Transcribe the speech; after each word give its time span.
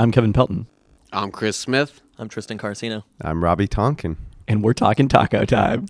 I'm 0.00 0.12
Kevin 0.12 0.32
Pelton, 0.32 0.66
I'm 1.12 1.32
Chris 1.32 1.56
Smith. 1.56 2.00
I'm 2.18 2.28
Tristan 2.28 2.56
Carcino. 2.56 3.02
I'm 3.20 3.42
Robbie 3.42 3.66
Tonkin. 3.66 4.16
and 4.46 4.62
we're 4.62 4.72
talking 4.72 5.08
taco 5.08 5.44
time. 5.44 5.86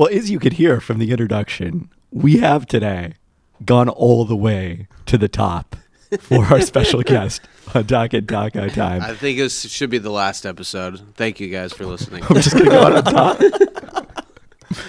Well, 0.00 0.08
as 0.10 0.30
you 0.30 0.38
could 0.38 0.54
hear 0.54 0.80
from 0.80 0.98
the 0.98 1.10
introduction, 1.10 1.90
we 2.10 2.38
have 2.38 2.64
today 2.64 3.16
gone 3.66 3.90
all 3.90 4.24
the 4.24 4.34
way 4.34 4.88
to 5.04 5.18
the 5.18 5.28
top 5.28 5.76
for 6.20 6.42
our 6.46 6.62
special 6.62 7.02
guest 7.06 7.42
on 7.74 7.86
Talking 7.86 8.26
Taco 8.26 8.70
Time. 8.70 9.02
I 9.02 9.14
think 9.14 9.36
this 9.36 9.68
should 9.68 9.90
be 9.90 9.98
the 9.98 10.08
last 10.08 10.46
episode. 10.46 11.14
Thank 11.16 11.38
you 11.38 11.48
guys 11.48 11.74
for 11.74 11.84
listening. 11.84 12.24
I'm 12.30 12.36
just 12.36 12.52
going 12.52 12.64
to 12.64 12.70
go 12.70 12.80
out 12.80 12.92
on 12.94 13.12
top. 13.12 14.84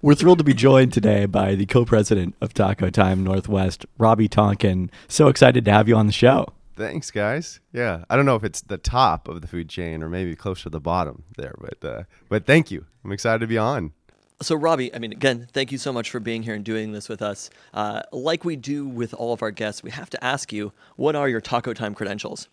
We're 0.00 0.14
thrilled 0.14 0.38
to 0.38 0.44
be 0.44 0.54
joined 0.54 0.94
today 0.94 1.26
by 1.26 1.56
the 1.56 1.66
co-president 1.66 2.34
of 2.40 2.54
Taco 2.54 2.88
Time 2.88 3.22
Northwest, 3.22 3.84
Robbie 3.98 4.28
Tonkin. 4.28 4.90
So 5.08 5.28
excited 5.28 5.66
to 5.66 5.72
have 5.72 5.90
you 5.90 5.96
on 5.96 6.06
the 6.06 6.12
show. 6.12 6.54
Thanks, 6.74 7.10
guys. 7.10 7.60
Yeah, 7.74 8.06
I 8.08 8.16
don't 8.16 8.24
know 8.24 8.36
if 8.36 8.44
it's 8.44 8.62
the 8.62 8.78
top 8.78 9.28
of 9.28 9.42
the 9.42 9.46
food 9.46 9.68
chain 9.68 10.02
or 10.02 10.08
maybe 10.08 10.34
close 10.34 10.62
to 10.62 10.70
the 10.70 10.80
bottom 10.80 11.24
there, 11.36 11.54
but 11.60 11.86
uh, 11.86 12.02
but 12.30 12.46
thank 12.46 12.70
you. 12.70 12.86
I'm 13.04 13.12
excited 13.12 13.40
to 13.40 13.46
be 13.46 13.58
on. 13.58 13.92
So, 14.42 14.56
Robbie, 14.56 14.94
I 14.94 14.98
mean, 14.98 15.12
again, 15.12 15.46
thank 15.52 15.70
you 15.70 15.78
so 15.78 15.92
much 15.92 16.10
for 16.10 16.20
being 16.20 16.42
here 16.42 16.54
and 16.54 16.64
doing 16.64 16.92
this 16.92 17.08
with 17.08 17.22
us. 17.22 17.50
Uh, 17.72 18.02
like 18.12 18.44
we 18.44 18.56
do 18.56 18.86
with 18.86 19.14
all 19.14 19.32
of 19.32 19.42
our 19.42 19.50
guests, 19.50 19.82
we 19.82 19.90
have 19.90 20.10
to 20.10 20.24
ask 20.24 20.52
you, 20.52 20.72
what 20.96 21.14
are 21.14 21.28
your 21.28 21.40
Taco 21.40 21.72
Time 21.72 21.94
credentials? 21.94 22.48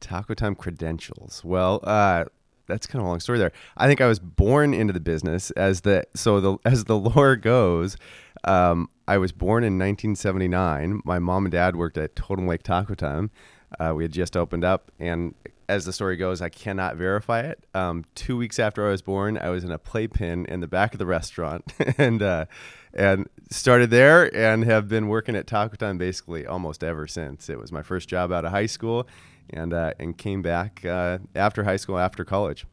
Taco 0.00 0.34
Time 0.34 0.54
credentials. 0.54 1.42
Well, 1.42 1.80
uh, 1.84 2.26
that's 2.66 2.86
kind 2.86 3.00
of 3.00 3.06
a 3.06 3.08
long 3.08 3.20
story 3.20 3.38
there. 3.38 3.52
I 3.76 3.86
think 3.86 4.00
I 4.00 4.06
was 4.06 4.18
born 4.18 4.74
into 4.74 4.92
the 4.92 5.00
business 5.00 5.50
as 5.52 5.82
the 5.82 6.04
so 6.14 6.40
the 6.40 6.58
as 6.64 6.84
the 6.84 6.96
lore 6.96 7.36
goes. 7.36 7.96
Um, 8.44 8.90
I 9.08 9.18
was 9.18 9.32
born 9.32 9.64
in 9.64 9.78
1979. 9.78 11.00
My 11.04 11.18
mom 11.18 11.46
and 11.46 11.52
dad 11.52 11.76
worked 11.76 11.96
at 11.96 12.16
Totem 12.16 12.46
Lake 12.46 12.62
Taco 12.62 12.94
Time. 12.94 13.30
Uh, 13.78 13.92
we 13.94 14.04
had 14.04 14.12
just 14.12 14.36
opened 14.36 14.64
up, 14.64 14.90
and 14.98 15.34
as 15.68 15.84
the 15.84 15.92
story 15.92 16.16
goes, 16.16 16.40
I 16.40 16.48
cannot 16.48 16.96
verify 16.96 17.40
it. 17.40 17.64
Um, 17.74 18.04
two 18.14 18.36
weeks 18.36 18.58
after 18.58 18.86
I 18.86 18.90
was 18.90 19.02
born, 19.02 19.36
I 19.38 19.50
was 19.50 19.64
in 19.64 19.72
a 19.72 19.78
playpen 19.78 20.46
in 20.46 20.60
the 20.60 20.68
back 20.68 20.92
of 20.92 20.98
the 20.98 21.06
restaurant, 21.06 21.72
and 21.98 22.22
uh, 22.22 22.46
and 22.94 23.28
started 23.50 23.90
there, 23.90 24.34
and 24.34 24.64
have 24.64 24.88
been 24.88 25.08
working 25.08 25.36
at 25.36 25.46
Taco 25.46 25.76
Time 25.76 25.98
basically 25.98 26.46
almost 26.46 26.84
ever 26.84 27.06
since. 27.06 27.48
It 27.48 27.58
was 27.58 27.72
my 27.72 27.82
first 27.82 28.08
job 28.08 28.32
out 28.32 28.44
of 28.44 28.52
high 28.52 28.66
school, 28.66 29.08
and 29.50 29.72
uh, 29.72 29.92
and 29.98 30.16
came 30.16 30.42
back 30.42 30.84
uh, 30.84 31.18
after 31.34 31.64
high 31.64 31.76
school, 31.76 31.98
after 31.98 32.24
college. 32.24 32.66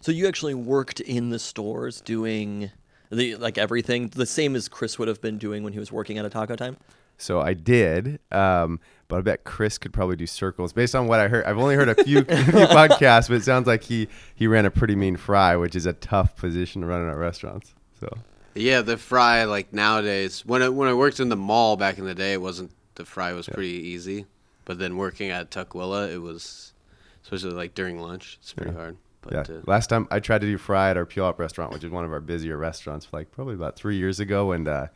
So, 0.00 0.12
you 0.12 0.28
actually 0.28 0.54
worked 0.54 1.00
in 1.00 1.30
the 1.30 1.40
stores 1.40 2.00
doing 2.00 2.70
the 3.10 3.36
like 3.36 3.58
everything, 3.58 4.08
the 4.08 4.26
same 4.26 4.54
as 4.54 4.68
Chris 4.68 4.98
would 4.98 5.08
have 5.08 5.20
been 5.20 5.38
doing 5.38 5.62
when 5.62 5.72
he 5.72 5.78
was 5.78 5.90
working 5.92 6.18
at 6.18 6.24
a 6.24 6.30
Taco 6.30 6.56
Time? 6.56 6.76
So 7.18 7.40
I 7.40 7.52
did, 7.52 8.20
um, 8.30 8.78
but 9.08 9.16
I 9.16 9.20
bet 9.22 9.44
Chris 9.44 9.78
could 9.78 9.92
probably 9.92 10.16
do 10.16 10.26
circles 10.26 10.72
based 10.72 10.94
on 10.94 11.06
what 11.06 11.18
I 11.18 11.28
heard. 11.28 11.44
I've 11.44 11.58
only 11.58 11.74
heard 11.74 11.88
a 11.88 12.04
few, 12.04 12.22
few 12.24 12.34
podcasts, 12.34 13.28
but 13.28 13.36
it 13.36 13.44
sounds 13.44 13.66
like 13.66 13.82
he 13.82 14.08
he 14.34 14.46
ran 14.46 14.66
a 14.66 14.70
pretty 14.70 14.94
mean 14.94 15.16
fry, 15.16 15.56
which 15.56 15.74
is 15.74 15.86
a 15.86 15.94
tough 15.94 16.36
position 16.36 16.82
to 16.82 16.86
run 16.86 17.02
in 17.02 17.08
our 17.08 17.18
restaurants. 17.18 17.74
So 17.98 18.08
yeah, 18.54 18.82
the 18.82 18.96
fry 18.96 19.44
like 19.44 19.72
nowadays. 19.72 20.44
When 20.44 20.62
I, 20.62 20.68
when 20.68 20.88
I 20.88 20.94
worked 20.94 21.20
in 21.20 21.30
the 21.30 21.36
mall 21.36 21.76
back 21.76 21.98
in 21.98 22.04
the 22.04 22.14
day, 22.14 22.34
it 22.34 22.42
wasn't 22.42 22.70
the 22.94 23.04
fry 23.04 23.32
was 23.32 23.48
pretty 23.48 23.68
easy. 23.68 24.26
But 24.64 24.78
then 24.78 24.98
working 24.98 25.30
at 25.30 25.50
Tukwila, 25.50 26.12
it 26.12 26.18
was 26.18 26.74
especially 27.22 27.52
like 27.52 27.74
during 27.74 27.98
lunch. 28.00 28.38
It's 28.42 28.52
pretty 28.52 28.72
hard. 28.72 28.98
But 29.22 29.32
yeah, 29.32 29.56
uh, 29.56 29.60
last 29.66 29.88
time 29.88 30.06
I 30.10 30.20
tried 30.20 30.42
to 30.42 30.46
do 30.46 30.58
fry 30.58 30.90
at 30.90 30.96
our 30.96 31.06
Puyallup 31.06 31.38
restaurant, 31.38 31.72
which 31.72 31.82
is 31.84 31.90
one 31.90 32.04
of 32.04 32.12
our 32.12 32.20
busier 32.20 32.56
restaurants, 32.56 33.08
like 33.12 33.32
probably 33.32 33.54
about 33.54 33.76
three 33.76 33.96
years 33.96 34.20
ago, 34.20 34.52
and 34.52 34.68
uh, 34.68 34.88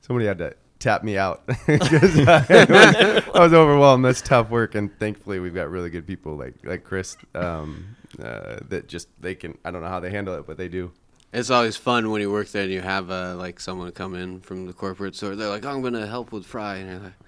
somebody 0.00 0.26
had 0.26 0.38
to 0.38 0.54
tap 0.80 1.04
me 1.04 1.16
out 1.16 1.46
because 1.66 2.18
I, 2.18 2.38
was- 2.48 3.24
I 3.34 3.40
was 3.40 3.52
overwhelmed. 3.54 4.04
That's 4.04 4.20
tough 4.22 4.50
work, 4.50 4.74
and 4.74 4.90
thankfully 4.98 5.38
we've 5.38 5.54
got 5.54 5.70
really 5.70 5.90
good 5.90 6.06
people 6.06 6.34
like 6.36 6.54
like 6.64 6.82
Chris 6.82 7.16
um, 7.36 7.94
uh, 8.20 8.56
that 8.68 8.88
just 8.88 9.08
they 9.20 9.34
can. 9.36 9.56
I 9.64 9.70
don't 9.70 9.82
know 9.82 9.88
how 9.88 10.00
they 10.00 10.10
handle 10.10 10.34
it, 10.34 10.46
but 10.46 10.56
they 10.56 10.68
do. 10.68 10.90
it's 11.32 11.50
always 11.50 11.76
fun 11.76 12.10
when 12.10 12.20
you 12.20 12.30
work 12.32 12.48
there 12.48 12.64
and 12.64 12.72
you 12.72 12.80
have 12.80 13.10
uh, 13.10 13.36
like 13.36 13.60
someone 13.60 13.92
come 13.92 14.14
in 14.16 14.40
from 14.40 14.66
the 14.66 14.72
corporate 14.72 15.14
store. 15.14 15.36
They're 15.36 15.48
like, 15.48 15.64
"I'm 15.64 15.80
gonna 15.82 16.06
help 16.06 16.32
with 16.32 16.44
fry," 16.44 16.76
and 16.76 16.90
you're 16.90 17.00
like, 17.00 17.18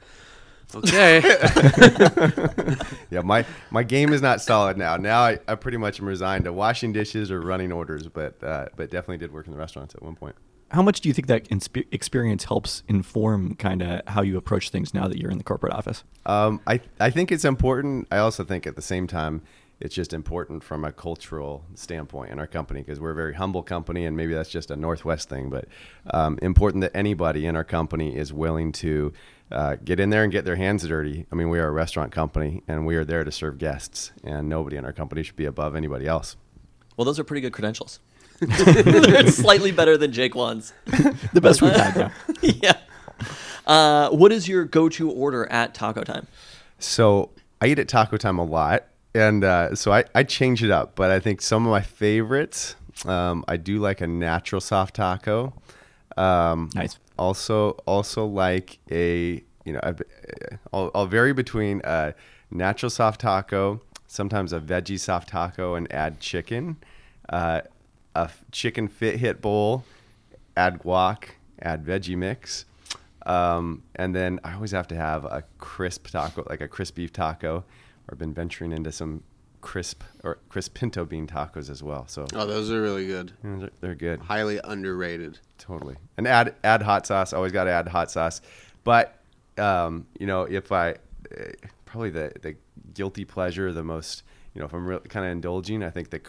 "Okay." 0.74 1.22
Yeah, 3.10 3.20
my 3.20 3.44
my 3.70 3.82
game 3.82 4.12
is 4.14 4.22
not 4.22 4.40
solid 4.40 4.78
now. 4.78 4.96
Now 4.96 5.20
I, 5.20 5.38
I 5.46 5.54
pretty 5.54 5.76
much 5.76 6.00
am 6.00 6.06
resigned 6.06 6.44
to 6.44 6.52
washing 6.52 6.92
dishes 6.94 7.30
or 7.30 7.42
running 7.42 7.70
orders, 7.70 8.08
but 8.08 8.42
uh, 8.42 8.66
but 8.74 8.90
definitely 8.90 9.18
did 9.18 9.32
work 9.32 9.46
in 9.46 9.52
the 9.52 9.58
restaurants 9.58 9.94
at 9.94 10.02
one 10.02 10.14
point. 10.16 10.34
How 10.72 10.80
much 10.80 11.02
do 11.02 11.08
you 11.10 11.12
think 11.12 11.26
that 11.26 11.44
inspe- 11.50 11.86
experience 11.92 12.44
helps 12.44 12.82
inform 12.88 13.56
kind 13.56 13.82
of 13.82 14.00
how 14.06 14.22
you 14.22 14.38
approach 14.38 14.70
things 14.70 14.94
now 14.94 15.06
that 15.06 15.18
you're 15.18 15.30
in 15.30 15.36
the 15.36 15.44
corporate 15.44 15.74
office? 15.74 16.02
Um, 16.24 16.60
I 16.66 16.80
I 16.98 17.10
think 17.10 17.30
it's 17.30 17.44
important. 17.44 18.08
I 18.10 18.16
also 18.18 18.42
think 18.42 18.66
at 18.66 18.74
the 18.74 18.82
same 18.82 19.06
time, 19.06 19.42
it's 19.80 19.94
just 19.94 20.14
important 20.14 20.64
from 20.64 20.82
a 20.82 20.90
cultural 20.90 21.66
standpoint 21.74 22.30
in 22.30 22.38
our 22.38 22.46
company 22.46 22.80
because 22.80 23.00
we're 23.00 23.10
a 23.10 23.14
very 23.14 23.34
humble 23.34 23.62
company, 23.62 24.06
and 24.06 24.16
maybe 24.16 24.32
that's 24.32 24.48
just 24.48 24.70
a 24.70 24.76
Northwest 24.76 25.28
thing. 25.28 25.50
But 25.50 25.66
um, 26.10 26.38
important 26.40 26.80
that 26.80 26.96
anybody 26.96 27.44
in 27.44 27.54
our 27.54 27.64
company 27.64 28.16
is 28.16 28.32
willing 28.32 28.72
to 28.72 29.12
uh, 29.50 29.76
get 29.84 30.00
in 30.00 30.08
there 30.08 30.22
and 30.22 30.32
get 30.32 30.46
their 30.46 30.56
hands 30.56 30.88
dirty. 30.88 31.26
I 31.30 31.34
mean, 31.34 31.50
we 31.50 31.58
are 31.58 31.68
a 31.68 31.72
restaurant 31.72 32.12
company, 32.12 32.62
and 32.66 32.86
we 32.86 32.96
are 32.96 33.04
there 33.04 33.24
to 33.24 33.32
serve 33.32 33.58
guests, 33.58 34.12
and 34.24 34.48
nobody 34.48 34.78
in 34.78 34.86
our 34.86 34.92
company 34.94 35.22
should 35.22 35.36
be 35.36 35.44
above 35.44 35.76
anybody 35.76 36.06
else. 36.06 36.36
Well, 36.96 37.04
those 37.04 37.18
are 37.18 37.24
pretty 37.24 37.42
good 37.42 37.52
credentials. 37.52 38.00
They're 38.82 39.26
slightly 39.28 39.72
better 39.72 39.96
than 39.96 40.12
Jake 40.12 40.34
One's. 40.34 40.72
The 41.32 41.40
best 41.40 41.62
we've 41.62 41.72
had, 41.72 41.96
yeah. 41.96 42.10
yeah. 42.62 42.76
Uh, 43.66 44.10
what 44.10 44.32
is 44.32 44.48
your 44.48 44.64
go-to 44.64 45.10
order 45.10 45.50
at 45.50 45.74
Taco 45.74 46.02
Time? 46.02 46.26
So 46.78 47.30
I 47.60 47.66
eat 47.68 47.78
at 47.78 47.88
Taco 47.88 48.16
Time 48.16 48.38
a 48.38 48.44
lot, 48.44 48.84
and 49.14 49.44
uh, 49.44 49.74
so 49.74 49.92
I, 49.92 50.04
I 50.14 50.24
change 50.24 50.62
it 50.64 50.70
up. 50.70 50.96
But 50.96 51.10
I 51.10 51.20
think 51.20 51.40
some 51.40 51.64
of 51.66 51.70
my 51.70 51.80
favorites, 51.82 52.74
um, 53.06 53.44
I 53.46 53.56
do 53.56 53.78
like 53.78 54.00
a 54.00 54.06
natural 54.06 54.60
soft 54.60 54.96
taco. 54.96 55.52
Um, 56.16 56.70
Nice. 56.74 56.98
Also, 57.18 57.70
also 57.86 58.26
like 58.26 58.78
a 58.90 59.42
you 59.64 59.72
know, 59.72 59.80
I've- 59.82 60.02
I'll, 60.72 60.90
I'll 60.94 61.06
vary 61.06 61.32
between 61.32 61.80
a 61.84 62.14
natural 62.50 62.90
soft 62.90 63.20
taco, 63.20 63.80
sometimes 64.08 64.52
a 64.52 64.58
veggie 64.58 64.98
soft 64.98 65.28
taco, 65.28 65.74
and 65.76 65.90
add 65.92 66.18
chicken. 66.18 66.76
Uh, 67.28 67.60
a 68.14 68.30
chicken 68.50 68.88
fit 68.88 69.18
hit 69.18 69.40
bowl, 69.40 69.84
add 70.56 70.80
guac, 70.80 71.24
add 71.60 71.84
veggie 71.84 72.16
mix. 72.16 72.64
Um, 73.24 73.82
and 73.94 74.14
then 74.14 74.40
I 74.42 74.54
always 74.54 74.72
have 74.72 74.88
to 74.88 74.96
have 74.96 75.24
a 75.24 75.44
crisp 75.58 76.08
taco, 76.08 76.44
like 76.48 76.60
a 76.60 76.68
crisp 76.68 76.96
beef 76.96 77.12
taco. 77.12 77.64
I've 78.10 78.18
been 78.18 78.34
venturing 78.34 78.72
into 78.72 78.90
some 78.90 79.22
crisp 79.60 80.02
or 80.24 80.38
crisp 80.48 80.74
pinto 80.74 81.04
bean 81.04 81.26
tacos 81.26 81.70
as 81.70 81.82
well. 81.82 82.06
So 82.08 82.26
oh, 82.34 82.46
those 82.46 82.70
are 82.70 82.82
really 82.82 83.06
good. 83.06 83.32
you 83.44 83.50
know, 83.50 83.58
they're, 83.60 83.70
they're 83.80 83.94
good, 83.94 84.20
Highly 84.20 84.60
underrated. 84.64 85.38
totally. 85.58 85.96
And 86.16 86.26
add 86.26 86.54
add 86.64 86.82
hot 86.82 87.06
sauce. 87.06 87.32
Always 87.32 87.52
got 87.52 87.64
to 87.64 87.70
add 87.70 87.88
hot 87.88 88.10
sauce. 88.10 88.40
But 88.84 89.18
um, 89.56 90.06
you 90.18 90.26
know, 90.26 90.42
if 90.42 90.72
I 90.72 90.96
eh, 91.36 91.52
probably 91.84 92.10
the 92.10 92.32
the 92.42 92.56
guilty 92.92 93.24
pleasure, 93.24 93.72
the 93.72 93.84
most 93.84 94.24
you 94.54 94.60
know, 94.60 94.66
if 94.66 94.74
I'm 94.74 94.84
really 94.84 95.08
kind 95.08 95.24
of 95.24 95.32
indulging, 95.32 95.82
I 95.82 95.90
think 95.90 96.10
the 96.10 96.20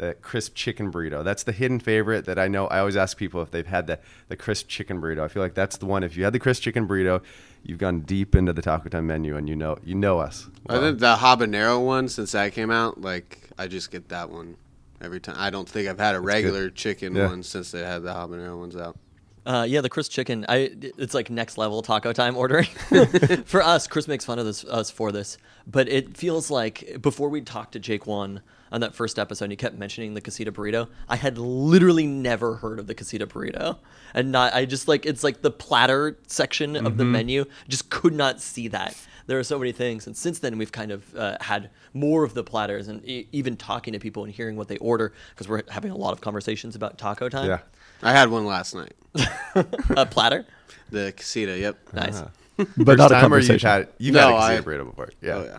the 0.00 0.14
crisp 0.14 0.54
chicken 0.54 0.90
burrito. 0.90 1.22
That's 1.22 1.42
the 1.42 1.52
hidden 1.52 1.78
favorite 1.78 2.24
that 2.24 2.38
I 2.38 2.48
know. 2.48 2.66
I 2.68 2.78
always 2.78 2.96
ask 2.96 3.18
people 3.18 3.42
if 3.42 3.50
they've 3.50 3.66
had 3.66 3.86
the 3.86 3.98
the 4.28 4.36
crisp 4.36 4.66
chicken 4.66 4.98
burrito. 4.98 5.20
I 5.22 5.28
feel 5.28 5.42
like 5.42 5.52
that's 5.52 5.76
the 5.76 5.84
one. 5.84 6.02
If 6.02 6.16
you 6.16 6.24
had 6.24 6.32
the 6.32 6.38
crisp 6.38 6.62
chicken 6.62 6.88
burrito, 6.88 7.22
you've 7.62 7.78
gone 7.78 8.00
deep 8.00 8.34
into 8.34 8.54
the 8.54 8.62
Taco 8.62 8.88
Time 8.88 9.06
menu, 9.06 9.36
and 9.36 9.46
you 9.46 9.54
know 9.54 9.76
you 9.84 9.94
know 9.94 10.18
us. 10.18 10.48
I 10.70 10.78
think 10.78 11.00
the 11.00 11.16
habanero 11.16 11.84
one, 11.84 12.08
since 12.08 12.32
that 12.32 12.54
came 12.54 12.70
out, 12.70 13.02
like 13.02 13.40
I 13.58 13.66
just 13.66 13.90
get 13.90 14.08
that 14.08 14.30
one 14.30 14.56
every 15.02 15.20
time. 15.20 15.36
I 15.38 15.50
don't 15.50 15.68
think 15.68 15.86
I've 15.86 15.98
had 15.98 16.14
a 16.14 16.20
regular 16.20 16.70
chicken 16.70 17.14
Yeah. 17.14 17.26
one 17.26 17.42
since 17.42 17.70
they 17.70 17.80
had 17.80 18.02
the 18.02 18.14
habanero 18.14 18.58
ones 18.58 18.76
out. 18.76 18.98
Uh, 19.44 19.66
yeah, 19.68 19.82
the 19.82 19.90
crisp 19.90 20.12
chicken. 20.12 20.46
I 20.48 20.70
it's 20.80 21.12
like 21.12 21.28
next 21.28 21.58
level 21.58 21.82
taco 21.82 22.14
time 22.14 22.38
ordering. 22.38 22.68
for 23.44 23.62
us, 23.62 23.86
Chris 23.86 24.08
makes 24.08 24.24
fun 24.24 24.38
of 24.38 24.46
this 24.46 24.64
us 24.64 24.90
for 24.90 25.12
this, 25.12 25.36
but 25.66 25.90
it 25.90 26.16
feels 26.16 26.50
like 26.50 27.02
before 27.02 27.28
we 27.28 27.42
talked 27.42 27.72
to 27.72 27.78
Jake 27.78 28.06
One 28.06 28.40
on 28.72 28.80
that 28.82 28.94
first 28.94 29.18
episode, 29.18 29.50
you 29.50 29.56
kept 29.56 29.76
mentioning 29.78 30.14
the 30.14 30.20
casita 30.20 30.52
burrito. 30.52 30.88
I 31.08 31.16
had 31.16 31.38
literally 31.38 32.06
never 32.06 32.56
heard 32.56 32.78
of 32.78 32.86
the 32.86 32.94
casita 32.94 33.26
burrito, 33.26 33.78
and 34.14 34.30
not 34.32 34.54
I 34.54 34.64
just 34.64 34.86
like 34.88 35.04
it's 35.06 35.24
like 35.24 35.42
the 35.42 35.50
platter 35.50 36.16
section 36.26 36.76
of 36.76 36.96
the 36.96 37.04
menu. 37.04 37.44
Just 37.68 37.90
could 37.90 38.14
not 38.14 38.40
see 38.40 38.68
that. 38.68 38.96
There 39.26 39.38
are 39.38 39.44
so 39.44 39.58
many 39.58 39.70
things, 39.72 40.06
and 40.06 40.16
since 40.16 40.40
then 40.40 40.58
we've 40.58 40.72
kind 40.72 40.90
of 40.90 41.14
uh, 41.16 41.36
had 41.40 41.70
more 41.94 42.24
of 42.24 42.34
the 42.34 42.42
platters, 42.42 42.88
and 42.88 43.04
e- 43.08 43.28
even 43.32 43.56
talking 43.56 43.92
to 43.92 43.98
people 44.00 44.24
and 44.24 44.32
hearing 44.32 44.56
what 44.56 44.66
they 44.68 44.76
order 44.78 45.12
because 45.30 45.46
we're 45.48 45.62
having 45.68 45.92
a 45.92 45.96
lot 45.96 46.12
of 46.12 46.20
conversations 46.20 46.74
about 46.74 46.98
taco 46.98 47.28
time. 47.28 47.46
Yeah. 47.48 47.58
I 48.02 48.12
had 48.12 48.30
one 48.30 48.46
last 48.46 48.74
night. 48.74 48.94
A 49.96 50.06
platter. 50.06 50.46
The 50.90 51.12
casita. 51.16 51.58
Yep. 51.58 51.78
Nice. 51.92 52.22
but 52.56 52.66
First 52.66 52.98
not 52.98 53.10
a 53.10 53.14
time 53.14 53.32
or 53.32 53.38
you've 53.38 53.48
conversation. 53.48 53.68
had 53.70 53.88
you've 53.98 54.14
No, 54.14 54.20
had 54.20 54.30
a 54.30 54.36
I- 54.36 54.58
quesadilla 54.58 54.64
burrito 54.64 54.84
before. 54.90 55.10
Yeah. 55.20 55.34
Oh 55.34 55.44
yeah. 55.44 55.58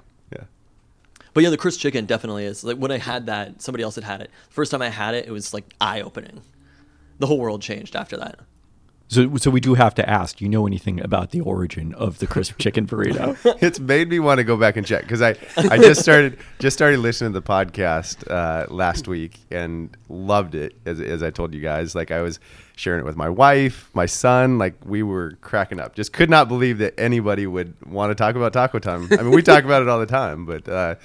Yeah. 1.31 1.33
But 1.33 1.43
yeah, 1.43 1.49
the 1.49 1.57
crisp 1.57 1.79
chicken 1.79 2.05
definitely 2.05 2.45
is. 2.45 2.63
Like 2.63 2.77
when 2.77 2.91
I 2.91 2.97
had 2.97 3.25
that, 3.27 3.61
somebody 3.61 3.83
else 3.83 3.95
had 3.95 4.03
had 4.03 4.21
it. 4.21 4.31
First 4.49 4.71
time 4.71 4.81
I 4.81 4.89
had 4.89 5.15
it, 5.15 5.27
it 5.27 5.31
was 5.31 5.53
like 5.53 5.73
eye 5.79 6.01
opening. 6.01 6.41
The 7.19 7.27
whole 7.27 7.39
world 7.39 7.61
changed 7.61 7.95
after 7.95 8.17
that. 8.17 8.39
So, 9.11 9.35
so 9.35 9.51
we 9.51 9.59
do 9.59 9.73
have 9.73 9.93
to 9.95 10.09
ask. 10.09 10.37
Do 10.37 10.45
you 10.45 10.49
know 10.49 10.65
anything 10.65 11.01
about 11.01 11.31
the 11.31 11.41
origin 11.41 11.93
of 11.95 12.19
the 12.19 12.27
crisp 12.27 12.57
chicken 12.57 12.87
burrito? 12.87 13.37
it's 13.61 13.77
made 13.77 14.07
me 14.09 14.19
want 14.19 14.37
to 14.37 14.45
go 14.45 14.55
back 14.55 14.77
and 14.77 14.87
check 14.87 15.01
because 15.01 15.21
I, 15.21 15.35
I 15.57 15.77
just 15.77 16.01
started 16.01 16.37
just 16.59 16.77
started 16.77 16.99
listening 16.99 17.33
to 17.33 17.39
the 17.41 17.45
podcast 17.45 18.25
uh, 18.31 18.73
last 18.73 19.09
week 19.09 19.37
and 19.51 19.95
loved 20.07 20.55
it 20.55 20.75
as, 20.85 21.01
as 21.01 21.23
I 21.23 21.29
told 21.29 21.53
you 21.53 21.59
guys 21.59 21.93
like 21.93 22.09
I 22.09 22.21
was 22.21 22.39
sharing 22.81 22.99
it 22.99 23.05
with 23.05 23.15
my 23.15 23.29
wife 23.29 23.89
my 23.93 24.07
son 24.07 24.57
like 24.57 24.73
we 24.85 25.03
were 25.03 25.33
cracking 25.41 25.79
up 25.79 25.93
just 25.93 26.11
could 26.11 26.29
not 26.31 26.47
believe 26.47 26.79
that 26.79 26.93
anybody 26.99 27.45
would 27.45 27.73
want 27.85 28.09
to 28.09 28.15
talk 28.15 28.35
about 28.35 28.51
taco 28.51 28.79
time 28.79 29.07
I 29.11 29.17
mean 29.21 29.31
we 29.31 29.43
talk 29.43 29.63
about 29.63 29.83
it 29.83 29.87
all 29.87 29.99
the 29.99 30.05
time 30.07 30.45
but 30.45 30.67
uh, 30.67 30.95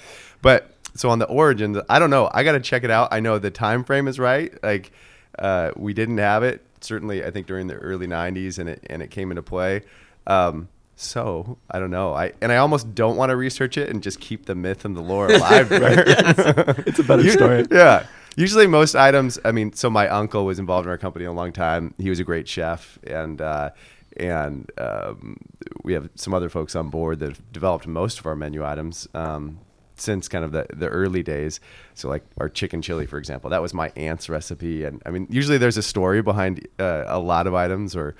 but 0.41 0.71
so 0.95 1.09
on 1.09 1.19
the 1.19 1.27
origins 1.27 1.77
I 1.87 1.99
don't 1.99 2.09
know 2.09 2.29
I 2.33 2.43
got 2.43 2.53
to 2.53 2.59
check 2.59 2.83
it 2.83 2.89
out 2.89 3.09
I 3.11 3.19
know 3.19 3.37
the 3.37 3.51
time 3.51 3.83
frame 3.83 4.07
is 4.07 4.17
right 4.17 4.51
like 4.63 4.91
uh, 5.37 5.71
we 5.75 5.93
didn't 5.93 6.17
have 6.17 6.41
it 6.41 6.63
certainly 6.81 7.23
I 7.23 7.29
think 7.29 7.45
during 7.45 7.67
the 7.67 7.75
early 7.75 8.07
90s 8.07 8.57
and 8.57 8.69
it 8.69 8.81
and 8.89 9.03
it 9.03 9.11
came 9.11 9.29
into 9.31 9.43
play 9.43 9.83
um, 10.25 10.67
so 10.99 11.59
I 11.69 11.77
don't 11.77 11.91
know. 11.91 12.15
I 12.15 12.33
and 12.41 12.51
I 12.51 12.57
almost 12.57 12.95
don't 12.95 13.17
want 13.17 13.29
to 13.29 13.35
research 13.35 13.77
it 13.77 13.87
and 13.89 14.01
just 14.01 14.19
keep 14.19 14.47
the 14.47 14.55
myth 14.55 14.83
and 14.83 14.97
the 14.97 15.01
lore 15.01 15.31
alive. 15.31 15.67
it's 15.71 16.97
a 16.97 17.03
better 17.03 17.21
You- 17.23 17.29
story. 17.31 17.65
Yeah. 17.69 18.07
Usually, 18.37 18.67
most 18.67 18.95
items. 18.95 19.39
I 19.43 19.51
mean, 19.51 19.73
so 19.73 19.89
my 19.89 20.07
uncle 20.07 20.45
was 20.45 20.59
involved 20.59 20.85
in 20.85 20.91
our 20.91 20.97
company 20.99 21.25
a 21.25 21.31
long 21.31 21.51
time. 21.51 21.95
He 21.97 22.11
was 22.11 22.19
a 22.19 22.23
great 22.23 22.47
chef, 22.47 22.99
and 23.03 23.41
uh, 23.41 23.71
and 24.15 24.71
um, 24.77 25.37
we 25.83 25.93
have 25.93 26.07
some 26.13 26.35
other 26.35 26.47
folks 26.47 26.75
on 26.75 26.89
board 26.89 27.17
that 27.19 27.29
have 27.29 27.51
developed 27.51 27.87
most 27.87 28.19
of 28.19 28.27
our 28.27 28.35
menu 28.35 28.63
items 28.63 29.07
um, 29.15 29.57
since 29.95 30.27
kind 30.27 30.45
of 30.45 30.51
the, 30.51 30.67
the 30.71 30.87
early 30.87 31.23
days. 31.23 31.59
So, 31.95 32.09
like 32.09 32.23
our 32.39 32.47
chicken 32.47 32.83
chili, 32.83 33.07
for 33.07 33.17
example, 33.17 33.49
that 33.49 33.61
was 33.63 33.73
my 33.73 33.91
aunt's 33.95 34.29
recipe, 34.29 34.83
and 34.83 35.01
I 35.03 35.09
mean, 35.09 35.25
usually 35.31 35.57
there's 35.57 35.77
a 35.77 35.83
story 35.83 36.21
behind 36.21 36.67
uh, 36.77 37.05
a 37.07 37.17
lot 37.17 37.47
of 37.47 37.55
items, 37.55 37.95
or 37.95 38.15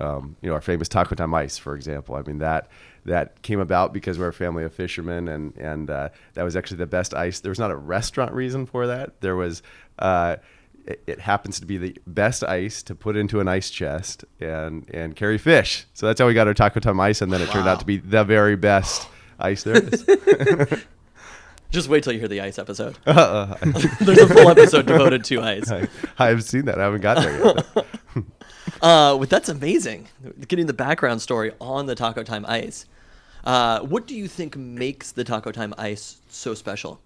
um, 0.00 0.36
you 0.42 0.48
know, 0.48 0.54
our 0.54 0.60
famous 0.60 0.88
taco 0.88 1.14
time 1.14 1.34
ice, 1.34 1.58
for 1.58 1.74
example. 1.74 2.14
I 2.14 2.22
mean 2.22 2.38
that 2.38 2.68
that 3.04 3.40
came 3.42 3.60
about 3.60 3.92
because 3.92 4.18
we're 4.18 4.28
a 4.28 4.32
family 4.32 4.64
of 4.64 4.72
fishermen, 4.72 5.28
and 5.28 5.56
and 5.56 5.90
uh, 5.90 6.08
that 6.34 6.42
was 6.42 6.56
actually 6.56 6.78
the 6.78 6.86
best 6.86 7.14
ice. 7.14 7.40
There 7.40 7.50
was 7.50 7.58
not 7.58 7.70
a 7.70 7.76
restaurant 7.76 8.32
reason 8.32 8.66
for 8.66 8.86
that. 8.86 9.20
There 9.20 9.36
was. 9.36 9.62
Uh, 9.98 10.36
it, 10.86 11.02
it 11.06 11.20
happens 11.20 11.60
to 11.60 11.66
be 11.66 11.76
the 11.76 11.96
best 12.06 12.42
ice 12.42 12.82
to 12.84 12.94
put 12.94 13.16
into 13.16 13.40
an 13.40 13.48
ice 13.48 13.70
chest 13.70 14.24
and 14.40 14.88
and 14.94 15.14
carry 15.16 15.38
fish. 15.38 15.86
So 15.92 16.06
that's 16.06 16.20
how 16.20 16.26
we 16.26 16.34
got 16.34 16.46
our 16.46 16.54
taco 16.54 16.80
time 16.80 17.00
ice, 17.00 17.20
and 17.20 17.32
then 17.32 17.42
it 17.42 17.50
turned 17.50 17.68
out 17.68 17.80
to 17.80 17.86
be 17.86 17.98
the 17.98 18.24
very 18.24 18.56
best 18.56 19.06
ice 19.38 19.64
there 19.64 19.82
is. 19.82 20.06
Just 21.70 21.88
wait 21.88 22.02
till 22.02 22.12
you 22.12 22.18
hear 22.18 22.28
the 22.28 22.40
ice 22.40 22.58
episode. 22.58 22.96
Uh, 23.06 23.56
There's 24.00 24.18
a 24.18 24.28
full 24.28 24.48
episode 24.48 24.86
devoted 24.86 25.24
to 25.24 25.42
ice. 25.42 25.70
I, 26.18 26.28
haven't 26.28 26.42
seen 26.42 26.66
that. 26.66 26.78
I 26.78 26.84
haven't 26.84 27.00
got 27.00 27.18
there 27.18 27.44
yet. 27.44 27.86
Uh, 28.80 29.18
but 29.18 29.28
that's 29.28 29.48
amazing. 29.48 30.08
Getting 30.46 30.66
the 30.66 30.72
background 30.72 31.20
story 31.20 31.52
on 31.60 31.86
the 31.86 31.94
Taco 31.94 32.22
Time 32.22 32.46
ice. 32.46 32.86
Uh, 33.44 33.80
what 33.80 34.06
do 34.06 34.14
you 34.14 34.28
think 34.28 34.56
makes 34.56 35.12
the 35.12 35.24
Taco 35.24 35.50
Time 35.50 35.74
ice 35.76 36.18
so 36.28 36.54
special? 36.54 37.00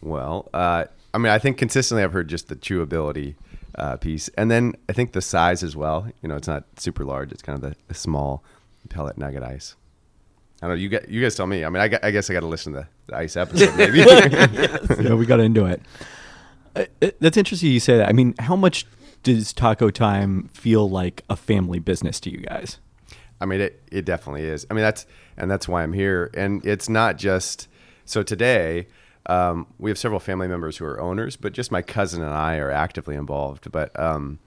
Well, 0.00 0.48
uh, 0.52 0.86
I 1.12 1.18
mean, 1.18 1.32
I 1.32 1.38
think 1.38 1.58
consistently 1.58 2.02
I've 2.02 2.12
heard 2.12 2.28
just 2.28 2.48
the 2.48 2.56
chewability 2.56 3.36
uh, 3.76 3.96
piece, 3.96 4.28
and 4.36 4.50
then 4.50 4.74
I 4.88 4.92
think 4.92 5.12
the 5.12 5.22
size 5.22 5.62
as 5.62 5.76
well. 5.76 6.08
You 6.22 6.28
know, 6.28 6.36
it's 6.36 6.48
not 6.48 6.64
super 6.76 7.04
large; 7.04 7.30
it's 7.30 7.42
kind 7.42 7.56
of 7.56 7.70
the, 7.70 7.76
the 7.88 7.94
small 7.94 8.42
pellet 8.88 9.16
nugget 9.16 9.42
ice. 9.42 9.76
I 10.62 10.66
don't 10.66 10.76
know. 10.76 10.80
You 10.82 10.88
get 10.88 11.08
you 11.08 11.20
guys 11.20 11.34
tell 11.34 11.46
me. 11.46 11.64
I 11.64 11.68
mean, 11.68 11.80
I, 11.82 11.88
gu- 11.88 11.98
I 12.02 12.10
guess 12.10 12.30
I 12.30 12.32
got 12.32 12.40
to 12.40 12.46
listen 12.46 12.72
to 12.72 12.80
the, 12.80 12.86
the 13.12 13.16
ice 13.16 13.36
episode 13.36 13.76
maybe. 13.76 13.98
yeah, 15.02 15.14
we 15.14 15.26
got 15.26 15.40
into 15.40 15.66
it. 15.66 15.82
Uh, 16.74 16.84
it- 17.00 17.20
That's 17.20 17.36
interesting 17.36 17.70
you 17.70 17.80
say 17.80 17.96
that. 17.98 18.08
I 18.08 18.12
mean, 18.12 18.34
how 18.38 18.56
much 18.56 18.86
does 19.22 19.52
Taco 19.52 19.90
Time 19.90 20.48
feel 20.54 20.88
like 20.88 21.22
a 21.30 21.36
family 21.36 21.78
business 21.78 22.20
to 22.20 22.30
you 22.30 22.38
guys? 22.38 22.78
I 23.40 23.46
mean, 23.46 23.60
it, 23.60 23.82
it 23.90 24.04
definitely 24.04 24.44
is. 24.44 24.66
I 24.70 24.74
mean, 24.74 24.82
that's 24.82 25.06
and 25.36 25.50
that's 25.50 25.68
why 25.68 25.82
I'm 25.82 25.92
here. 25.92 26.30
And 26.34 26.64
it's 26.64 26.88
not 26.88 27.18
just 27.18 27.68
so 28.04 28.22
today. 28.22 28.86
Um, 29.26 29.66
we 29.78 29.90
have 29.90 29.98
several 29.98 30.20
family 30.20 30.46
members 30.48 30.76
who 30.76 30.84
are 30.84 31.00
owners, 31.00 31.36
but 31.36 31.52
just 31.54 31.72
my 31.72 31.80
cousin 31.82 32.22
and 32.22 32.32
I 32.32 32.56
are 32.58 32.70
actively 32.70 33.16
involved. 33.16 33.70
But 33.72 33.98
um, 33.98 34.38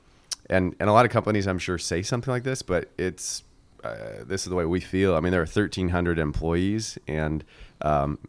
and 0.49 0.75
and 0.79 0.89
a 0.89 0.93
lot 0.93 1.05
of 1.05 1.11
companies, 1.11 1.47
I'm 1.47 1.59
sure, 1.59 1.77
say 1.77 2.01
something 2.01 2.31
like 2.31 2.43
this, 2.43 2.61
but 2.61 2.89
it's 2.97 3.43
uh, 3.87 4.23
this 4.25 4.43
is 4.43 4.49
the 4.49 4.55
way 4.55 4.65
we 4.65 4.79
feel. 4.79 5.15
I 5.15 5.19
mean, 5.19 5.31
there 5.31 5.41
are 5.41 5.45
1,300 5.45 6.19
employees, 6.19 6.97
and 7.07 7.43
um, 7.81 8.19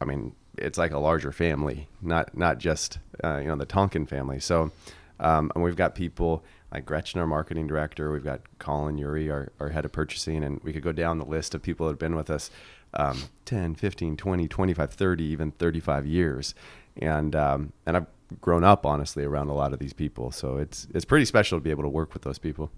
I 0.00 0.04
mean, 0.04 0.34
it's 0.56 0.78
like 0.78 0.92
a 0.92 0.98
larger 0.98 1.32
family, 1.32 1.88
not 2.02 2.36
not 2.36 2.58
just 2.58 2.98
uh, 3.22 3.38
you 3.38 3.48
know 3.48 3.56
the 3.56 3.66
Tonkin 3.66 4.06
family. 4.06 4.40
So, 4.40 4.70
um, 5.18 5.50
and 5.54 5.64
we've 5.64 5.76
got 5.76 5.94
people 5.94 6.44
like 6.72 6.86
Gretchen, 6.86 7.20
our 7.20 7.26
marketing 7.26 7.66
director. 7.66 8.12
We've 8.12 8.24
got 8.24 8.40
Colin 8.58 8.98
Uri, 8.98 9.30
our, 9.30 9.52
our 9.58 9.70
head 9.70 9.84
of 9.84 9.92
purchasing, 9.92 10.44
and 10.44 10.60
we 10.62 10.72
could 10.72 10.82
go 10.82 10.92
down 10.92 11.18
the 11.18 11.24
list 11.24 11.54
of 11.54 11.62
people 11.62 11.86
that 11.86 11.92
have 11.92 11.98
been 11.98 12.14
with 12.14 12.30
us 12.30 12.50
um, 12.94 13.24
10, 13.44 13.74
15, 13.74 14.16
20, 14.16 14.48
25, 14.48 14.92
30, 14.92 15.24
even 15.24 15.50
35 15.52 16.06
years. 16.06 16.54
And 16.96 17.34
um, 17.34 17.72
and 17.86 17.96
I've 17.96 18.06
grown 18.40 18.64
up 18.64 18.86
honestly 18.86 19.24
around 19.24 19.48
a 19.48 19.54
lot 19.54 19.72
of 19.72 19.78
these 19.78 19.92
people, 19.92 20.30
so 20.30 20.56
it's 20.56 20.86
it's 20.94 21.04
pretty 21.04 21.24
special 21.24 21.58
to 21.58 21.62
be 21.62 21.70
able 21.70 21.84
to 21.84 21.88
work 21.88 22.12
with 22.12 22.22
those 22.22 22.38
people. 22.38 22.70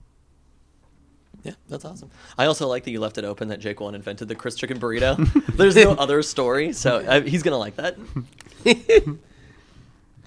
Yeah, 1.42 1.54
that's 1.68 1.84
awesome. 1.84 2.10
I 2.38 2.46
also 2.46 2.68
like 2.68 2.84
that 2.84 2.92
you 2.92 3.00
left 3.00 3.18
it 3.18 3.24
open 3.24 3.48
that 3.48 3.58
Jake 3.58 3.80
One 3.80 3.94
invented 3.94 4.28
the 4.28 4.34
Crisp 4.34 4.58
Chicken 4.58 4.78
Burrito. 4.78 5.16
There's 5.56 5.74
no 5.76 5.92
other 5.92 6.22
story, 6.22 6.72
so 6.72 6.98
uh, 6.98 7.20
he's 7.20 7.42
gonna 7.42 7.58
like 7.58 7.76
that. 7.76 7.96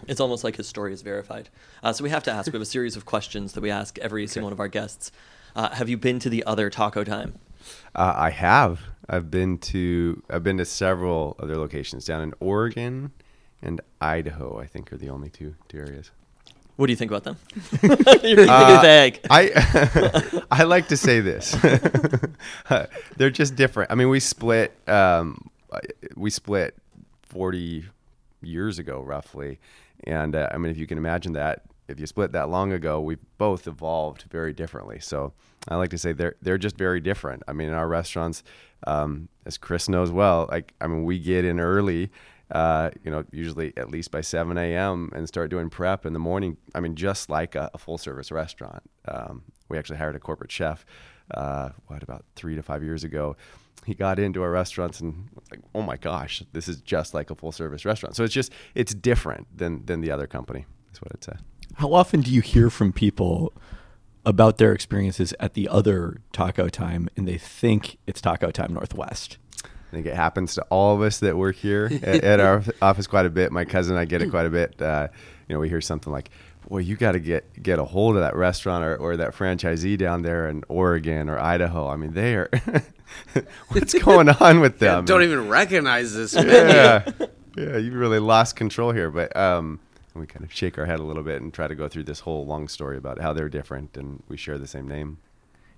it's 0.07 0.19
almost 0.19 0.43
like 0.43 0.57
his 0.57 0.67
story 0.67 0.91
is 0.93 1.01
verified. 1.01 1.49
Uh, 1.81 1.93
so 1.93 2.03
we 2.03 2.09
have 2.09 2.23
to 2.23 2.31
ask. 2.31 2.51
We 2.51 2.57
have 2.57 2.61
a 2.61 2.65
series 2.65 2.97
of 2.97 3.05
questions 3.05 3.53
that 3.53 3.61
we 3.61 3.71
ask 3.71 3.97
every 3.99 4.27
single 4.27 4.47
one 4.47 4.53
of 4.53 4.59
our 4.59 4.67
guests. 4.67 5.11
Uh, 5.55 5.69
have 5.69 5.87
you 5.87 5.97
been 5.97 6.19
to 6.19 6.29
the 6.29 6.43
other 6.43 6.69
Taco 6.69 7.05
Time? 7.05 7.35
Uh, 7.95 8.13
I 8.15 8.29
have. 8.31 8.81
I've 9.07 9.31
been 9.31 9.57
to 9.59 10.21
I've 10.29 10.43
been 10.43 10.57
to 10.57 10.65
several 10.65 11.35
other 11.39 11.55
locations 11.57 12.05
down 12.05 12.21
in 12.21 12.33
Oregon 12.39 13.11
and 13.61 13.79
Idaho. 14.01 14.59
I 14.59 14.65
think 14.65 14.91
are 14.91 14.97
the 14.97 15.09
only 15.09 15.29
two 15.29 15.55
two 15.69 15.77
areas. 15.77 16.11
What 16.75 16.87
do 16.87 16.91
you 16.91 16.97
think 16.97 17.11
about 17.11 17.23
them? 17.23 17.37
You're 18.23 18.49
Uh, 18.49 18.81
vague. 18.81 19.19
I 19.29 20.41
I 20.51 20.63
like 20.63 20.89
to 20.89 20.97
say 20.97 21.21
this. 21.21 21.55
They're 23.17 23.29
just 23.29 23.55
different. 23.55 23.91
I 23.91 23.95
mean, 23.95 24.09
we 24.09 24.19
split 24.19 24.73
um, 24.87 25.49
we 26.15 26.29
split 26.29 26.75
40 27.23 27.85
years 28.41 28.79
ago 28.79 29.01
roughly. 29.01 29.59
And 30.03 30.35
uh, 30.35 30.49
I 30.51 30.57
mean, 30.57 30.71
if 30.71 30.77
you 30.77 30.87
can 30.87 30.97
imagine 30.97 31.33
that 31.33 31.63
if 31.87 31.99
you 31.99 32.07
split 32.07 32.31
that 32.33 32.49
long 32.49 32.73
ago, 32.73 32.99
we 32.99 33.17
both 33.37 33.67
evolved 33.67 34.23
very 34.31 34.53
differently. 34.53 34.99
So 34.99 35.33
I 35.67 35.75
like 35.75 35.91
to 35.91 35.97
say 35.97 36.11
they're 36.13 36.35
they're 36.41 36.57
just 36.57 36.77
very 36.77 36.99
different. 36.99 37.43
I 37.47 37.53
mean, 37.53 37.69
in 37.69 37.73
our 37.73 37.87
restaurants, 37.87 38.43
um, 38.87 39.29
as 39.45 39.57
Chris 39.57 39.87
knows 39.87 40.11
well, 40.11 40.47
like 40.51 40.73
I 40.81 40.87
mean, 40.87 41.05
we 41.05 41.19
get 41.19 41.45
in 41.45 41.59
early, 41.59 42.09
uh, 42.51 42.91
you 43.03 43.09
know, 43.09 43.23
usually 43.31 43.73
at 43.77 43.89
least 43.89 44.11
by 44.11 44.21
7 44.21 44.57
a.m. 44.57 45.11
and 45.15 45.27
start 45.27 45.49
doing 45.49 45.69
prep 45.69 46.05
in 46.05 46.13
the 46.13 46.19
morning. 46.19 46.57
I 46.73 46.79
mean, 46.79 46.95
just 46.95 47.29
like 47.29 47.55
a, 47.55 47.71
a 47.73 47.77
full 47.77 47.97
service 47.97 48.31
restaurant. 48.31 48.83
Um, 49.07 49.43
we 49.69 49.77
actually 49.77 49.97
hired 49.97 50.15
a 50.15 50.19
corporate 50.19 50.51
chef, 50.51 50.85
uh, 51.33 51.69
what 51.87 52.03
about 52.03 52.25
three 52.35 52.55
to 52.55 52.61
five 52.61 52.83
years 52.83 53.03
ago. 53.03 53.35
He 53.85 53.93
got 53.93 54.19
into 54.19 54.41
our 54.41 54.51
restaurants 54.51 54.99
and 54.99 55.29
like, 55.51 55.61
oh 55.73 55.81
my 55.81 55.97
gosh, 55.97 56.43
this 56.53 56.67
is 56.67 56.81
just 56.81 57.13
like 57.13 57.29
a 57.29 57.35
full 57.35 57.51
service 57.51 57.85
restaurant. 57.85 58.15
So 58.15 58.23
it's 58.23 58.33
just 58.33 58.51
it's 58.73 58.93
different 58.93 59.47
than 59.55 59.85
than 59.85 60.01
the 60.01 60.11
other 60.11 60.27
company. 60.27 60.65
That's 60.87 61.01
what 61.01 61.23
say. 61.23 61.33
How 61.75 61.93
often 61.93 62.21
do 62.21 62.31
you 62.31 62.41
hear 62.41 62.69
from 62.69 62.93
people 62.93 63.53
about 64.25 64.57
their 64.57 64.71
experiences 64.71 65.33
at 65.39 65.53
the 65.53 65.67
other 65.67 66.21
Taco 66.31 66.67
Time 66.67 67.09
and 67.15 67.27
they 67.27 67.37
think 67.37 67.97
it's 68.07 68.21
Taco 68.21 68.49
Time 68.49 68.73
Northwest? 68.73 69.37
I 69.95 69.97
think 69.97 70.07
it 70.07 70.15
happens 70.15 70.55
to 70.55 70.61
all 70.63 70.93
of 70.93 71.01
us 71.01 71.19
that 71.19 71.37
work 71.37 71.55
here 71.55 71.85
at, 72.03 72.21
at 72.25 72.39
our 72.41 72.61
office 72.81 73.07
quite 73.07 73.25
a 73.25 73.29
bit. 73.29 73.53
My 73.53 73.63
cousin 73.63 73.95
I 73.95 74.03
get 74.03 74.21
it 74.21 74.29
quite 74.29 74.45
a 74.45 74.49
bit. 74.49 74.81
Uh, 74.81 75.07
you 75.47 75.55
know, 75.55 75.59
we 75.61 75.69
hear 75.69 75.79
something 75.79 76.11
like, 76.11 76.31
"Boy, 76.67 76.79
you 76.79 76.97
got 76.97 77.13
to 77.13 77.19
get 77.19 77.63
get 77.63 77.79
a 77.79 77.85
hold 77.85 78.17
of 78.17 78.21
that 78.21 78.35
restaurant 78.35 78.83
or, 78.83 78.97
or 78.97 79.15
that 79.15 79.33
franchisee 79.33 79.97
down 79.97 80.21
there 80.21 80.49
in 80.49 80.65
Oregon 80.67 81.29
or 81.29 81.39
Idaho. 81.39 81.87
I 81.87 81.95
mean, 81.95 82.11
they 82.11 82.35
are. 82.35 82.49
what's 83.69 83.93
going 83.93 84.27
on 84.41 84.59
with 84.59 84.81
Yeah, 84.81 84.95
them? 84.95 85.05
don't 85.05 85.23
even 85.23 85.47
recognize 85.47 86.13
this. 86.13 86.33
yeah, 86.35 87.09
yeah, 87.55 87.77
you 87.77 87.93
really 87.93 88.19
lost 88.19 88.57
control 88.57 88.91
here. 88.91 89.09
But 89.09 89.33
um, 89.37 89.79
we 90.13 90.25
kind 90.25 90.43
of 90.43 90.51
shake 90.51 90.77
our 90.77 90.85
head 90.85 90.99
a 90.99 91.03
little 91.03 91.23
bit 91.23 91.41
and 91.41 91.53
try 91.53 91.67
to 91.69 91.75
go 91.75 91.87
through 91.87 92.03
this 92.03 92.19
whole 92.19 92.45
long 92.45 92.67
story 92.67 92.97
about 92.97 93.21
how 93.21 93.31
they're 93.31 93.47
different 93.47 93.95
and 93.95 94.21
we 94.27 94.35
share 94.35 94.57
the 94.57 94.67
same 94.67 94.89
name. 94.89 95.19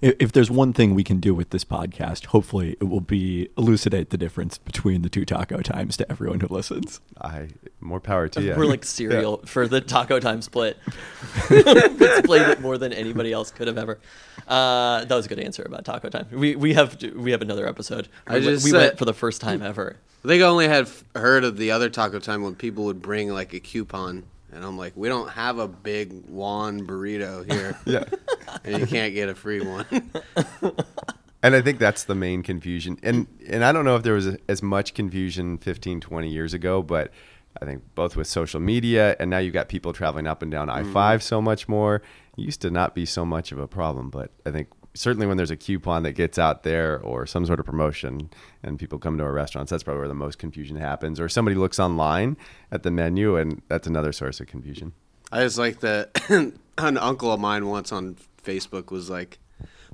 I- 0.04 0.16
If 0.20 0.32
there's 0.32 0.52
one 0.52 0.74
thing 0.74 0.94
we 0.94 1.04
can 1.04 1.20
do 1.20 1.34
with 1.34 1.50
this 1.50 1.64
podcast, 1.66 2.26
hopefully 2.28 2.78
it 2.80 2.84
will 2.86 3.02
be 3.02 3.50
elucidate 3.58 4.12
the 4.12 4.18
difference 4.18 4.58
between 4.58 5.02
the 5.02 5.10
two 5.10 5.26
taco 5.26 5.62
times 5.62 5.98
to 5.98 6.12
everyone 6.12 6.40
who 6.40 6.48
listens. 6.54 7.00
I 7.20 7.48
more 7.80 8.00
power 8.00 8.28
to 8.30 8.42
you. 8.42 8.54
We're 8.56 8.66
like 8.66 8.86
Serial 8.86 9.38
for 9.46 9.68
the 9.68 9.82
taco 9.82 10.20
time 10.20 10.42
split. 10.42 10.78
Explained 11.50 12.52
it 12.52 12.62
more 12.62 12.78
than 12.78 12.94
anybody 12.94 13.32
else 13.34 13.52
could 13.52 13.68
have 13.68 13.78
ever. 13.78 14.00
Uh, 14.48 15.06
that 15.06 15.16
was 15.16 15.26
a 15.26 15.30
good 15.30 15.40
answer 15.40 15.64
about 15.64 15.86
taco 15.86 16.10
time. 16.10 16.28
We 16.32 16.56
we 16.56 16.74
have 16.74 17.02
we 17.16 17.32
have 17.32 17.42
another 17.42 17.68
episode. 17.68 18.08
I 18.28 18.36
We, 18.36 18.42
just 18.46 18.64
we 18.66 18.72
said- 18.72 18.78
went 18.78 18.98
for 19.00 19.06
the 19.06 19.14
first 19.14 19.42
time 19.42 19.62
ever. 19.62 19.98
I 20.24 20.28
think 20.28 20.44
I 20.44 20.48
only 20.48 20.68
had 20.68 20.90
heard 21.16 21.44
of 21.44 21.58
the 21.58 21.72
other 21.72 21.90
taco 21.90 22.20
time 22.20 22.42
when 22.44 22.56
people 22.56 22.86
would 22.86 23.02
bring 23.02 23.30
like 23.30 23.54
a 23.54 23.60
coupon, 23.60 24.24
and 24.58 24.66
I'm 24.66 24.78
like, 24.78 24.94
we 24.96 25.08
don't 25.08 25.30
have 25.30 25.60
a 25.60 25.68
big 25.68 26.12
Juan 26.28 26.86
burrito 26.86 27.50
here, 27.50 27.78
yeah. 27.86 28.04
and 28.64 28.80
you 28.80 28.88
can't 28.88 29.14
get 29.14 29.30
a 29.30 29.36
free 29.36 29.62
one. 29.62 29.86
And 31.44 31.56
I 31.56 31.62
think 31.62 31.78
that's 31.78 32.04
the 32.04 32.16
main 32.16 32.42
confusion. 32.42 32.98
And 33.04 33.28
and 33.48 33.64
I 33.64 33.72
don't 33.72 33.86
know 33.86 33.96
if 33.96 34.02
there 34.02 34.16
was 34.16 34.36
as 34.50 34.64
much 34.64 34.96
confusion 34.96 35.60
15, 35.60 36.02
20 36.02 36.28
years 36.28 36.52
ago, 36.54 36.82
but 36.82 37.12
I 37.62 37.66
think 37.66 37.84
both 37.94 38.16
with 38.16 38.26
social 38.26 38.60
media 38.60 39.16
and 39.20 39.30
now 39.30 39.38
you've 39.38 39.54
got 39.54 39.70
people 39.70 39.94
traveling 39.94 40.26
up 40.26 40.42
and 40.42 40.52
down 40.52 40.68
I-5 40.68 40.92
mm-hmm. 40.92 41.20
so 41.20 41.40
much 41.40 41.70
more. 41.70 42.02
It 42.38 42.42
used 42.42 42.62
to 42.64 42.72
not 42.72 42.96
be 42.96 43.06
so 43.06 43.24
much 43.24 43.52
of 43.52 43.60
a 43.60 43.68
problem, 43.68 44.10
but 44.10 44.32
I 44.48 44.52
think 44.52 44.70
certainly 44.98 45.28
when 45.28 45.38
there's 45.38 45.52
a 45.52 45.58
coupon 45.58 46.04
that 46.04 46.14
gets 46.14 46.38
out 46.38 46.64
there 46.64 47.00
or 47.02 47.26
some 47.26 47.46
sort 47.46 47.60
of 47.60 47.66
promotion 47.66 48.30
and 48.64 48.80
people 48.80 49.00
come 49.00 49.18
to 49.18 49.24
our 49.24 49.34
restaurants, 49.34 49.70
that's 49.70 49.84
probably 49.84 50.00
where 50.00 50.08
the 50.08 50.14
most 50.14 50.40
confusion 50.40 50.78
happens. 50.78 51.20
Or 51.20 51.30
somebody 51.30 51.56
looks 51.56 51.80
online 51.80 52.38
at 52.72 52.84
the 52.84 52.92
menu 52.92 53.36
and 53.36 53.62
that's 53.68 53.88
another 53.88 54.12
source 54.12 54.40
of 54.40 54.48
confusion. 54.48 54.94
I 55.32 55.42
just 55.42 55.58
like 55.58 55.82
that 55.82 56.22
an 56.78 56.98
uncle 56.98 57.32
of 57.32 57.40
mine 57.40 57.68
once 57.68 57.92
on 57.92 58.18
Facebook 58.44 58.92
was 58.92 59.10
like 59.10 59.40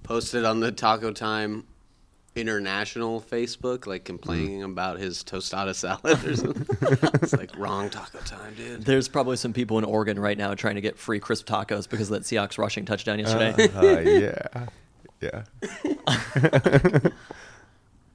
posted 0.04 0.46
on 0.46 0.60
the 0.60 0.72
Taco 0.72 1.12
Time 1.12 1.66
international 2.36 3.22
Facebook, 3.22 3.86
like 3.86 4.06
complaining 4.06 4.64
about 4.64 5.00
his 5.00 5.24
tostada 5.24 5.74
salad 5.76 6.24
or 6.26 6.36
something. 6.36 6.66
it's 7.22 7.34
like 7.34 7.56
wrong 7.58 7.90
Taco 7.90 8.20
Time, 8.20 8.54
dude. 8.56 8.84
There's 8.84 9.08
probably 9.08 9.38
some 9.38 9.54
people 9.54 9.78
in 9.78 9.84
Oregon 9.84 10.20
right 10.20 10.38
now 10.38 10.54
trying 10.56 10.76
to 10.76 10.82
get 10.82 10.98
free 10.98 11.20
crisp 11.20 11.48
tacos 11.48 11.88
because 11.90 12.10
of 12.10 12.16
that 12.20 12.24
Seahawks 12.24 12.58
rushing 12.58 12.86
touchdown 12.86 13.20
yesterday. 13.20 13.70
Uh, 13.74 14.00
yeah, 14.10 14.68
yeah, 15.24 15.44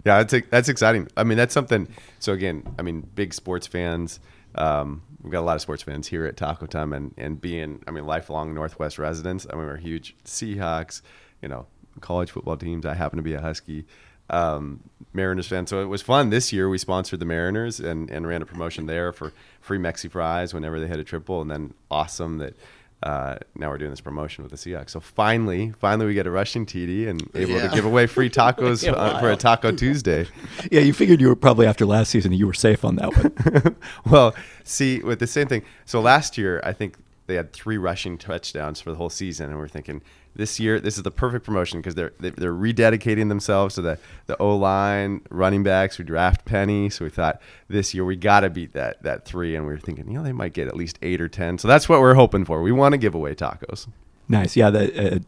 yeah. 0.04 0.22
That's 0.22 0.34
that's 0.50 0.68
exciting. 0.68 1.08
I 1.16 1.24
mean, 1.24 1.38
that's 1.38 1.54
something. 1.54 1.88
So 2.18 2.32
again, 2.32 2.62
I 2.78 2.82
mean, 2.82 3.08
big 3.14 3.34
sports 3.34 3.66
fans. 3.66 4.20
Um, 4.54 5.02
we've 5.22 5.32
got 5.32 5.40
a 5.40 5.46
lot 5.46 5.56
of 5.56 5.62
sports 5.62 5.82
fans 5.82 6.06
here 6.06 6.26
at 6.26 6.36
Taco 6.36 6.66
Time, 6.66 6.92
and 6.92 7.14
and 7.16 7.40
being, 7.40 7.82
I 7.86 7.90
mean, 7.90 8.04
lifelong 8.06 8.54
Northwest 8.54 8.98
residents. 8.98 9.46
I 9.50 9.56
mean, 9.56 9.66
we're 9.66 9.76
huge 9.76 10.16
Seahawks. 10.24 11.02
You 11.42 11.48
know, 11.48 11.66
college 12.00 12.30
football 12.30 12.56
teams. 12.56 12.86
I 12.86 12.94
happen 12.94 13.16
to 13.16 13.22
be 13.22 13.34
a 13.34 13.40
Husky. 13.40 13.86
Um, 14.30 14.80
Mariners 15.14 15.46
fan, 15.46 15.66
so 15.66 15.80
it 15.80 15.86
was 15.86 16.02
fun 16.02 16.28
this 16.28 16.52
year. 16.52 16.68
We 16.68 16.76
sponsored 16.76 17.18
the 17.18 17.24
Mariners 17.24 17.80
and, 17.80 18.10
and 18.10 18.26
ran 18.26 18.42
a 18.42 18.46
promotion 18.46 18.84
there 18.84 19.10
for 19.10 19.32
free 19.62 19.78
Mexi 19.78 20.10
fries 20.10 20.52
whenever 20.52 20.78
they 20.78 20.86
hit 20.86 20.98
a 20.98 21.04
triple, 21.04 21.40
and 21.40 21.50
then 21.50 21.72
awesome 21.90 22.36
that 22.38 22.54
uh, 23.02 23.37
now 23.55 23.69
we're 23.71 23.78
doing 23.78 23.90
this 23.90 24.00
promotion 24.00 24.43
with 24.43 24.50
the 24.50 24.57
Seahawks. 24.59 24.90
So 24.90 24.99
finally, 25.00 25.73
finally, 25.78 26.07
we 26.07 26.14
get 26.14 26.26
a 26.26 26.31
rushing 26.31 26.67
TD 26.67 27.07
and 27.09 27.23
able 27.35 27.52
Yeah. 27.52 27.69
to 27.69 27.75
give 27.75 27.85
away 27.85 28.07
free 28.07 28.28
tacos 28.40 28.83
Yeah, 28.85 28.93
uh, 28.93 29.21
for 29.21 29.31
a. 29.31 29.37
Taco 29.37 29.71
Tuesday. 29.73 30.26
Yeah, 30.73 30.81
you 30.81 30.93
figured 30.93 31.21
you 31.21 31.28
were 31.28 31.37
probably 31.37 31.67
after 31.67 31.87
last 31.87 32.11
season 32.11 32.33
you 32.33 32.47
were 32.47 32.55
safe 32.55 32.85
on 32.85 32.97
that 32.97 33.17
one. 33.17 33.76
well, 34.11 34.35
see, 34.64 34.99
with 35.00 35.21
the 35.21 35.26
same 35.28 35.47
thing. 35.47 35.62
So 35.85 36.00
last 36.00 36.37
year, 36.37 36.61
I 36.64 36.73
think 36.73 36.97
they 37.28 37.37
had 37.37 37.52
three 37.52 37.78
rushing 37.78 38.18
touchdowns 38.18 38.80
for 38.80 38.90
the 38.90 38.97
whole 38.97 39.11
season, 39.11 39.50
and 39.50 39.58
we're 39.58 39.68
thinking 39.68 40.02
this 40.35 40.58
year 40.61 40.78
this 40.80 40.97
is 40.97 41.02
the 41.04 41.11
perfect 41.11 41.44
promotion 41.44 41.78
because 41.80 41.94
they're 41.94 42.12
they- 42.20 42.30
they're 42.30 42.52
rededicating 42.52 43.28
themselves 43.28 43.76
to 43.76 43.82
the 43.82 43.99
the 44.26 44.37
O 44.38 44.56
line, 44.56 45.20
running 45.30 45.62
backs. 45.62 45.99
We 45.99 46.04
draft 46.04 46.44
Penny, 46.44 46.90
so 46.90 47.04
we 47.04 47.11
thought 47.11 47.40
this 47.68 47.94
year 47.94 48.04
we 48.04 48.16
got 48.16 48.40
to 48.40 48.50
beat 48.50 48.73
that 48.73 49.02
that 49.04 49.25
three, 49.25 49.54
and 49.54 49.64
we 49.66 49.73
were 49.73 49.78
thinking, 49.78 50.08
you 50.08 50.14
know, 50.18 50.25
they 50.25 50.32
might 50.32 50.52
get 50.52 50.66
at 50.68 50.76
least 50.76 50.99
eight 51.02 51.20
or 51.20 51.28
ten. 51.28 51.58
So 51.58 51.68
that's 51.68 51.88
what 51.88 52.00
we're 52.00 52.14
hoping 52.14 52.44
for. 52.44 52.61
We 52.62 52.73
want 52.73 52.92
to 52.94 52.99
give 52.99 53.14
away 53.14 53.35
tacos. 53.35 53.87
Nice. 54.30 54.56
Yeah. 54.56 54.68
The, 54.68 55.16
uh, 55.16 55.18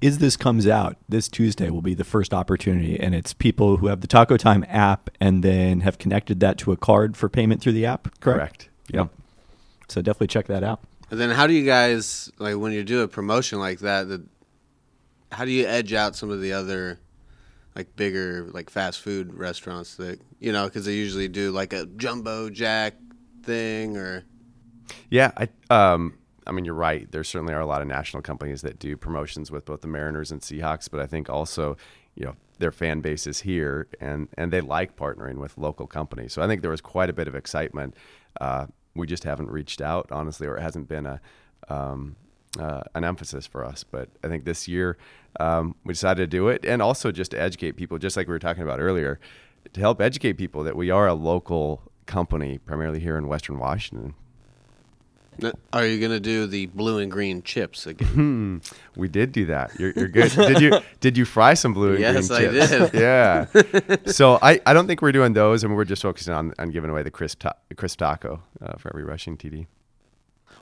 is 0.00 0.18
this 0.18 0.34
comes 0.34 0.66
out 0.66 0.96
this 1.06 1.28
Tuesday 1.28 1.68
will 1.68 1.82
be 1.82 1.92
the 1.92 2.02
first 2.02 2.32
opportunity, 2.32 2.98
and 2.98 3.14
it's 3.14 3.34
people 3.34 3.76
who 3.76 3.88
have 3.88 4.00
the 4.00 4.06
Taco 4.06 4.38
Time 4.38 4.64
app 4.68 5.10
and 5.20 5.42
then 5.44 5.80
have 5.80 5.98
connected 5.98 6.40
that 6.40 6.56
to 6.58 6.72
a 6.72 6.76
card 6.78 7.14
for 7.14 7.28
payment 7.28 7.60
through 7.60 7.72
the 7.72 7.84
app. 7.84 8.08
Correct. 8.20 8.70
Yep. 8.90 9.10
So 9.88 10.00
definitely 10.00 10.28
check 10.28 10.46
that 10.46 10.64
out. 10.64 10.80
And 11.10 11.18
then 11.18 11.30
how 11.30 11.46
do 11.46 11.54
you 11.54 11.64
guys 11.64 12.30
like 12.38 12.56
when 12.56 12.72
you 12.72 12.84
do 12.84 13.02
a 13.02 13.08
promotion 13.08 13.58
like 13.58 13.80
that? 13.80 14.08
The, 14.08 14.24
how 15.32 15.44
do 15.44 15.50
you 15.50 15.66
edge 15.66 15.92
out 15.92 16.16
some 16.16 16.30
of 16.30 16.40
the 16.40 16.52
other 16.52 16.98
like 17.74 17.94
bigger 17.96 18.48
like 18.52 18.68
fast 18.70 19.00
food 19.00 19.32
restaurants 19.32 19.94
that 19.96 20.20
you 20.40 20.52
know 20.52 20.64
because 20.64 20.84
they 20.84 20.94
usually 20.94 21.28
do 21.28 21.52
like 21.52 21.72
a 21.72 21.86
jumbo 21.86 22.50
jack 22.50 22.94
thing 23.44 23.96
or 23.96 24.24
Yeah, 25.10 25.30
I 25.36 25.48
um 25.70 26.18
I 26.46 26.52
mean 26.52 26.64
you're 26.64 26.74
right. 26.74 27.10
There 27.10 27.24
certainly 27.24 27.54
are 27.54 27.60
a 27.60 27.66
lot 27.66 27.80
of 27.80 27.88
national 27.88 28.22
companies 28.22 28.62
that 28.62 28.78
do 28.78 28.96
promotions 28.96 29.50
with 29.50 29.64
both 29.64 29.80
the 29.80 29.88
Mariners 29.88 30.32
and 30.32 30.40
Seahawks, 30.40 30.90
but 30.90 31.00
I 31.00 31.06
think 31.06 31.30
also, 31.30 31.76
you 32.14 32.24
know, 32.26 32.34
their 32.58 32.72
fan 32.72 33.00
base 33.00 33.26
is 33.26 33.40
here 33.40 33.86
and 34.00 34.28
and 34.36 34.52
they 34.52 34.60
like 34.60 34.96
partnering 34.96 35.36
with 35.38 35.56
local 35.56 35.86
companies. 35.86 36.32
So 36.32 36.42
I 36.42 36.46
think 36.46 36.62
there 36.62 36.70
was 36.70 36.80
quite 36.80 37.08
a 37.08 37.14
bit 37.14 37.28
of 37.28 37.34
excitement. 37.34 37.94
Uh, 38.40 38.66
we 38.98 39.06
just 39.06 39.24
haven't 39.24 39.50
reached 39.50 39.80
out 39.80 40.08
honestly 40.10 40.46
or 40.46 40.56
it 40.56 40.62
hasn't 40.62 40.88
been 40.88 41.06
a 41.06 41.20
um, 41.68 42.16
uh, 42.58 42.82
an 42.94 43.04
emphasis 43.04 43.46
for 43.46 43.64
us. 43.64 43.84
But 43.84 44.08
I 44.24 44.28
think 44.28 44.44
this 44.44 44.68
year 44.68 44.96
um, 45.40 45.74
we 45.84 45.92
decided 45.92 46.30
to 46.30 46.36
do 46.36 46.48
it, 46.48 46.64
and 46.64 46.80
also 46.80 47.12
just 47.12 47.32
to 47.32 47.40
educate 47.40 47.72
people, 47.72 47.98
just 47.98 48.16
like 48.16 48.26
we 48.26 48.32
were 48.32 48.38
talking 48.38 48.62
about 48.62 48.80
earlier, 48.80 49.20
to 49.72 49.80
help 49.80 50.00
educate 50.00 50.34
people 50.34 50.64
that 50.64 50.76
we 50.76 50.90
are 50.90 51.06
a 51.06 51.14
local 51.14 51.82
company, 52.06 52.58
primarily 52.58 53.00
here 53.00 53.18
in 53.18 53.28
Western 53.28 53.58
Washington. 53.58 54.14
N- 55.42 55.52
are 55.72 55.86
you 55.86 56.00
gonna 56.00 56.18
do 56.20 56.46
the 56.46 56.66
blue 56.66 56.98
and 56.98 57.10
green 57.10 57.42
chips 57.42 57.86
again? 57.86 58.60
We 58.96 59.08
did 59.08 59.32
do 59.32 59.46
that. 59.46 59.78
You're, 59.78 59.92
you're 59.92 60.08
good. 60.08 60.30
did 60.32 60.60
you 60.60 60.72
did 61.00 61.16
you 61.16 61.24
fry 61.24 61.54
some 61.54 61.72
blue 61.74 61.94
and 61.94 61.98
green? 61.98 62.14
Yes, 62.14 62.28
green 62.28 62.48
I 62.48 62.52
chips? 62.52 62.90
did. 62.90 62.94
Yeah. 63.00 63.46
so 64.06 64.38
I, 64.42 64.60
I 64.66 64.72
don't 64.72 64.86
think 64.86 65.00
we're 65.02 65.12
doing 65.12 65.32
those, 65.34 65.62
and 65.64 65.74
we're 65.76 65.84
just 65.84 66.02
focusing 66.02 66.34
on, 66.34 66.52
on 66.58 66.70
giving 66.70 66.90
away 66.90 67.02
the 67.02 67.10
crisp 67.10 67.40
ta- 67.40 67.54
crisp 67.76 67.98
taco 68.00 68.42
uh, 68.60 68.76
for 68.78 68.88
every 68.90 69.04
rushing 69.04 69.36
TD. 69.36 69.66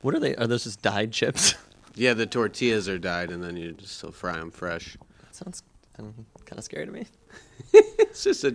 What 0.02 0.14
are 0.14 0.20
they? 0.20 0.34
Are 0.36 0.46
those 0.46 0.64
just 0.64 0.82
dyed 0.82 1.10
chips? 1.12 1.54
yeah, 1.94 2.12
the 2.12 2.26
tortillas 2.26 2.88
are 2.88 2.98
dyed, 2.98 3.30
and 3.30 3.42
then 3.42 3.56
you 3.56 3.72
just 3.72 3.96
still 3.98 4.12
fry 4.12 4.34
them 4.34 4.50
fresh. 4.50 4.96
That 5.22 5.34
sounds 5.34 5.62
um, 5.98 6.14
kind 6.44 6.58
of 6.58 6.64
scary 6.64 6.84
to 6.86 6.92
me. 6.92 7.06
It's 7.72 8.22
just 8.22 8.44
a 8.44 8.52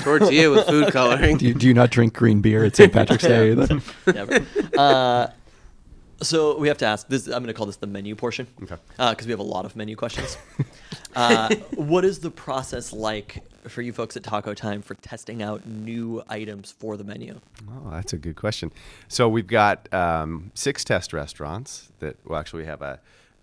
tortilla 0.00 0.50
with 0.50 0.66
food 0.66 0.92
coloring. 0.92 1.36
Do 1.36 1.46
you, 1.46 1.54
do 1.54 1.66
you 1.68 1.74
not 1.74 1.90
drink 1.90 2.14
green 2.14 2.40
beer 2.40 2.64
at 2.64 2.74
St. 2.76 2.92
Patrick's 2.92 3.22
Day? 3.24 3.54
Never. 4.06 4.44
uh, 4.76 5.28
so 6.22 6.58
we 6.58 6.68
have 6.68 6.78
to 6.78 6.86
ask 6.86 7.08
this. 7.08 7.26
I'm 7.26 7.42
going 7.42 7.46
to 7.46 7.54
call 7.54 7.66
this 7.66 7.76
the 7.76 7.86
menu 7.86 8.14
portion. 8.14 8.46
Okay. 8.62 8.76
Because 8.96 9.26
we 9.26 9.30
have 9.30 9.40
a 9.40 9.44
lot 9.44 9.64
of 9.64 9.76
menu 9.76 9.96
questions. 9.96 10.36
uh, 11.16 11.54
what 11.74 12.04
is 12.04 12.18
the 12.18 12.30
process 12.30 12.92
like 12.92 13.42
for 13.68 13.82
you 13.82 13.92
folks 13.92 14.16
at 14.16 14.22
Taco 14.22 14.54
Time 14.54 14.82
for 14.82 14.94
testing 14.94 15.42
out 15.42 15.66
new 15.66 16.22
items 16.28 16.72
for 16.72 16.96
the 16.96 17.04
menu? 17.04 17.40
Oh, 17.70 17.90
that's 17.90 18.12
a 18.12 18.18
good 18.18 18.36
question. 18.36 18.72
So 19.08 19.28
we've 19.28 19.46
got 19.46 19.92
um, 19.94 20.50
six 20.54 20.84
test 20.84 21.12
restaurants 21.12 21.90
that 22.00 22.16
well, 22.24 22.38
actually 22.38 22.62
we 22.62 22.66
have 22.66 22.82
a 22.82 23.00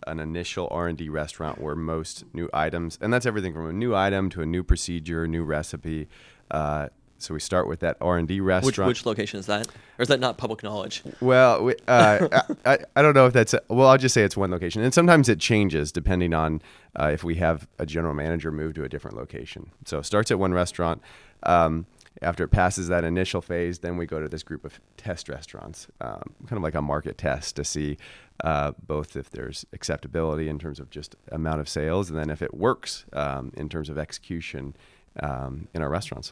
an 0.07 0.19
initial 0.19 0.67
R 0.69 0.87
and 0.87 0.97
D 0.97 1.09
restaurant 1.09 1.59
where 1.59 1.75
most 1.75 2.25
new 2.33 2.49
items, 2.53 2.97
and 3.01 3.11
that's 3.11 3.25
everything 3.25 3.53
from 3.53 3.69
a 3.69 3.73
new 3.73 3.95
item 3.95 4.29
to 4.31 4.41
a 4.41 4.45
new 4.45 4.63
procedure, 4.63 5.27
new 5.27 5.43
recipe. 5.43 6.07
Uh, 6.51 6.89
so 7.17 7.33
we 7.33 7.39
start 7.39 7.67
with 7.67 7.79
that 7.79 7.97
R 8.01 8.17
and 8.17 8.27
D 8.27 8.39
restaurant. 8.39 8.87
which 8.87 9.05
location 9.05 9.39
is 9.39 9.45
that? 9.47 9.67
Or 9.97 10.01
is 10.03 10.07
that 10.09 10.19
not 10.19 10.37
public 10.37 10.63
knowledge? 10.63 11.01
Well, 11.21 11.63
we, 11.63 11.75
uh, 11.87 12.27
I, 12.65 12.73
I- 12.73 12.79
I 12.95 13.01
don't 13.01 13.13
know 13.13 13.25
if 13.27 13.33
that's 13.33 13.55
well. 13.69 13.87
I'll 13.87 13.97
just 13.97 14.13
say 14.13 14.23
it's 14.23 14.37
one 14.37 14.51
location, 14.51 14.81
and 14.83 14.93
sometimes 14.93 15.29
it 15.29 15.39
changes 15.39 15.91
depending 15.91 16.33
on 16.33 16.61
uh, 16.99 17.09
if 17.13 17.23
we 17.23 17.35
have 17.35 17.67
a 17.79 17.85
general 17.85 18.13
manager 18.13 18.51
move 18.51 18.73
to 18.75 18.83
a 18.83 18.89
different 18.89 19.15
location. 19.17 19.71
So 19.85 19.99
it 19.99 20.05
starts 20.05 20.31
at 20.31 20.39
one 20.39 20.53
restaurant. 20.53 21.01
Um, 21.43 21.85
after 22.21 22.45
it 22.45 22.47
passes 22.49 22.87
that 22.87 23.03
initial 23.03 23.41
phase, 23.41 23.79
then 23.79 23.97
we 23.97 24.05
go 24.05 24.21
to 24.21 24.29
this 24.29 24.41
group 24.41 24.63
of 24.63 24.79
test 24.95 25.27
restaurants, 25.27 25.87
um, 25.99 26.21
kind 26.47 26.57
of 26.57 26.63
like 26.63 26.73
a 26.73 26.81
market 26.81 27.17
test 27.17 27.57
to 27.57 27.65
see 27.65 27.97
uh, 28.43 28.71
both 28.87 29.17
if 29.17 29.29
there's 29.29 29.65
acceptability 29.73 30.47
in 30.47 30.57
terms 30.57 30.79
of 30.79 30.89
just 30.89 31.17
amount 31.31 31.59
of 31.59 31.67
sales, 31.67 32.09
and 32.09 32.17
then 32.17 32.29
if 32.29 32.41
it 32.41 32.53
works 32.53 33.03
um, 33.11 33.51
in 33.57 33.67
terms 33.67 33.89
of 33.89 33.97
execution 33.97 34.75
um, 35.21 35.67
in 35.73 35.81
our 35.81 35.89
restaurants. 35.89 36.31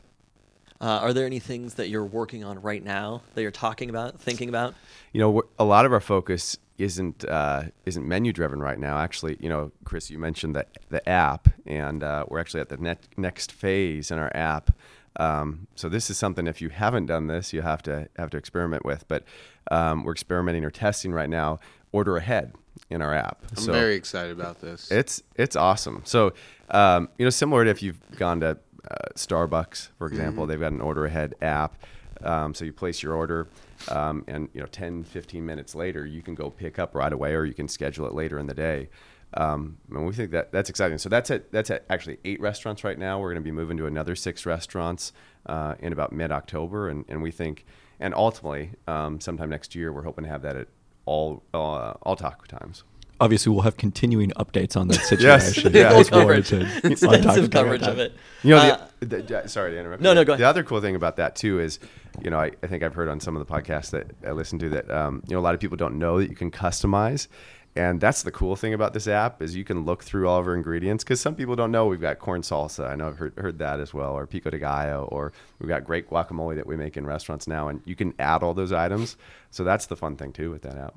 Uh, 0.83 0.99
are 0.99 1.13
there 1.13 1.25
any 1.25 1.39
things 1.39 1.75
that 1.75 1.87
you're 1.87 2.03
working 2.03 2.43
on 2.43 2.61
right 2.61 2.83
now 2.83 3.21
that 3.35 3.41
you're 3.41 3.51
talking 3.51 3.89
about, 3.89 4.19
thinking 4.19 4.49
about? 4.49 4.75
you 5.13 5.19
know 5.21 5.43
a 5.57 5.63
lot 5.63 5.85
of 5.85 5.93
our 5.93 6.01
focus 6.01 6.57
isn't 6.77 7.23
uh, 7.25 7.63
isn't 7.85 8.05
menu 8.05 8.33
driven 8.33 8.59
right 8.59 8.79
now 8.79 8.97
actually 8.97 9.37
you 9.39 9.47
know 9.47 9.71
chris 9.85 10.09
you 10.09 10.19
mentioned 10.19 10.55
the, 10.55 10.65
the 10.89 11.07
app 11.07 11.47
and 11.65 12.03
uh, 12.03 12.25
we're 12.27 12.39
actually 12.39 12.59
at 12.59 12.69
the 12.69 12.77
ne- 12.77 12.97
next 13.15 13.51
phase 13.51 14.11
in 14.11 14.19
our 14.19 14.31
app 14.35 14.71
um, 15.17 15.67
so 15.75 15.87
this 15.87 16.09
is 16.09 16.17
something 16.17 16.47
if 16.47 16.61
you 16.61 16.69
haven't 16.69 17.05
done 17.05 17.27
this 17.27 17.53
you 17.53 17.61
have 17.61 17.81
to 17.83 18.09
have 18.17 18.29
to 18.31 18.37
experiment 18.37 18.83
with 18.83 19.07
but 19.07 19.23
um, 19.71 20.03
we're 20.03 20.11
experimenting 20.11 20.65
or 20.65 20.71
testing 20.71 21.13
right 21.13 21.29
now 21.29 21.59
order 21.91 22.17
ahead 22.17 22.53
in 22.89 23.01
our 23.01 23.13
app. 23.13 23.43
I'm 23.55 23.65
very 23.65 23.95
excited 23.95 24.31
about 24.31 24.59
this. 24.59 24.91
It's 24.91 25.21
it's 25.35 25.55
awesome. 25.55 26.01
So 26.05 26.33
um, 26.69 27.07
you 27.17 27.25
know, 27.25 27.29
similar 27.29 27.63
to 27.63 27.69
if 27.69 27.83
you've 27.83 27.99
gone 28.17 28.39
to 28.41 28.57
uh, 28.89 28.95
Starbucks, 29.15 29.89
for 29.97 30.07
example, 30.07 30.45
they've 30.45 30.59
got 30.59 30.71
an 30.71 30.81
order 30.81 31.05
ahead 31.05 31.35
app. 31.41 31.75
Um, 32.21 32.53
so 32.53 32.63
you 32.63 32.71
place 32.71 33.03
your 33.03 33.15
order, 33.15 33.47
um, 33.89 34.23
and 34.27 34.47
you 34.53 34.61
know, 34.61 34.67
10, 34.67 35.03
15 35.03 35.45
minutes 35.45 35.75
later, 35.75 36.05
you 36.05 36.21
can 36.21 36.35
go 36.35 36.49
pick 36.49 36.79
up 36.79 36.95
right 36.95 37.11
away, 37.11 37.33
or 37.33 37.43
you 37.43 37.53
can 37.53 37.67
schedule 37.67 38.05
it 38.05 38.13
later 38.13 38.39
in 38.39 38.47
the 38.47 38.53
day. 38.53 38.89
Um, 39.35 39.77
and 39.89 40.05
we 40.05 40.13
think 40.13 40.31
that 40.31 40.51
that's 40.51 40.69
exciting. 40.69 40.97
So 40.99 41.09
that's 41.09 41.31
at 41.31 41.51
that's 41.51 41.71
at 41.71 41.85
actually 41.89 42.19
eight 42.23 42.39
restaurants 42.39 42.83
right 42.83 42.97
now. 42.97 43.19
We're 43.19 43.33
going 43.33 43.43
to 43.43 43.45
be 43.45 43.51
moving 43.51 43.77
to 43.77 43.87
another 43.87 44.15
six 44.15 44.45
restaurants 44.45 45.11
uh, 45.45 45.75
in 45.79 45.91
about 45.91 46.11
mid 46.11 46.31
October, 46.31 46.87
and, 46.87 47.03
and 47.09 47.21
we 47.21 47.31
think, 47.31 47.65
and 47.99 48.13
ultimately, 48.13 48.71
um, 48.87 49.19
sometime 49.19 49.49
next 49.49 49.75
year, 49.75 49.91
we're 49.91 50.03
hoping 50.03 50.23
to 50.23 50.29
have 50.29 50.43
that 50.43 50.55
at 50.55 50.67
all 51.05 51.43
uh, 51.53 51.93
all 52.03 52.15
taco 52.15 52.45
times. 52.45 52.83
Obviously, 53.19 53.51
we'll 53.53 53.61
have 53.61 53.77
continuing 53.77 54.31
updates 54.31 54.75
on 54.75 54.87
that 54.89 54.97
Yes. 54.97 55.09
situation. 55.55 55.73
Yeah. 55.75 55.91
Look 55.93 56.07
Full 56.09 56.19
forward 56.19 56.45
coverage, 56.45 56.69
to- 56.81 56.87
extensive 56.91 57.51
coverage 57.51 57.83
of 57.83 57.99
it. 57.99 58.13
You 58.43 58.51
know, 58.51 58.57
Uh, 58.57 58.87
the, 58.99 59.05
the, 59.05 59.21
the- 59.21 59.47
sorry 59.49 59.71
to 59.71 59.79
interrupt. 59.79 60.01
No, 60.01 60.09
you. 60.11 60.15
no, 60.15 60.25
go 60.25 60.33
ahead. 60.33 60.41
The 60.41 60.47
other 60.47 60.63
cool 60.63 60.81
thing 60.81 60.95
about 60.95 61.15
that 61.17 61.35
too 61.35 61.59
is, 61.59 61.79
you 62.21 62.29
know, 62.29 62.39
I, 62.39 62.51
I 62.63 62.67
think 62.67 62.83
I've 62.83 62.93
heard 62.95 63.07
on 63.09 63.19
some 63.19 63.37
of 63.37 63.45
the 63.47 63.51
podcasts 63.53 63.91
that 63.91 64.07
I 64.27 64.31
listen 64.31 64.59
to 64.59 64.69
that, 64.71 64.89
um, 64.91 65.23
you 65.27 65.33
know, 65.35 65.39
a 65.39 65.41
lot 65.43 65.53
of 65.53 65.59
people 65.61 65.77
don't 65.77 65.97
know 65.99 66.19
that 66.19 66.29
you 66.29 66.35
can 66.35 66.51
customize. 66.51 67.27
And 67.75 67.99
that's 67.99 68.21
the 68.21 68.31
cool 68.31 68.55
thing 68.55 68.75
about 68.75 68.93
this 68.93 69.07
app 69.07 69.41
is 69.41 69.55
you 69.55 69.63
can 69.63 69.83
look 69.83 70.03
through 70.03 70.27
all 70.27 70.39
of 70.39 70.45
our 70.47 70.53
ingredients 70.53 71.03
because 71.03 71.19
some 71.19 71.33
people 71.33 71.55
don't 71.55 71.71
know 71.71 71.87
we've 71.87 71.99
got 71.99 72.19
corn 72.19 72.41
salsa. 72.43 72.87
I 72.87 72.95
know 72.95 73.07
I've 73.07 73.17
heard, 73.17 73.33
heard 73.35 73.57
that 73.59 73.79
as 73.79 73.95
well, 73.95 74.11
or 74.13 74.27
pico 74.27 74.51
de 74.51 74.59
gallo, 74.59 75.05
or 75.11 75.33
we've 75.59 75.69
got 75.69 75.83
great 75.83 76.07
guacamole 76.07 76.55
that 76.55 76.67
we 76.67 76.77
make 76.77 76.97
in 76.97 77.05
restaurants 77.07 77.47
now, 77.47 77.69
and 77.69 77.81
you 77.85 77.95
can 77.95 78.13
add 78.19 78.43
all 78.43 78.53
those 78.53 78.71
items. 78.71 79.17
So 79.49 79.63
that's 79.63 79.87
the 79.87 79.95
fun 79.95 80.17
thing 80.17 80.33
too 80.33 80.51
with 80.51 80.61
that 80.63 80.77
app. 80.77 80.93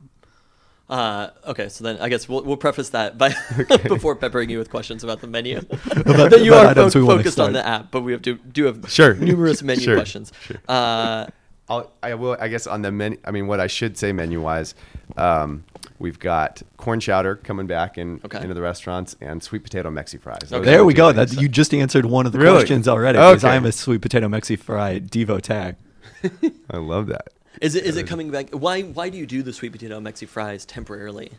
Uh, 0.88 1.30
okay, 1.46 1.68
so 1.68 1.82
then 1.82 1.98
I 1.98 2.08
guess 2.08 2.28
we'll, 2.28 2.42
we'll 2.44 2.56
preface 2.56 2.90
that 2.90 3.18
by 3.18 3.34
before 3.88 4.14
peppering 4.14 4.50
you 4.50 4.58
with 4.58 4.70
questions 4.70 5.02
about 5.02 5.20
the 5.20 5.26
menu. 5.26 5.58
About- 5.90 6.30
that 6.30 6.42
you 6.44 6.54
are 6.54 6.72
fo- 6.74 6.84
we 7.00 7.06
focused 7.06 7.40
on 7.40 7.52
the 7.52 7.66
app, 7.66 7.90
but 7.90 8.02
we 8.02 8.12
have 8.12 8.22
to 8.22 8.36
do 8.36 8.66
have 8.66 8.88
Sure. 8.90 9.14
numerous 9.14 9.62
menu 9.62 9.82
Sure. 9.82 9.96
questions. 9.96 10.32
Sure. 10.42 10.58
Uh, 10.68 11.26
I'll, 11.68 11.90
I 12.00 12.14
will. 12.14 12.36
I 12.38 12.46
guess 12.46 12.68
on 12.68 12.82
the 12.82 12.92
menu. 12.92 13.18
I 13.24 13.32
mean, 13.32 13.48
what 13.48 13.58
I 13.58 13.66
should 13.66 13.98
say 13.98 14.12
menu 14.12 14.40
wise, 14.40 14.76
um, 15.16 15.64
we've 15.98 16.20
got 16.20 16.62
corn 16.76 17.00
chowder 17.00 17.34
coming 17.34 17.66
back 17.66 17.98
in 17.98 18.20
Okay. 18.24 18.40
into 18.40 18.54
the 18.54 18.62
restaurants 18.62 19.16
and 19.20 19.42
sweet 19.42 19.64
potato 19.64 19.90
mexi 19.90 20.20
fries. 20.20 20.38
Those 20.50 20.60
Okay. 20.60 20.70
There 20.70 20.84
we 20.84 20.94
go. 20.94 21.10
That 21.10 21.32
you 21.32 21.48
just 21.48 21.74
answered 21.74 22.04
one 22.06 22.24
of 22.26 22.30
the 22.30 22.38
Really? 22.38 22.58
questions 22.58 22.86
already 22.86 23.18
because 23.18 23.44
Okay. 23.44 23.52
I'm 23.56 23.64
a 23.64 23.72
sweet 23.72 24.00
potato 24.02 24.28
Mexi 24.28 24.56
fry 24.56 25.00
devotee. 25.00 25.72
I 26.70 26.76
love 26.76 27.08
that. 27.08 27.28
Is 27.60 27.74
it 27.74 27.84
is 27.84 27.96
it 27.96 28.06
coming 28.06 28.30
back? 28.30 28.50
Why 28.50 28.82
why 28.82 29.08
do 29.08 29.18
you 29.18 29.26
do 29.26 29.42
the 29.42 29.52
sweet 29.52 29.72
potato 29.72 30.00
mexi 30.00 30.28
fries 30.28 30.64
temporarily? 30.64 31.32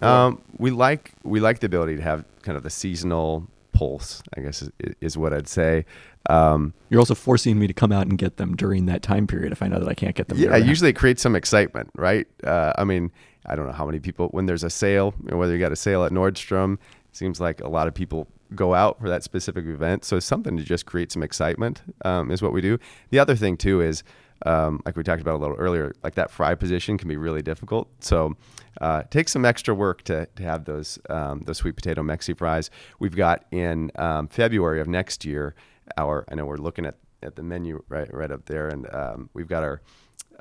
Um, 0.00 0.40
we 0.56 0.70
like 0.70 1.12
we 1.22 1.40
like 1.40 1.60
the 1.60 1.66
ability 1.66 1.96
to 1.96 2.02
have 2.02 2.24
kind 2.42 2.56
of 2.56 2.62
the 2.62 2.70
seasonal 2.70 3.46
pulse. 3.72 4.22
I 4.36 4.40
guess 4.40 4.62
is, 4.62 4.70
is 5.00 5.18
what 5.18 5.32
I'd 5.32 5.48
say. 5.48 5.84
Um, 6.28 6.74
You're 6.90 7.00
also 7.00 7.14
forcing 7.14 7.58
me 7.58 7.66
to 7.66 7.72
come 7.72 7.92
out 7.92 8.06
and 8.06 8.18
get 8.18 8.36
them 8.36 8.54
during 8.54 8.86
that 8.86 9.02
time 9.02 9.26
period 9.26 9.52
if 9.52 9.62
I 9.62 9.68
know 9.68 9.78
that 9.80 9.88
I 9.88 9.94
can't 9.94 10.14
get 10.14 10.28
them. 10.28 10.38
yeah, 10.38 10.44
year-round. 10.44 10.66
usually 10.66 10.90
it 10.90 10.96
creates 10.96 11.22
some 11.22 11.34
excitement, 11.34 11.90
right? 11.94 12.26
Uh, 12.44 12.72
I 12.76 12.84
mean, 12.84 13.10
I 13.46 13.56
don't 13.56 13.66
know 13.66 13.72
how 13.72 13.86
many 13.86 13.98
people 13.98 14.28
when 14.28 14.46
there's 14.46 14.64
a 14.64 14.70
sale, 14.70 15.14
or 15.30 15.38
whether 15.38 15.52
you 15.52 15.58
got 15.58 15.72
a 15.72 15.76
sale 15.76 16.04
at 16.04 16.12
Nordstrom, 16.12 16.74
it 16.74 17.16
seems 17.16 17.40
like 17.40 17.60
a 17.60 17.68
lot 17.68 17.88
of 17.88 17.94
people 17.94 18.28
go 18.54 18.74
out 18.74 19.00
for 19.00 19.08
that 19.08 19.22
specific 19.22 19.64
event. 19.66 20.04
So 20.04 20.20
something 20.20 20.56
to 20.56 20.62
just 20.62 20.84
create 20.86 21.12
some 21.12 21.22
excitement 21.22 21.82
um, 22.04 22.30
is 22.30 22.42
what 22.42 22.52
we 22.52 22.60
do. 22.60 22.78
The 23.10 23.18
other 23.18 23.36
thing 23.36 23.56
too 23.56 23.80
is, 23.80 24.02
um, 24.46 24.80
like 24.84 24.96
we 24.96 25.02
talked 25.02 25.20
about 25.20 25.34
a 25.34 25.38
little 25.38 25.56
earlier, 25.56 25.92
like 26.02 26.14
that 26.14 26.30
fry 26.30 26.54
position 26.54 26.98
can 26.98 27.08
be 27.08 27.16
really 27.16 27.42
difficult. 27.42 27.88
So 28.00 28.36
uh, 28.80 29.02
it 29.04 29.10
takes 29.10 29.32
some 29.32 29.44
extra 29.44 29.74
work 29.74 30.02
to, 30.04 30.26
to 30.36 30.42
have 30.42 30.64
those 30.64 30.98
um, 31.08 31.42
those 31.44 31.58
sweet 31.58 31.76
potato 31.76 32.02
Mexi 32.02 32.36
fries. 32.36 32.70
We've 32.98 33.16
got 33.16 33.44
in 33.50 33.90
um, 33.96 34.28
February 34.28 34.80
of 34.80 34.88
next 34.88 35.24
year. 35.24 35.54
Our 35.96 36.24
I 36.30 36.34
know 36.34 36.46
we're 36.46 36.56
looking 36.56 36.86
at, 36.86 36.96
at 37.22 37.36
the 37.36 37.42
menu 37.42 37.82
right 37.88 38.12
right 38.12 38.30
up 38.30 38.46
there, 38.46 38.68
and 38.68 38.92
um, 38.94 39.30
we've 39.34 39.48
got 39.48 39.62
our 39.62 39.82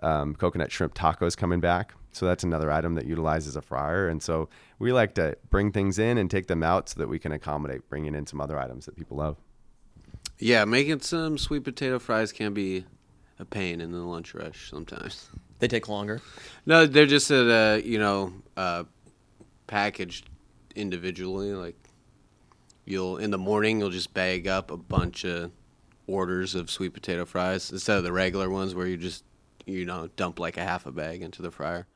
um, 0.01 0.35
coconut 0.35 0.71
shrimp 0.71 0.95
tacos 0.95 1.35
coming 1.35 1.59
back. 1.59 1.93
So 2.11 2.25
that's 2.25 2.43
another 2.43 2.71
item 2.71 2.95
that 2.95 3.05
utilizes 3.05 3.55
a 3.55 3.61
fryer. 3.61 4.07
And 4.07 4.21
so 4.21 4.49
we 4.79 4.91
like 4.91 5.13
to 5.15 5.37
bring 5.49 5.71
things 5.71 5.99
in 5.99 6.17
and 6.17 6.29
take 6.29 6.47
them 6.47 6.63
out 6.63 6.89
so 6.89 6.99
that 6.99 7.07
we 7.07 7.19
can 7.19 7.31
accommodate 7.31 7.87
bringing 7.87 8.15
in 8.15 8.25
some 8.25 8.41
other 8.41 8.57
items 8.57 8.85
that 8.87 8.95
people 8.95 9.17
love. 9.17 9.37
yeah, 10.39 10.65
making 10.65 11.01
some 11.01 11.37
sweet 11.37 11.63
potato 11.63 11.99
fries 11.99 12.31
can 12.31 12.53
be 12.53 12.85
a 13.39 13.45
pain 13.45 13.81
in 13.81 13.91
the 13.91 13.99
lunch 13.99 14.33
rush 14.33 14.69
sometimes. 14.69 15.29
They 15.59 15.67
take 15.67 15.89
longer. 15.89 16.21
No, 16.65 16.85
they're 16.85 17.05
just 17.05 17.31
at 17.31 17.47
a 17.47 17.81
you 17.83 17.97
know 17.97 18.33
uh, 18.55 18.83
packaged 19.67 20.29
individually. 20.75 21.53
Like 21.53 21.75
you'll 22.85 23.17
in 23.17 23.31
the 23.31 23.37
morning 23.37 23.79
you'll 23.79 23.89
just 23.89 24.13
bag 24.13 24.47
up 24.47 24.71
a 24.71 24.77
bunch 24.77 25.25
of 25.25 25.51
orders 26.07 26.55
of 26.55 26.69
sweet 26.69 26.93
potato 26.93 27.25
fries 27.25 27.71
instead 27.71 27.97
of 27.97 28.03
the 28.03 28.11
regular 28.11 28.49
ones 28.49 28.73
where 28.73 28.87
you 28.87 28.97
just 28.97 29.23
you 29.65 29.85
know 29.85 30.09
dump 30.15 30.39
like 30.39 30.57
a 30.57 30.63
half 30.63 30.85
a 30.85 30.91
bag 30.91 31.21
into 31.21 31.41
the 31.41 31.51
fryer. 31.51 31.87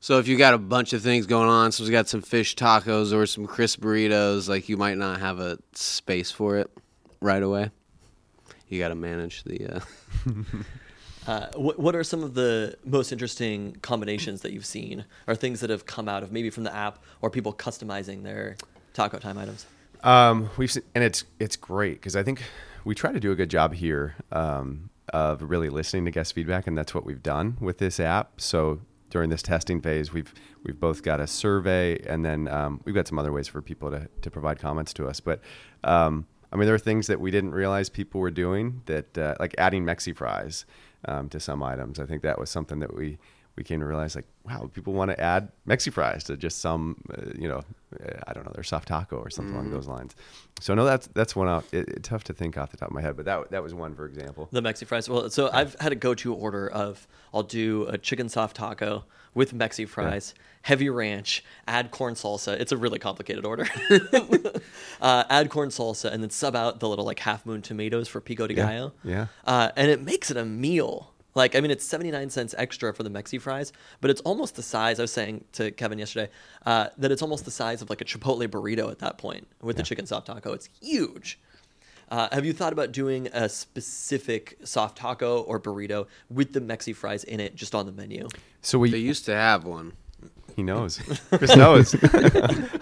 So 0.00 0.18
if 0.18 0.26
you 0.26 0.36
got 0.36 0.52
a 0.52 0.58
bunch 0.58 0.92
of 0.94 1.00
things 1.00 1.26
going 1.26 1.48
on, 1.48 1.70
so 1.70 1.84
we 1.84 1.90
got 1.90 2.08
some 2.08 2.22
fish 2.22 2.56
tacos 2.56 3.12
or 3.12 3.24
some 3.24 3.46
crisp 3.46 3.80
burritos, 3.80 4.48
like 4.48 4.68
you 4.68 4.76
might 4.76 4.98
not 4.98 5.20
have 5.20 5.38
a 5.38 5.58
space 5.74 6.32
for 6.32 6.56
it 6.56 6.68
right 7.20 7.42
away. 7.42 7.70
You 8.72 8.78
got 8.78 8.88
to 8.88 8.94
manage 8.94 9.44
the. 9.44 9.76
Uh, 9.76 9.80
Uh, 11.24 11.46
what, 11.54 11.78
what 11.78 11.94
are 11.94 12.02
some 12.02 12.24
of 12.24 12.34
the 12.34 12.76
most 12.84 13.12
interesting 13.12 13.76
combinations 13.80 14.40
that 14.40 14.52
you've 14.52 14.66
seen, 14.66 15.04
or 15.28 15.36
things 15.36 15.60
that 15.60 15.70
have 15.70 15.86
come 15.86 16.08
out 16.08 16.24
of 16.24 16.32
maybe 16.32 16.50
from 16.50 16.64
the 16.64 16.74
app, 16.74 16.98
or 17.20 17.30
people 17.30 17.52
customizing 17.52 18.24
their 18.24 18.56
taco 18.92 19.20
time 19.20 19.38
items? 19.38 19.64
Um, 20.02 20.50
we've 20.56 20.72
seen, 20.72 20.82
and 20.96 21.04
it's 21.04 21.22
it's 21.38 21.54
great 21.54 22.00
because 22.00 22.16
I 22.16 22.24
think 22.24 22.42
we 22.84 22.96
try 22.96 23.12
to 23.12 23.20
do 23.20 23.30
a 23.30 23.36
good 23.36 23.50
job 23.50 23.72
here 23.72 24.16
um, 24.32 24.90
of 25.12 25.42
really 25.42 25.68
listening 25.68 26.06
to 26.06 26.10
guest 26.10 26.32
feedback, 26.32 26.66
and 26.66 26.76
that's 26.76 26.92
what 26.92 27.06
we've 27.06 27.22
done 27.22 27.56
with 27.60 27.78
this 27.78 28.00
app. 28.00 28.40
So 28.40 28.80
during 29.10 29.30
this 29.30 29.42
testing 29.42 29.80
phase, 29.80 30.12
we've 30.12 30.34
we've 30.64 30.80
both 30.80 31.04
got 31.04 31.20
a 31.20 31.28
survey, 31.28 32.00
and 32.04 32.24
then 32.24 32.48
um, 32.48 32.80
we've 32.84 32.96
got 32.96 33.06
some 33.06 33.20
other 33.20 33.30
ways 33.30 33.46
for 33.46 33.62
people 33.62 33.92
to 33.92 34.08
to 34.22 34.28
provide 34.28 34.58
comments 34.58 34.92
to 34.94 35.06
us. 35.06 35.20
But 35.20 35.40
um, 35.84 36.26
I 36.52 36.56
mean, 36.56 36.66
there 36.66 36.74
are 36.74 36.78
things 36.78 37.06
that 37.06 37.20
we 37.20 37.30
didn't 37.30 37.52
realize 37.52 37.88
people 37.88 38.20
were 38.20 38.30
doing 38.30 38.82
that, 38.86 39.16
uh, 39.16 39.34
like 39.40 39.54
adding 39.58 39.84
Mexi 39.84 40.14
fries 40.14 40.64
um, 41.06 41.28
to 41.30 41.40
some 41.40 41.62
items. 41.62 41.98
I 41.98 42.04
think 42.06 42.22
that 42.22 42.38
was 42.38 42.50
something 42.50 42.80
that 42.80 42.94
we 42.94 43.18
we 43.56 43.62
came 43.62 43.80
to 43.80 43.86
realize 43.86 44.14
like 44.16 44.24
wow 44.46 44.70
people 44.72 44.94
want 44.94 45.10
to 45.10 45.20
add 45.20 45.52
mexi 45.68 45.92
fries 45.92 46.24
to 46.24 46.38
just 46.38 46.60
some 46.60 46.96
uh, 47.12 47.22
you 47.38 47.46
know 47.46 47.58
uh, 48.02 48.18
i 48.26 48.32
don't 48.32 48.46
know 48.46 48.52
their 48.54 48.64
soft 48.64 48.88
taco 48.88 49.16
or 49.16 49.28
something 49.28 49.54
along 49.54 49.70
those 49.70 49.86
lines 49.86 50.16
so 50.60 50.74
no 50.74 50.86
that's 50.86 51.06
that's 51.08 51.36
one 51.36 51.48
out 51.48 51.62
it, 51.70 51.86
it- 51.88 52.02
tough 52.02 52.24
to 52.24 52.32
think 52.32 52.56
off 52.56 52.70
the 52.70 52.78
top 52.78 52.88
of 52.88 52.94
my 52.94 53.02
head 53.02 53.14
but 53.14 53.26
that 53.26 53.50
that 53.50 53.62
was 53.62 53.74
one 53.74 53.94
for 53.94 54.06
example 54.06 54.48
The 54.52 54.62
Mexi 54.62 54.86
fries. 54.86 55.06
Well, 55.08 55.28
so 55.28 55.50
I've 55.52 55.76
had 55.80 55.92
a 55.92 55.96
go-to 55.96 56.32
order 56.32 56.66
of 56.70 57.06
I'll 57.34 57.42
do 57.42 57.84
a 57.88 57.98
chicken 57.98 58.30
soft 58.30 58.56
taco 58.56 59.04
with 59.34 59.54
Mexi 59.54 59.88
fries, 59.88 60.34
heavy 60.62 60.88
ranch, 60.90 61.42
add 61.66 61.90
corn 61.90 62.14
salsa. 62.14 62.58
It's 62.60 62.72
a 62.72 62.76
really 62.76 62.98
complicated 62.98 63.44
order. 63.44 63.66
uh, 65.00 65.24
add 65.28 65.50
corn 65.50 65.70
salsa 65.70 66.10
and 66.12 66.22
then 66.22 66.30
sub 66.30 66.54
out 66.54 66.80
the 66.80 66.88
little 66.88 67.04
like 67.04 67.18
half 67.20 67.44
moon 67.46 67.62
tomatoes 67.62 68.08
for 68.08 68.20
pico 68.20 68.46
de 68.46 68.54
Yeah, 68.54 68.66
gallo. 68.72 68.92
yeah. 69.04 69.26
Uh, 69.44 69.70
and 69.76 69.90
it 69.90 70.02
makes 70.02 70.30
it 70.30 70.36
a 70.36 70.44
meal. 70.44 71.08
Like 71.34 71.56
I 71.56 71.60
mean, 71.60 71.70
it's 71.70 71.84
seventy 71.86 72.10
nine 72.10 72.28
cents 72.28 72.54
extra 72.58 72.92
for 72.92 73.02
the 73.04 73.08
Mexi 73.10 73.40
fries, 73.40 73.72
but 74.02 74.10
it's 74.10 74.20
almost 74.20 74.54
the 74.56 74.62
size. 74.62 74.98
I 75.00 75.02
was 75.04 75.12
saying 75.12 75.44
to 75.52 75.70
Kevin 75.70 75.98
yesterday 75.98 76.30
uh, 76.66 76.88
that 76.98 77.10
it's 77.10 77.22
almost 77.22 77.46
the 77.46 77.50
size 77.50 77.80
of 77.80 77.88
like 77.88 78.02
a 78.02 78.04
Chipotle 78.04 78.46
burrito 78.46 78.90
at 78.90 78.98
that 78.98 79.16
point 79.16 79.48
with 79.62 79.78
the 79.78 79.82
chicken 79.82 80.04
soft 80.04 80.26
taco. 80.26 80.52
It's 80.52 80.68
huge. 80.82 81.40
Uh, 82.12 82.28
have 82.30 82.44
you 82.44 82.52
thought 82.52 82.74
about 82.74 82.92
doing 82.92 83.26
a 83.32 83.48
specific 83.48 84.58
soft 84.64 84.98
taco 84.98 85.40
or 85.42 85.58
burrito 85.58 86.06
with 86.28 86.52
the 86.52 86.60
Mexi 86.60 86.94
fries 86.94 87.24
in 87.24 87.40
it, 87.40 87.54
just 87.56 87.74
on 87.74 87.86
the 87.86 87.92
menu? 87.92 88.28
so 88.60 88.78
we 88.78 88.90
they 88.90 88.98
used 88.98 89.24
to 89.24 89.34
have 89.34 89.64
one. 89.64 89.94
he 90.54 90.62
knows 90.62 90.98
chris 91.30 91.56
knows 91.56 91.96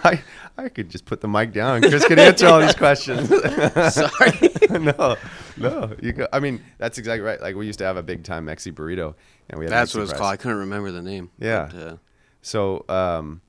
i 0.05 0.21
i 0.59 0.69
could 0.69 0.91
just 0.91 1.05
put 1.07 1.21
the 1.21 1.29
mic 1.29 1.53
down 1.53 1.81
chris 1.81 2.05
could 2.05 2.19
answer 2.19 2.49
all 2.49 2.61
these 2.61 2.75
questions 2.75 3.29
Sorry. 3.95 4.51
no 4.69 5.17
no 5.57 5.95
you 6.03 6.13
go 6.13 6.27
i 6.33 6.41
mean 6.41 6.61
that's 6.79 6.99
exactly 6.99 7.21
right 7.25 7.41
like 7.41 7.55
we 7.55 7.67
used 7.67 7.79
to 7.79 7.85
have 7.85 7.97
a 7.97 8.03
big 8.03 8.25
time 8.25 8.45
mexi 8.47 8.73
burrito 8.73 9.15
and 9.49 9.59
we 9.61 9.65
had 9.67 9.73
That's 9.73 9.93
Mexi 9.93 9.95
what 9.97 10.03
it's 10.03 10.11
fries. 10.11 10.19
called. 10.21 10.33
I 10.33 10.37
couldn't 10.37 10.59
remember 10.59 10.91
the 10.93 11.03
name. 11.03 11.31
Yeah. 11.39 11.69
But, 11.73 11.83
uh, 11.83 11.97
So, 12.43 12.85
um, 12.89 13.41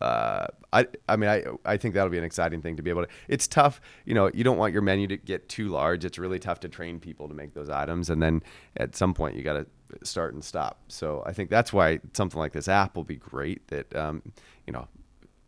uh, 0.00 0.46
I, 0.72 0.86
I 1.08 1.16
mean, 1.16 1.28
I, 1.30 1.44
I 1.64 1.76
think 1.76 1.94
that'll 1.94 2.10
be 2.10 2.18
an 2.18 2.24
exciting 2.24 2.62
thing 2.62 2.76
to 2.76 2.82
be 2.82 2.90
able 2.90 3.04
to. 3.04 3.08
It's 3.26 3.48
tough, 3.48 3.80
you 4.04 4.14
know. 4.14 4.30
You 4.32 4.44
don't 4.44 4.56
want 4.56 4.72
your 4.72 4.82
menu 4.82 5.06
to 5.08 5.16
get 5.16 5.48
too 5.48 5.68
large. 5.68 6.04
It's 6.04 6.18
really 6.18 6.38
tough 6.38 6.60
to 6.60 6.68
train 6.68 7.00
people 7.00 7.28
to 7.28 7.34
make 7.34 7.54
those 7.54 7.68
items, 7.68 8.10
and 8.10 8.22
then 8.22 8.42
at 8.76 8.94
some 8.94 9.14
point 9.14 9.36
you 9.36 9.42
got 9.42 9.54
to 9.54 9.66
start 10.04 10.34
and 10.34 10.44
stop. 10.44 10.80
So 10.88 11.22
I 11.26 11.32
think 11.32 11.50
that's 11.50 11.72
why 11.72 12.00
something 12.12 12.38
like 12.38 12.52
this 12.52 12.68
app 12.68 12.96
will 12.96 13.04
be 13.04 13.16
great. 13.16 13.66
That 13.68 13.94
um, 13.96 14.22
you 14.66 14.72
know, 14.72 14.86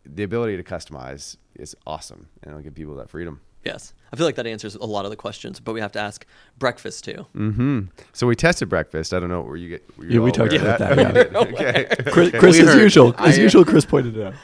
the 0.05 0.23
ability 0.23 0.57
to 0.57 0.63
customize 0.63 1.37
is 1.55 1.77
awesome, 1.87 2.29
and 2.43 2.53
it'll 2.53 2.63
give 2.63 2.75
people 2.75 2.97
that 2.97 3.11
freedom. 3.11 3.41
Yes. 3.65 3.93
I 4.13 4.17
feel 4.17 4.27
like 4.27 4.35
that 4.37 4.47
answers 4.47 4.75
a 4.75 4.85
lot 4.85 5.05
of 5.05 5.11
the 5.11 5.17
questions, 5.17 5.61
but 5.61 5.73
we 5.73 5.81
have 5.81 5.93
to 5.93 6.01
ask 6.01 6.27
breakfast 6.59 7.05
too. 7.05 7.27
Mm-hmm. 7.37 7.81
So 8.13 8.27
we 8.27 8.35
tested 8.35 8.69
breakfast. 8.69 9.13
I 9.15 9.21
don't 9.21 9.29
know 9.29 9.43
where 9.43 9.57
you 9.57 9.69
get. 9.69 9.99
Were 9.99 10.05
you 10.05 10.11
Yeah, 10.19 10.25
we 10.25 10.33
talked 10.33 10.53
about 10.53 10.79
that, 10.79 10.99
yeah. 10.99 11.39
okay. 11.39 11.87
Chris, 12.11 12.31
Chris 12.31 12.59
as 12.61 12.75
usual, 12.75 13.15
as 13.19 13.39
I- 13.39 13.43
usual, 13.43 13.65
Chris 13.65 13.85
pointed 13.85 14.17
it 14.17 14.27
out. 14.27 14.35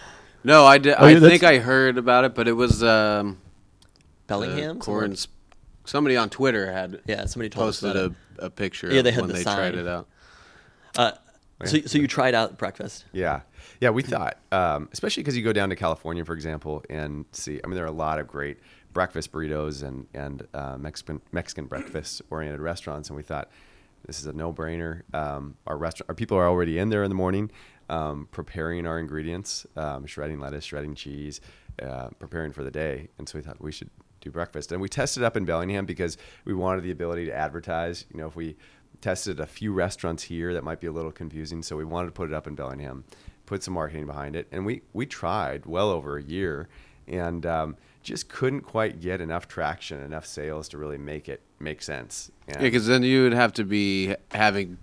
No, 0.45 0.65
I 0.65 0.79
did. 0.79 0.95
Oh, 0.99 1.05
I 1.05 1.09
yeah, 1.11 1.15
that's- 1.19 1.31
think 1.41 1.43
I 1.43 1.59
heard 1.59 1.99
about 1.99 2.25
it, 2.25 2.35
but 2.35 2.47
it 2.47 2.53
was 2.53 2.83
um, 2.83 3.39
Bellingham? 4.27 4.77
uh, 4.77 4.81
corns. 4.81 5.29
Somebody 5.85 6.17
on 6.17 6.31
Twitter 6.31 6.71
had 6.71 7.01
Yeah, 7.07 7.27
somebody 7.27 7.49
told 7.49 7.69
us 7.69 7.81
posted 7.81 7.97
about 7.97 8.17
a, 8.41 8.47
a 8.47 8.51
picture. 8.51 8.93
Yeah, 8.93 9.03
they 9.03 9.13
had 9.13 9.23
when 9.23 9.29
the 9.29 9.35
they 9.35 9.43
sign. 9.43 9.57
tried 9.57 9.75
it 9.75 9.89
out. 9.89 10.09
Uh, 10.97 11.13
so, 11.65 11.81
so 11.87 11.99
you 11.99 12.07
tried 12.07 12.35
out 12.35 12.59
breakfast. 12.59 13.05
Yeah, 13.13 13.41
yeah. 13.81 13.91
We 13.91 14.03
thought, 14.03 14.37
um, 14.53 14.89
especially 14.93 15.23
because 15.23 15.37
you 15.37 15.43
go 15.43 15.53
down 15.53 15.71
to 15.71 15.77
California, 15.77 16.25
for 16.25 16.35
example, 16.35 16.85
and 16.91 17.25
see. 17.33 17.61
I 17.63 17.67
mean, 17.67 17.77
there 17.77 17.85
are 17.85 17.89
a 17.89 17.93
lot 17.93 18.19
of 18.19 18.27
great 18.29 18.59
breakfast 18.97 19.31
burritos 19.31 19.83
and 19.83 20.07
and 20.15 20.49
uh, 20.55 20.79
Mexican 20.79 21.21
Mexican 21.31 21.67
breakfast 21.67 22.23
oriented 22.31 22.63
restaurants, 22.63 23.11
and 23.11 23.17
we 23.17 23.23
thought 23.23 23.51
this 24.07 24.19
is 24.19 24.27
a 24.27 24.33
no 24.33 24.55
brainer. 24.55 25.03
Um, 25.13 25.59
our 25.67 25.77
restaurant, 25.77 26.09
our 26.09 26.15
people 26.15 26.39
are 26.39 26.49
already 26.49 26.79
in 26.79 26.89
there 26.89 27.05
in 27.05 27.11
the 27.11 27.15
morning, 27.15 27.51
um, 27.91 28.27
preparing 28.31 28.87
our 28.87 28.99
ingredients, 28.99 29.67
um, 29.77 30.07
shredding 30.07 30.41
lettuce, 30.41 30.65
shredding 30.65 30.95
cheese, 30.95 31.43
uh, 31.83 32.09
preparing 32.19 32.53
for 32.53 32.65
the 32.65 32.71
day, 32.71 33.09
and 33.19 33.29
so 33.29 33.37
we 33.37 33.43
thought 33.43 33.61
we 33.61 33.71
should 33.71 33.91
do 34.23 34.31
breakfast. 34.31 34.73
And 34.73 34.81
we 34.81 34.89
tested 34.89 35.23
up 35.23 35.37
in 35.37 35.45
Bellingham 35.45 35.85
because 35.85 36.17
we 36.47 36.55
wanted 36.55 36.83
the 36.83 36.91
ability 36.91 37.27
to 37.27 37.35
advertise. 37.35 38.07
You 38.11 38.21
know, 38.21 38.29
if 38.29 38.35
we 38.35 38.57
tested 39.03 39.41
a 39.41 39.47
few 39.47 39.75
restaurants 39.75 40.23
here 40.23 40.55
that 40.55 40.65
might 40.65 40.81
be 40.81 40.87
a 40.87 40.93
little 40.93 41.13
confusing, 41.13 41.63
so 41.63 41.77
we 41.77 41.85
wanted 41.85 42.07
to 42.07 42.13
put 42.13 42.31
it 42.31 42.35
up 42.35 42.47
in 42.47 42.55
Bellingham, 42.55 43.05
put 43.45 43.63
some 43.63 43.75
marketing 43.75 44.07
behind 44.07 44.37
it, 44.37 44.49
and 44.51 44.65
we 44.65 44.81
we 44.95 45.05
tried 45.05 45.67
well 45.67 45.91
over 45.91 46.17
a 46.17 46.23
year, 46.23 46.71
and 47.07 47.45
um, 47.45 47.77
just 48.07 48.29
couldn't 48.29 48.61
quite 48.63 49.01
get 49.01 49.21
enough 49.21 49.49
traction, 49.49 50.01
enough 50.01 50.25
sales 50.25 50.69
to 50.69 50.79
really 50.79 50.97
make 50.97 51.29
it 51.29 51.41
make 51.59 51.83
sense. 51.83 52.31
Yeah, 52.49 52.59
because 52.61 52.87
then 52.87 53.03
you 53.03 53.25
would 53.25 53.33
have 53.33 53.53
to 53.55 53.65
be 53.65 54.15
having 54.31 54.79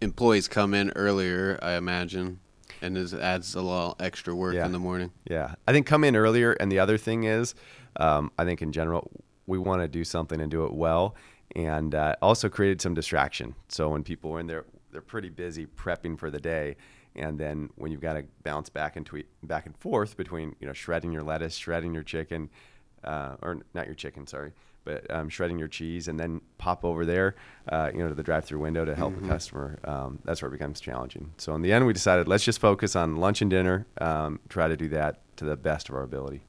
employees 0.00 0.48
come 0.48 0.74
in 0.74 0.90
earlier, 0.96 1.58
I 1.62 1.74
imagine, 1.74 2.40
and 2.82 2.96
this 2.96 3.14
adds 3.14 3.54
a 3.54 3.62
lot 3.62 4.00
extra 4.00 4.34
work 4.34 4.54
Yeah. 4.54 4.66
in 4.66 4.72
the 4.72 4.80
morning. 4.80 5.12
Yeah, 5.30 5.54
I 5.68 5.72
think 5.72 5.86
come 5.86 6.02
in 6.02 6.16
earlier. 6.16 6.52
And 6.52 6.70
the 6.70 6.80
other 6.80 6.98
thing 6.98 7.24
is, 7.24 7.54
um, 7.96 8.32
I 8.38 8.44
think 8.44 8.60
in 8.60 8.72
general, 8.72 9.08
we 9.46 9.56
want 9.58 9.80
to 9.82 9.88
do 9.88 10.02
something 10.02 10.40
and 10.40 10.50
do 10.50 10.64
it 10.64 10.72
well, 10.74 11.14
and 11.54 11.94
uh, 11.94 12.16
also 12.20 12.48
created 12.48 12.80
some 12.82 12.92
distraction. 12.94 13.54
So 13.68 13.88
when 13.90 14.02
people 14.02 14.32
are 14.32 14.40
in 14.40 14.48
there, 14.48 14.64
they're 14.94 15.02
pretty 15.02 15.28
busy 15.28 15.66
prepping 15.66 16.16
for 16.18 16.30
the 16.30 16.40
day, 16.40 16.76
and 17.14 17.38
then 17.38 17.68
when 17.74 17.92
you've 17.92 18.00
got 18.00 18.14
to 18.14 18.24
bounce 18.44 18.70
back 18.70 18.96
and 18.96 19.04
tweet 19.04 19.26
back 19.42 19.66
and 19.66 19.76
forth 19.76 20.16
between 20.16 20.54
you 20.60 20.66
know 20.66 20.72
shredding 20.72 21.12
your 21.12 21.22
lettuce, 21.24 21.56
shredding 21.56 21.92
your 21.92 22.04
chicken, 22.04 22.48
uh, 23.02 23.34
or 23.42 23.58
not 23.74 23.86
your 23.86 23.94
chicken, 23.96 24.26
sorry. 24.26 24.52
But 24.84 25.10
um, 25.10 25.30
shredding 25.30 25.58
your 25.58 25.68
cheese 25.68 26.08
and 26.08 26.20
then 26.20 26.42
pop 26.58 26.84
over 26.84 27.06
there, 27.06 27.36
uh, 27.70 27.90
you 27.90 28.00
know, 28.00 28.08
to 28.10 28.14
the 28.14 28.22
drive-through 28.22 28.58
window 28.58 28.84
to 28.84 28.94
help 28.94 29.18
the 29.18 29.26
customer. 29.26 29.78
Um, 29.82 30.18
that's 30.26 30.42
where 30.42 30.50
it 30.50 30.52
becomes 30.52 30.78
challenging. 30.78 31.32
So 31.38 31.54
in 31.54 31.62
the 31.62 31.72
end, 31.72 31.86
we 31.86 31.94
decided 31.94 32.28
let's 32.28 32.44
just 32.44 32.60
focus 32.60 32.94
on 32.94 33.16
lunch 33.16 33.40
and 33.40 33.50
dinner. 33.50 33.86
Um, 33.98 34.40
try 34.50 34.68
to 34.68 34.76
do 34.76 34.88
that 34.90 35.22
to 35.38 35.46
the 35.46 35.56
best 35.56 35.88
of 35.88 35.94
our 35.94 36.02
ability. 36.02 36.42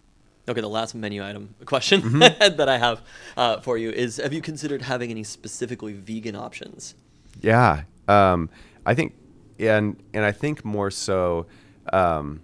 Okay, 0.50 0.60
the 0.62 0.68
last 0.68 0.94
menu 0.94 1.26
item 1.26 1.56
question 1.66 2.02
Mm-hmm. 2.02 2.20
that 2.58 2.68
I 2.68 2.78
have 2.78 3.02
uh, 3.38 3.62
for 3.62 3.78
you 3.78 3.90
is: 3.90 4.18
Have 4.18 4.34
you 4.34 4.42
considered 4.42 4.82
having 4.82 5.12
any 5.12 5.24
specifically 5.24 5.94
vegan 5.94 6.36
options? 6.36 6.94
Yeah, 7.42 7.84
um, 8.08 8.50
I 8.86 8.94
think, 8.94 9.16
and 9.60 10.02
and 10.14 10.26
I 10.26 10.32
think 10.32 10.64
more 10.66 10.92
so, 10.92 11.48
um, 11.94 12.42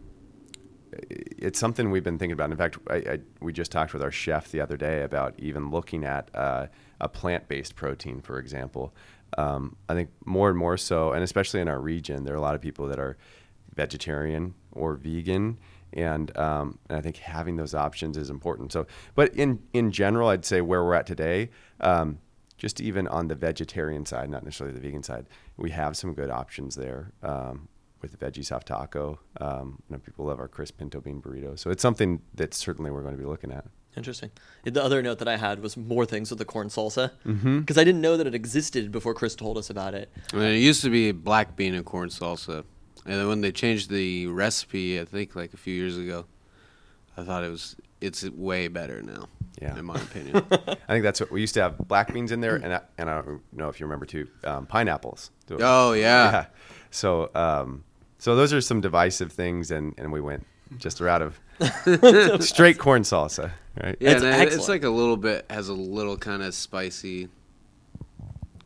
it's 0.92 1.60
something 1.60 1.92
we've 1.92 2.04
been 2.04 2.18
thinking 2.18 2.34
about. 2.34 2.52
In 2.52 2.58
fact, 2.58 2.78
I, 2.90 2.96
I, 2.96 3.20
we 3.40 3.54
just 3.54 3.72
talked 3.72 3.94
with 3.94 4.04
our 4.04 4.12
chef 4.12 4.52
the 4.52 4.62
other 4.62 4.78
day 4.78 5.04
about 5.04 5.34
even 5.38 5.72
looking 5.72 6.04
at 6.04 6.30
uh, 6.36 6.68
a 7.00 7.08
plant-based 7.08 7.76
protein, 7.76 8.22
for 8.22 8.40
example. 8.40 8.94
Um, 9.38 9.78
I 9.88 9.94
think 9.94 10.10
more 10.26 10.50
and 10.50 10.58
more 10.58 10.78
so, 10.78 11.14
and 11.14 11.24
especially 11.24 11.62
in 11.62 11.70
our 11.70 11.80
region, 11.80 12.26
there 12.26 12.34
are 12.34 12.38
a 12.38 12.42
lot 12.42 12.56
of 12.56 12.62
people 12.62 12.88
that 12.88 13.00
are 13.00 13.18
vegetarian 13.76 14.54
or 14.74 14.96
vegan. 14.96 15.58
And, 15.94 16.36
um, 16.38 16.80
and 16.90 16.98
I 16.98 17.02
think 17.02 17.18
having 17.18 17.58
those 17.58 17.74
options 17.74 18.18
is 18.18 18.30
important. 18.30 18.72
So, 18.72 18.88
but 19.16 19.34
in, 19.36 19.60
in 19.74 19.92
general, 19.92 20.30
I'd 20.30 20.46
say 20.46 20.62
where 20.62 20.84
we're 20.84 20.94
at 20.94 21.06
today, 21.06 21.50
um, 21.82 22.20
just 22.62 22.80
even 22.80 23.08
on 23.08 23.28
the 23.28 23.34
vegetarian 23.34 24.06
side, 24.06 24.30
not 24.30 24.44
necessarily 24.44 24.72
the 24.76 24.80
vegan 24.80 25.02
side, 25.02 25.26
we 25.58 25.72
have 25.72 25.98
some 25.98 26.14
good 26.14 26.30
options 26.30 26.76
there 26.76 27.12
um, 27.24 27.68
with 28.04 28.12
the 28.12 28.18
veggie 28.24 28.46
soft 28.46 28.68
taco. 28.68 29.18
Um, 29.40 29.82
you 29.90 29.96
know, 29.96 30.00
people 30.00 30.26
love 30.26 30.40
our 30.40 30.48
crisp 30.48 30.78
pinto 30.78 31.02
bean 31.02 31.20
burrito, 31.24 31.58
so 31.58 31.72
it's 31.72 31.82
something 31.82 32.22
that 32.36 32.54
certainly 32.54 32.92
we're 32.92 33.02
going 33.02 33.16
to 33.16 33.20
be 33.20 33.26
looking 33.26 33.52
at. 33.52 33.66
Interesting. 33.98 34.30
The 34.64 34.82
other 34.82 35.02
note 35.02 35.18
that 35.18 35.28
I 35.28 35.38
had 35.38 35.60
was 35.60 35.76
more 35.76 36.06
things 36.06 36.30
with 36.30 36.38
the 36.38 36.46
corn 36.46 36.68
salsa 36.70 37.10
because 37.24 37.36
Mm-hmm. 37.38 37.80
I 37.80 37.84
didn't 37.84 38.00
know 38.02 38.16
that 38.16 38.28
it 38.28 38.36
existed 38.36 38.92
before 38.92 39.16
Chris 39.16 39.36
told 39.36 39.58
us 39.58 39.72
about 39.72 39.96
it. 39.96 40.10
I 40.32 40.36
mean, 40.36 40.54
it 40.54 40.60
used 40.60 40.84
to 40.84 40.92
be 40.92 41.12
black 41.12 41.56
bean 41.56 41.74
and 41.74 41.84
corn 41.84 42.10
salsa, 42.10 42.64
and 43.06 43.16
then 43.16 43.28
when 43.28 43.42
they 43.42 43.52
changed 43.52 43.90
the 43.90 44.28
recipe, 44.28 45.00
I 45.02 45.06
think 45.06 45.36
like 45.36 45.56
a 45.56 45.58
few 45.58 45.74
years 45.74 45.98
ago, 45.98 46.26
I 47.18 47.24
thought 47.24 47.44
it 47.44 47.50
was 47.50 47.76
it's 48.02 48.28
way 48.30 48.68
better 48.68 49.02
now. 49.02 49.28
Yeah. 49.62 49.78
in 49.78 49.86
my 49.86 49.96
opinion. 49.96 50.44
I 50.52 50.76
think 50.88 51.04
that's 51.04 51.20
what 51.20 51.30
we 51.30 51.40
used 51.42 51.54
to 51.54 51.62
have 51.62 51.78
black 51.78 52.12
beans 52.12 52.32
in 52.32 52.42
there, 52.42 52.56
and 52.56 52.74
I, 52.74 52.82
and 52.98 53.10
I 53.10 53.22
don't 53.22 53.42
know 53.54 53.70
if 53.70 53.80
you 53.80 53.86
remember 53.86 54.08
too, 54.08 54.28
um, 54.44 54.66
pineapples. 54.66 55.30
oh 55.52 55.94
yeah. 55.94 56.46
So 56.90 57.30
um, 57.36 57.84
so 58.18 58.36
those 58.36 58.54
are 58.54 58.62
some 58.62 58.82
divisive 58.82 59.32
things, 59.32 59.70
and, 59.70 59.94
and 60.00 60.12
we 60.12 60.20
went 60.20 60.48
just 60.78 61.00
a 61.00 61.04
route 61.04 61.22
of 61.22 61.40
straight 62.44 62.80
corn 62.80 63.04
salsa, 63.04 63.52
right? 63.84 63.96
Yeah, 64.00 64.12
It's 64.12 64.24
and 64.24 64.42
it- 64.42 64.54
it's 64.54 64.68
like 64.70 64.84
a 64.84 64.90
little 64.90 65.18
bit 65.18 65.46
has 65.50 65.70
a 65.70 65.74
little 65.74 66.18
kind 66.18 66.42
of 66.42 66.56
spicy 66.56 67.28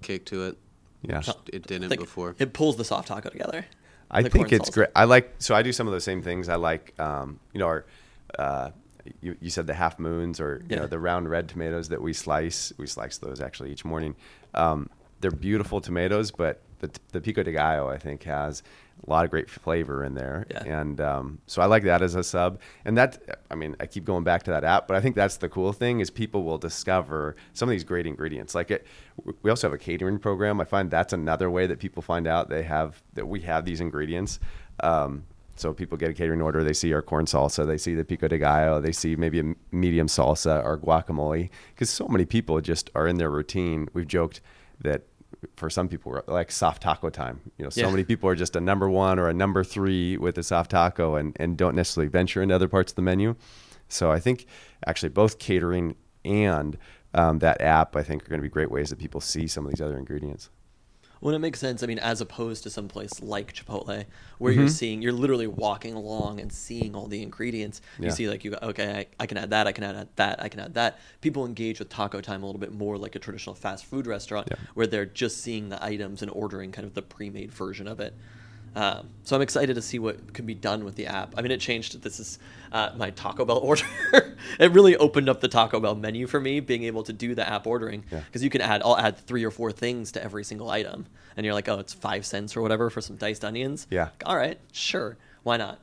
kick 0.01 0.25
to 0.27 0.43
it. 0.45 0.57
Yeah. 1.01 1.21
it 1.51 1.67
didn't 1.67 1.89
Like, 1.89 1.99
before. 1.99 2.35
It 2.39 2.53
pulls 2.53 2.77
the 2.77 2.85
soft 2.85 3.07
taco 3.09 3.29
together. 3.29 3.65
I 4.09 4.23
think 4.23 4.51
it's 4.53 4.69
salsa. 4.69 4.73
great. 4.73 4.89
I 4.95 5.03
like 5.05 5.33
so 5.39 5.55
I 5.55 5.61
do 5.61 5.73
some 5.73 5.87
of 5.87 5.93
those 5.93 6.03
same 6.03 6.21
things. 6.21 6.47
I 6.47 6.55
like 6.55 6.97
um, 6.99 7.39
you 7.53 7.59
know 7.59 7.65
our 7.67 7.85
uh, 8.39 8.69
you, 9.21 9.35
you 9.39 9.49
said 9.49 9.67
the 9.67 9.73
half 9.73 9.99
moons 9.99 10.39
or 10.39 10.61
you 10.69 10.75
Yeah. 10.75 10.81
know 10.81 10.87
the 10.87 10.99
round 10.99 11.29
red 11.29 11.47
tomatoes 11.49 11.89
that 11.89 12.01
we 12.01 12.13
slice. 12.13 12.73
We 12.77 12.87
slice 12.87 13.17
those 13.17 13.41
actually 13.41 13.71
each 13.71 13.85
morning. 13.85 14.15
Um, 14.53 14.89
they're 15.21 15.31
beautiful 15.31 15.81
tomatoes, 15.81 16.31
but 16.31 16.61
the 16.79 16.91
the 17.11 17.21
pico 17.21 17.43
de 17.43 17.51
gallo 17.51 17.89
I 17.89 17.97
think 17.97 18.23
has 18.23 18.63
a 19.05 19.09
lot 19.09 19.25
of 19.25 19.29
great 19.31 19.49
flavor 19.49 20.03
in 20.05 20.15
there, 20.15 20.45
Yeah. 20.49 20.63
and 20.81 20.99
um, 21.01 21.39
so 21.47 21.61
I 21.61 21.65
like 21.65 21.83
that 21.83 22.01
as 22.01 22.15
a 22.15 22.23
sub. 22.23 22.59
And 22.85 22.97
that 22.97 23.39
I 23.51 23.55
mean 23.55 23.75
I 23.79 23.85
keep 23.85 24.05
going 24.05 24.23
back 24.23 24.43
to 24.43 24.51
that 24.51 24.63
app, 24.63 24.87
but 24.87 24.95
I 24.97 25.01
think 25.01 25.15
that's 25.15 25.37
the 25.37 25.49
cool 25.49 25.73
thing 25.73 25.99
is 25.99 26.09
people 26.09 26.43
will 26.43 26.57
discover 26.57 27.35
some 27.53 27.67
of 27.69 27.71
these 27.71 27.83
great 27.83 28.07
ingredients. 28.07 28.55
Like 28.55 28.71
it, 28.71 28.85
we 29.43 29.49
also 29.49 29.67
have 29.67 29.73
a 29.73 29.77
catering 29.77 30.17
program. 30.19 30.59
I 30.61 30.65
find 30.65 30.89
that's 30.89 31.13
another 31.13 31.49
way 31.51 31.67
that 31.67 31.79
people 31.79 32.01
find 32.01 32.25
out 32.27 32.49
they 32.49 32.63
have 32.63 33.01
that 33.13 33.27
we 33.27 33.41
have 33.41 33.65
these 33.65 33.81
ingredients. 33.81 34.39
Um, 34.81 35.25
so 35.55 35.73
people 35.73 35.97
get 35.97 36.09
a 36.09 36.13
catering 36.13 36.41
order, 36.41 36.63
they 36.63 36.73
see 36.73 36.93
our 36.93 37.01
corn 37.01 37.25
salsa, 37.25 37.65
they 37.65 37.77
see 37.77 37.95
the 37.95 38.03
pico 38.03 38.27
de 38.27 38.37
gallo, 38.37 38.81
they 38.81 38.91
see 38.91 39.15
maybe 39.15 39.39
a 39.39 39.53
medium 39.71 40.07
salsa 40.07 40.63
or 40.63 40.77
guacamole, 40.77 41.49
because 41.73 41.89
so 41.89 42.07
many 42.07 42.25
people 42.25 42.59
just 42.61 42.89
are 42.95 43.07
in 43.07 43.17
their 43.17 43.29
routine. 43.29 43.87
We've 43.93 44.07
joked 44.07 44.41
that 44.81 45.03
for 45.55 45.69
some 45.69 45.87
people, 45.87 46.21
like 46.27 46.51
soft 46.51 46.81
taco 46.81 47.09
time. 47.09 47.39
You 47.57 47.63
know, 47.65 47.69
so 47.69 47.81
Yeah. 47.81 47.89
many 47.91 48.03
people 48.03 48.29
are 48.29 48.35
just 48.35 48.55
a 48.55 48.61
number 48.61 48.89
one 48.89 49.19
or 49.19 49.27
a 49.27 49.33
number 49.33 49.63
three 49.63 50.17
with 50.17 50.37
a 50.37 50.43
soft 50.43 50.71
taco 50.71 51.15
and, 51.15 51.35
and 51.39 51.57
don't 51.57 51.75
necessarily 51.75 52.09
venture 52.09 52.41
into 52.41 52.55
other 52.55 52.67
parts 52.67 52.91
of 52.91 52.95
the 52.95 53.01
menu. 53.01 53.35
So 53.87 54.11
I 54.11 54.19
think 54.19 54.47
actually 54.87 55.09
both 55.09 55.37
catering 55.39 55.95
and 56.23 56.77
um, 57.13 57.39
that 57.39 57.61
app, 57.61 57.95
I 57.95 58.03
think, 58.03 58.23
are 58.25 58.27
going 58.29 58.39
to 58.39 58.43
be 58.43 58.49
great 58.49 58.71
ways 58.71 58.89
that 58.89 58.97
people 58.99 59.21
see 59.21 59.47
some 59.47 59.65
of 59.65 59.71
these 59.71 59.81
other 59.81 59.97
ingredients. 59.97 60.49
When 61.21 61.33
it 61.33 61.39
makes 61.39 61.59
sense, 61.59 61.81
I 61.81 61.87
mean, 61.87 61.99
as 61.99 62.21
opposed 62.21 62.63
to 62.63 62.69
some 62.69 62.87
place 62.87 63.21
like 63.21 63.53
Chipotle, 63.53 64.05
where 64.37 64.51
you're 64.51 64.65
Mm-hmm. 64.65 64.67
seeing, 64.67 65.01
you're 65.01 65.11
literally 65.13 65.47
walking 65.47 65.93
along 65.93 66.39
and 66.39 66.51
seeing 66.51 66.95
all 66.95 67.07
the 67.07 67.23
ingredients. 67.23 67.81
You 67.99 68.05
Yeah. 68.05 68.11
see, 68.11 68.29
like, 68.29 68.43
you 68.43 68.51
go, 68.51 68.59
okay, 68.61 69.07
I, 69.19 69.23
I 69.23 69.25
can 69.25 69.37
add 69.37 69.49
that, 69.51 69.65
I 69.67 69.71
can 69.71 69.83
add 69.83 70.07
that, 70.17 70.41
I 70.41 70.49
can 70.49 70.59
add 70.59 70.73
that. 70.75 70.99
People 71.21 71.45
engage 71.45 71.79
with 71.79 71.89
Taco 71.89 72.21
Time 72.21 72.43
a 72.43 72.45
little 72.45 72.59
bit 72.59 72.71
more 72.73 72.97
like 72.97 73.15
a 73.15 73.19
traditional 73.19 73.55
fast 73.55 73.85
food 73.85 74.07
restaurant, 74.07 74.47
Yeah. 74.49 74.57
where 74.73 74.87
they're 74.87 75.05
just 75.05 75.41
seeing 75.41 75.69
the 75.69 75.83
items 75.83 76.21
and 76.21 76.29
ordering 76.31 76.71
kind 76.71 76.85
of 76.85 76.93
the 76.93 77.01
pre-made 77.01 77.51
version 77.51 77.87
of 77.87 77.99
it. 77.99 78.13
Um, 78.75 79.07
so 79.23 79.35
I'm 79.35 79.41
excited 79.41 79.75
to 79.75 79.81
see 79.81 79.99
what 79.99 80.33
can 80.33 80.45
be 80.45 80.53
done 80.53 80.83
with 80.83 80.95
the 80.95 81.07
app. 81.07 81.33
I 81.37 81.41
mean, 81.41 81.51
it 81.51 81.61
changed. 81.61 82.01
This 82.01 82.19
is 82.19 82.39
uh, 82.73 82.91
my 82.97 83.09
Taco 83.11 83.45
Bell 83.45 83.57
order. 83.63 83.83
it 84.59 84.71
really 84.73 84.97
opened 84.97 85.29
up 85.29 85.39
the 85.39 85.47
Taco 85.47 85.79
Bell 85.79 85.95
menu 85.95 86.27
for 86.27 86.41
me, 86.41 86.59
being 86.59 86.83
able 86.83 87.03
to 87.03 87.13
do 87.13 87.33
the 87.35 87.47
app 87.49 87.65
ordering 87.67 88.03
Yeah. 88.11 88.19
because 88.19 88.43
you 88.43 88.49
can 88.49 88.59
add. 88.61 88.81
I'll 88.83 88.97
add 88.97 89.17
three 89.17 89.45
or 89.45 89.51
four 89.51 89.71
things 89.71 90.11
to 90.13 90.23
every 90.23 90.43
single 90.43 90.69
item, 90.69 91.05
and 91.37 91.45
you're 91.45 91.53
like, 91.53 91.69
oh, 91.69 91.79
it's 91.79 91.93
five 91.93 92.25
cents 92.25 92.57
or 92.57 92.61
whatever 92.61 92.89
for 92.89 92.99
some 92.99 93.15
diced 93.15 93.45
onions. 93.45 93.87
Yeah. 93.89 94.09
All 94.25 94.35
right, 94.35 94.59
sure, 94.73 95.17
why 95.43 95.55
not? 95.55 95.79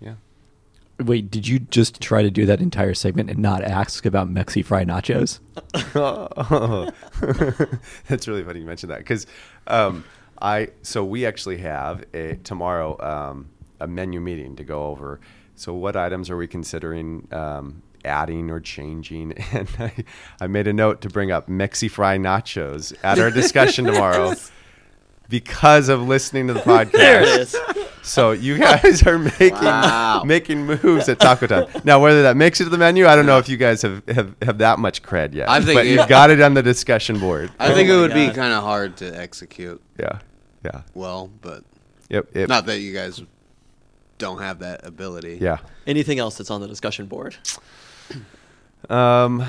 Yeah. 0.00 0.14
Wait, 0.98 1.30
did 1.30 1.46
you 1.48 1.58
just 1.60 2.00
try 2.00 2.22
to 2.22 2.30
do 2.30 2.46
that 2.46 2.60
entire 2.60 2.94
segment 2.94 3.30
and 3.30 3.38
not 3.38 3.62
ask 3.62 4.04
about 4.04 4.28
Mexi 4.28 4.64
Fry 4.64 4.84
nachos? 4.84 5.38
oh, 5.94 6.90
that's 8.08 8.26
really 8.28 8.42
funny 8.42 8.60
you 8.60 8.66
mentioned 8.66 8.90
that 8.90 8.98
because 8.98 9.26
um, 9.68 10.04
I 10.42 10.68
so 10.82 11.04
we 11.04 11.24
actually 11.24 11.58
have 11.58 12.04
a 12.12 12.34
tomorrow 12.44 13.00
um, 13.00 13.48
a 13.80 13.86
menu 13.86 14.20
meeting 14.20 14.56
to 14.56 14.64
go 14.64 14.86
over. 14.86 15.20
So 15.54 15.72
what 15.74 15.96
items 15.96 16.28
are 16.30 16.36
we 16.36 16.46
considering 16.48 17.28
um, 17.32 17.82
adding 18.04 18.50
or 18.50 18.58
changing. 18.60 19.32
And 19.52 19.68
I, 19.78 19.92
I 20.40 20.46
made 20.48 20.66
a 20.66 20.72
note 20.72 21.00
to 21.02 21.08
bring 21.08 21.30
up 21.30 21.48
Mexi 21.48 21.88
Fry 21.90 22.18
Nachos 22.18 22.92
at 23.04 23.18
our 23.20 23.30
discussion 23.30 23.84
tomorrow 23.90 24.34
because 25.28 25.88
of 25.88 26.02
listening 26.02 26.48
to 26.48 26.54
the 26.54 26.60
podcast. 26.72 26.90
There 26.92 27.22
it 27.22 27.28
is. 27.40 27.56
So 28.02 28.32
you 28.32 28.58
guys 28.58 29.04
are 29.06 29.18
making 29.18 29.52
Wow. 29.52 30.24
making 30.24 30.66
moves 30.66 31.08
at 31.08 31.20
Taco 31.20 31.46
Time. 31.46 31.66
Now, 31.84 32.00
whether 32.00 32.22
that 32.24 32.36
makes 32.36 32.60
it 32.60 32.64
to 32.64 32.70
the 32.70 32.78
menu, 32.78 33.06
I 33.06 33.14
don't 33.14 33.26
know 33.26 33.38
if 33.38 33.48
you 33.48 33.56
guys 33.56 33.82
have, 33.82 34.02
have, 34.08 34.34
have 34.42 34.58
that 34.58 34.80
much 34.80 35.02
cred 35.04 35.34
yet. 35.34 35.48
I 35.48 35.60
think 35.60 35.78
but 35.78 35.86
it- 35.86 35.90
you 35.92 36.06
got 36.08 36.30
it 36.30 36.40
on 36.40 36.54
the 36.54 36.62
discussion 36.62 37.20
board. 37.20 37.52
I 37.60 37.72
think 37.72 37.88
Oh 37.90 37.92
it 37.92 37.96
my 37.96 38.00
would 38.02 38.14
be 38.14 38.34
kind 38.34 38.52
of 38.52 38.64
hard 38.64 38.96
to 38.98 39.06
execute 39.16 39.80
Yeah, 40.00 40.18
yeah, 40.64 40.82
well, 40.94 41.30
but 41.40 41.64
yep, 42.08 42.28
yep. 42.34 42.48
not 42.48 42.66
that 42.66 42.80
you 42.80 42.92
guys 42.92 43.22
don't 44.18 44.40
have 44.40 44.60
that 44.60 44.86
ability. 44.86 45.38
yeah. 45.40 45.58
Anything 45.86 46.18
else 46.18 46.36
that's 46.38 46.50
on 46.50 46.60
the 46.60 46.68
discussion 46.68 47.06
board? 47.06 47.36
Um, 48.88 49.44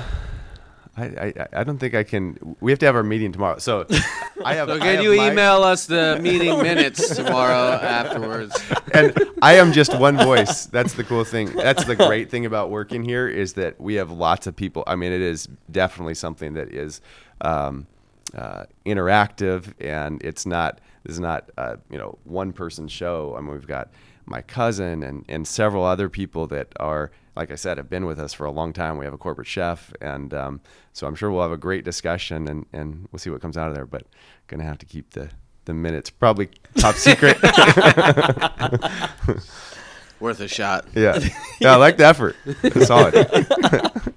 I, 0.96 1.04
I 1.04 1.46
I 1.52 1.64
don't 1.64 1.78
think 1.78 1.94
I 1.94 2.04
can. 2.04 2.56
We 2.60 2.70
have 2.70 2.78
to 2.80 2.86
have 2.86 2.94
our 2.94 3.02
meeting 3.02 3.32
tomorrow. 3.32 3.58
So 3.58 3.86
I 4.44 4.54
have. 4.54 4.68
So 4.68 4.76
I 4.76 4.78
can 4.78 4.94
have 4.96 5.02
you 5.04 5.16
my- 5.16 5.30
email 5.30 5.62
us 5.64 5.86
the 5.86 6.18
meeting 6.22 6.62
minutes 6.62 7.16
tomorrow 7.16 7.72
afterwards? 7.72 8.56
and 8.92 9.12
I 9.42 9.54
am 9.54 9.72
just 9.72 9.96
one 9.98 10.16
voice. 10.16 10.66
That's 10.66 10.94
the 10.94 11.02
cool 11.04 11.24
thing. 11.24 11.52
That's 11.52 11.84
the 11.84 11.96
great 11.96 12.30
thing 12.30 12.46
about 12.46 12.70
working 12.70 13.02
here 13.04 13.28
is 13.28 13.54
that 13.54 13.80
we 13.80 13.94
have 13.94 14.10
lots 14.12 14.46
of 14.46 14.54
people. 14.54 14.84
I 14.86 14.94
mean, 14.94 15.12
it 15.12 15.20
is 15.20 15.48
definitely 15.70 16.14
something 16.14 16.54
that 16.54 16.72
is 16.72 17.00
um, 17.40 17.88
uh, 18.36 18.64
interactive, 18.86 19.72
and 19.80 20.22
it's 20.22 20.46
not. 20.46 20.80
This 21.04 21.14
is 21.14 21.20
not 21.20 21.50
uh, 21.56 21.76
you 21.90 21.98
know 21.98 22.18
one 22.24 22.52
person 22.52 22.88
show. 22.88 23.34
I 23.36 23.40
mean, 23.40 23.52
we've 23.52 23.66
got 23.66 23.90
my 24.26 24.42
cousin 24.42 25.02
and 25.02 25.24
and 25.28 25.46
several 25.46 25.84
other 25.84 26.08
people 26.08 26.46
that 26.48 26.68
are. 26.80 27.10
Like 27.36 27.50
I 27.50 27.56
said, 27.56 27.78
have 27.78 27.90
been 27.90 28.06
with 28.06 28.20
us 28.20 28.32
for 28.32 28.44
a 28.44 28.50
long 28.52 28.72
time. 28.72 28.96
We 28.96 29.04
have 29.06 29.12
a 29.12 29.18
corporate 29.18 29.48
chef, 29.48 29.92
and 30.00 30.32
um, 30.32 30.60
so 30.92 31.08
I'm 31.08 31.16
sure 31.16 31.32
we'll 31.32 31.42
have 31.42 31.50
a 31.50 31.56
great 31.56 31.84
discussion, 31.84 32.46
and, 32.46 32.64
and 32.72 33.08
we'll 33.10 33.18
see 33.18 33.28
what 33.28 33.40
comes 33.40 33.56
out 33.56 33.68
of 33.68 33.74
there. 33.74 33.86
But 33.86 34.06
gonna 34.46 34.62
have 34.62 34.78
to 34.78 34.86
keep 34.86 35.14
the 35.14 35.30
the 35.64 35.74
minutes 35.74 36.10
probably 36.10 36.48
top 36.76 36.94
secret. 36.94 37.36
Worth 40.20 40.40
a 40.40 40.48
shot. 40.48 40.86
Yeah. 40.94 41.18
Yeah, 41.60 41.72
I 41.72 41.76
like 41.76 41.96
the 41.96 42.06
effort. 42.06 42.36
It's 42.44 42.86
solid. 42.86 43.14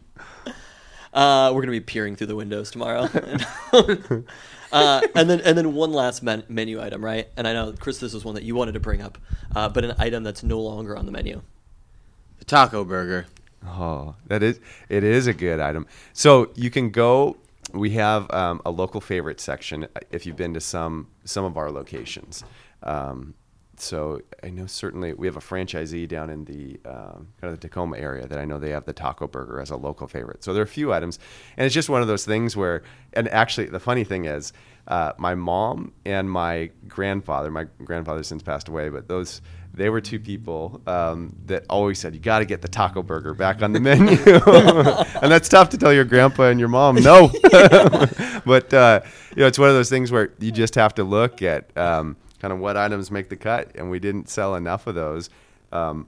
Uh, 1.17 1.51
we're 1.51 1.61
gonna 1.61 1.71
be 1.71 1.79
peering 1.79 2.15
through 2.15 2.27
the 2.27 2.35
windows 2.35 2.69
tomorrow. 2.69 3.09
uh, 4.71 5.01
and 5.15 5.27
then 5.27 5.41
and 5.41 5.57
then 5.57 5.73
one 5.73 5.91
last 5.91 6.21
men- 6.21 6.43
menu 6.47 6.79
item, 6.79 7.03
right? 7.03 7.27
And 7.35 7.47
I 7.47 7.53
know 7.53 7.73
Chris, 7.79 7.99
this 7.99 8.13
was 8.13 8.23
one 8.23 8.35
that 8.35 8.43
you 8.43 8.53
wanted 8.53 8.73
to 8.73 8.79
bring 8.79 9.01
up, 9.01 9.17
uh, 9.55 9.67
but 9.67 9.83
an 9.83 9.95
item 9.97 10.21
that's 10.21 10.43
no 10.43 10.61
longer 10.61 10.95
on 10.95 11.07
the 11.07 11.11
menu. 11.11 11.41
The 12.37 12.45
taco 12.45 12.83
burger. 12.83 13.25
Oh, 13.65 14.13
that 14.27 14.43
is 14.43 14.59
it 14.89 15.03
is 15.03 15.25
a 15.25 15.33
good 15.33 15.59
item. 15.59 15.87
So 16.13 16.51
you 16.53 16.69
can 16.69 16.91
go 16.91 17.37
we 17.73 17.89
have 17.91 18.29
um, 18.31 18.61
a 18.63 18.69
local 18.69 19.01
favorite 19.01 19.39
section 19.39 19.85
uh, 19.85 19.99
if 20.11 20.27
you've 20.27 20.37
been 20.37 20.53
to 20.53 20.61
some 20.61 21.07
some 21.25 21.45
of 21.45 21.57
our 21.57 21.71
locations. 21.71 22.43
Um, 22.83 23.33
so 23.79 24.21
I 24.43 24.49
know 24.49 24.65
certainly 24.65 25.13
we 25.13 25.27
have 25.27 25.37
a 25.37 25.41
franchisee 25.41 26.07
down 26.07 26.29
in 26.29 26.45
the 26.45 26.79
um, 26.85 27.27
kind 27.39 27.51
of 27.53 27.59
the 27.59 27.67
Tacoma 27.67 27.97
area 27.97 28.27
that 28.27 28.37
I 28.37 28.45
know 28.45 28.59
they 28.59 28.71
have 28.71 28.85
the 28.85 28.93
taco 28.93 29.27
burger 29.27 29.59
as 29.59 29.69
a 29.69 29.75
local 29.75 30.07
favorite. 30.07 30.43
So 30.43 30.53
there 30.53 30.61
are 30.61 30.65
a 30.65 30.67
few 30.67 30.93
items, 30.93 31.19
and 31.55 31.65
it's 31.65 31.75
just 31.75 31.89
one 31.89 32.01
of 32.01 32.07
those 32.07 32.25
things 32.25 32.55
where. 32.55 32.83
And 33.13 33.27
actually, 33.29 33.67
the 33.67 33.79
funny 33.79 34.03
thing 34.03 34.25
is, 34.25 34.53
uh, 34.87 35.13
my 35.17 35.35
mom 35.35 35.93
and 36.05 36.29
my 36.29 36.69
grandfather. 36.87 37.49
My 37.51 37.65
grandfather 37.83 38.23
since 38.23 38.43
passed 38.43 38.67
away, 38.67 38.89
but 38.89 39.07
those 39.07 39.41
they 39.73 39.89
were 39.89 40.01
two 40.01 40.19
people 40.19 40.81
um, 40.87 41.35
that 41.45 41.65
always 41.69 41.99
said 41.99 42.13
you 42.13 42.19
got 42.19 42.39
to 42.39 42.45
get 42.45 42.61
the 42.61 42.67
taco 42.67 43.03
burger 43.03 43.33
back 43.33 43.61
on 43.61 43.73
the 43.73 43.79
menu, 43.81 44.17
and 45.21 45.31
that's 45.31 45.49
tough 45.49 45.69
to 45.69 45.77
tell 45.77 45.93
your 45.93 46.05
grandpa 46.05 46.43
and 46.43 46.59
your 46.59 46.69
mom 46.69 46.95
no. 46.95 47.29
but 48.45 48.73
uh, 48.73 49.01
you 49.35 49.41
know, 49.41 49.47
it's 49.47 49.59
one 49.59 49.69
of 49.69 49.75
those 49.75 49.89
things 49.89 50.11
where 50.11 50.33
you 50.39 50.51
just 50.51 50.75
have 50.75 50.95
to 50.95 51.03
look 51.03 51.41
at 51.41 51.75
um, 51.77 52.15
kind 52.39 52.53
of 52.53 52.59
what 52.59 52.77
items 52.77 53.11
make 53.11 53.29
the 53.29 53.35
cut, 53.35 53.71
and 53.75 53.89
we 53.89 53.99
didn't 53.99 54.29
sell 54.29 54.55
enough 54.55 54.87
of 54.87 54.95
those. 54.95 55.29
Um, 55.71 56.07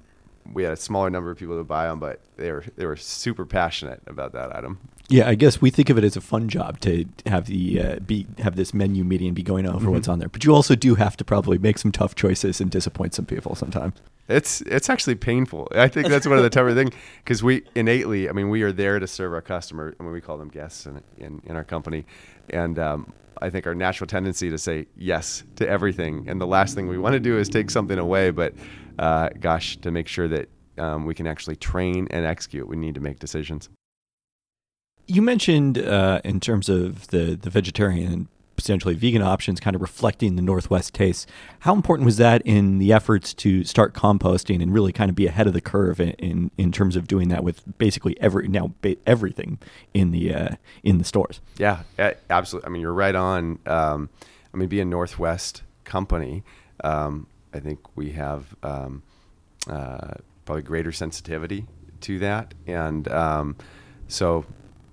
we 0.53 0.63
had 0.63 0.73
a 0.73 0.77
smaller 0.77 1.09
number 1.09 1.31
of 1.31 1.37
people 1.37 1.57
to 1.57 1.63
buy 1.63 1.87
them, 1.87 1.99
but 1.99 2.19
they 2.37 2.51
were 2.51 2.63
they 2.75 2.85
were 2.85 2.95
super 2.95 3.45
passionate 3.45 4.01
about 4.07 4.33
that 4.33 4.55
item. 4.55 4.79
Yeah, 5.09 5.27
I 5.27 5.33
guess 5.33 5.59
we 5.59 5.71
think 5.71 5.89
of 5.89 5.97
it 5.97 6.03
as 6.03 6.15
a 6.15 6.21
fun 6.21 6.49
job 6.49 6.79
to 6.81 7.05
have 7.25 7.47
the 7.47 7.81
uh, 7.81 7.99
be 7.99 8.27
have 8.37 8.55
this 8.55 8.75
menu 8.75 9.03
meeting 9.03 9.27
and 9.27 9.35
be 9.35 9.41
going 9.41 9.67
over 9.67 9.89
what's 9.89 10.07
on 10.07 10.19
there. 10.19 10.29
But 10.29 10.43
you 10.43 10.53
also 10.53 10.75
do 10.75 10.93
have 10.95 11.17
to 11.17 11.25
probably 11.25 11.57
make 11.57 11.79
some 11.79 11.91
tough 11.91 12.13
choices 12.13 12.61
and 12.61 12.69
disappoint 12.69 13.15
some 13.15 13.25
people 13.25 13.55
sometimes. 13.55 13.95
It's 14.27 14.61
it's 14.61 14.87
actually 14.87 15.15
painful. 15.15 15.67
I 15.71 15.87
think 15.87 16.09
that's 16.09 16.27
one 16.27 16.37
of 16.37 16.43
the 16.43 16.51
tougher 16.51 16.75
things 16.75 16.93
because 17.23 17.41
we 17.41 17.63
innately, 17.73 18.29
I 18.29 18.33
mean, 18.33 18.49
we 18.49 18.61
are 18.61 18.71
there 18.71 18.99
to 18.99 19.07
serve 19.07 19.33
our 19.33 19.41
customer. 19.41 19.95
I 19.99 20.03
mean, 20.03 20.11
we 20.11 20.21
call 20.21 20.37
them 20.37 20.49
guests 20.49 20.85
in 20.85 21.01
in, 21.17 21.41
in 21.43 21.55
our 21.55 21.63
company, 21.63 22.05
and 22.51 22.77
um, 22.77 23.11
I 23.41 23.49
think 23.49 23.65
our 23.65 23.73
natural 23.73 24.07
tendency 24.07 24.51
to 24.51 24.59
say 24.59 24.85
yes 24.95 25.43
to 25.55 25.67
everything, 25.67 26.29
and 26.29 26.39
the 26.39 26.47
last 26.47 26.75
thing 26.75 26.87
we 26.87 26.99
want 26.99 27.13
to 27.13 27.19
do 27.19 27.39
is 27.39 27.49
take 27.49 27.71
something 27.71 27.97
away. 27.97 28.29
But 28.29 28.53
uh, 28.99 29.29
gosh, 29.39 29.77
to 29.77 29.89
make 29.89 30.07
sure 30.07 30.27
that 30.27 30.49
um, 30.77 31.05
we 31.05 31.15
can 31.15 31.25
actually 31.25 31.55
train 31.55 32.07
and 32.11 32.27
execute, 32.27 32.67
we 32.67 32.75
need 32.75 32.93
to 32.93 33.01
make 33.01 33.17
decisions. 33.17 33.69
You 35.09 35.23
mentioned 35.23 35.79
uh, 35.79 36.21
in 36.23 36.39
terms 36.39 36.69
of 36.69 37.07
the 37.07 37.35
the 37.35 37.49
vegetarian 37.49 38.13
and 38.13 38.27
potentially 38.55 38.93
vegan 38.93 39.23
options, 39.23 39.59
kind 39.59 39.75
of 39.75 39.81
reflecting 39.81 40.35
the 40.35 40.41
Northwest 40.43 40.93
tastes. 40.93 41.25
How 41.61 41.73
important 41.73 42.05
was 42.05 42.17
that 42.17 42.43
in 42.45 42.77
the 42.77 42.93
efforts 42.93 43.33
to 43.35 43.63
start 43.63 43.95
composting 43.95 44.61
and 44.61 44.71
really 44.71 44.91
kind 44.91 45.09
of 45.09 45.15
be 45.15 45.25
ahead 45.25 45.47
of 45.47 45.53
the 45.53 45.61
curve 45.61 45.99
in 45.99 46.11
in, 46.11 46.51
in 46.59 46.71
terms 46.71 46.95
of 46.95 47.07
doing 47.07 47.29
that 47.29 47.43
with 47.43 47.63
basically 47.79 48.19
every 48.21 48.47
now 48.47 48.75
ba- 48.81 48.97
everything 49.07 49.57
in 49.95 50.11
the 50.11 50.31
uh, 50.31 50.49
in 50.83 50.99
the 50.99 51.03
stores? 51.03 51.41
Yeah, 51.57 51.81
absolutely. 52.29 52.67
I 52.67 52.69
mean, 52.69 52.83
you're 52.83 52.93
right 52.93 53.15
on. 53.15 53.57
Um, 53.65 54.09
I 54.53 54.57
mean, 54.57 54.69
being 54.69 54.83
a 54.83 54.85
Northwest 54.85 55.63
company, 55.85 56.43
um, 56.83 57.25
I 57.51 57.59
think 57.59 57.79
we 57.95 58.11
have 58.11 58.55
um, 58.61 59.01
uh, 59.67 60.13
probably 60.45 60.61
greater 60.61 60.91
sensitivity 60.91 61.65
to 62.01 62.19
that, 62.19 62.53
and 62.67 63.07
um, 63.07 63.55
so 64.07 64.45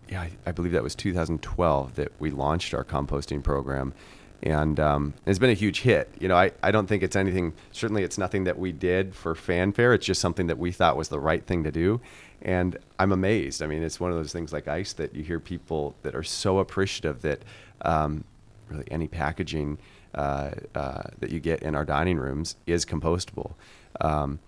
yeah, 0.08 0.22
I, 0.22 0.30
I 0.46 0.52
believe 0.52 0.72
that 0.72 0.82
was 0.82 0.94
2012 0.94 1.96
that 1.96 2.12
we 2.18 2.30
launched 2.30 2.74
our 2.74 2.84
composting 2.84 3.42
program. 3.42 3.92
And 4.42 4.78
um, 4.78 5.14
it's 5.24 5.38
been 5.38 5.50
a 5.50 5.54
huge 5.54 5.80
hit. 5.80 6.10
You 6.20 6.28
know, 6.28 6.36
I, 6.36 6.52
I 6.62 6.70
don't 6.70 6.86
think 6.86 7.02
it's 7.02 7.16
anything, 7.16 7.54
certainly 7.72 8.02
it's 8.02 8.18
nothing 8.18 8.44
that 8.44 8.58
we 8.58 8.70
did 8.70 9.14
for 9.14 9.34
fanfare. 9.34 9.94
It's 9.94 10.06
just 10.06 10.20
something 10.20 10.46
that 10.46 10.58
we 10.58 10.72
thought 10.72 10.96
was 10.96 11.08
the 11.08 11.18
right 11.18 11.44
thing 11.44 11.64
to 11.64 11.72
do. 11.72 12.00
And 12.42 12.78
I'm 12.98 13.12
amazed. 13.12 13.62
I 13.62 13.66
mean, 13.66 13.82
it's 13.82 13.98
one 13.98 14.10
of 14.10 14.16
those 14.16 14.32
things 14.32 14.52
like 14.52 14.68
ice 14.68 14.92
that 14.94 15.14
you 15.14 15.22
hear 15.22 15.40
people 15.40 15.96
that 16.02 16.14
are 16.14 16.22
so 16.22 16.58
appreciative 16.58 17.22
that 17.22 17.42
um, 17.80 18.24
really 18.68 18.84
any 18.90 19.08
packaging 19.08 19.78
uh, 20.14 20.50
uh, 20.74 21.02
that 21.18 21.30
you 21.30 21.40
get 21.40 21.62
in 21.62 21.74
our 21.74 21.84
dining 21.84 22.18
rooms 22.18 22.56
is 22.66 22.84
compostable. 22.84 23.54
Um, 24.00 24.38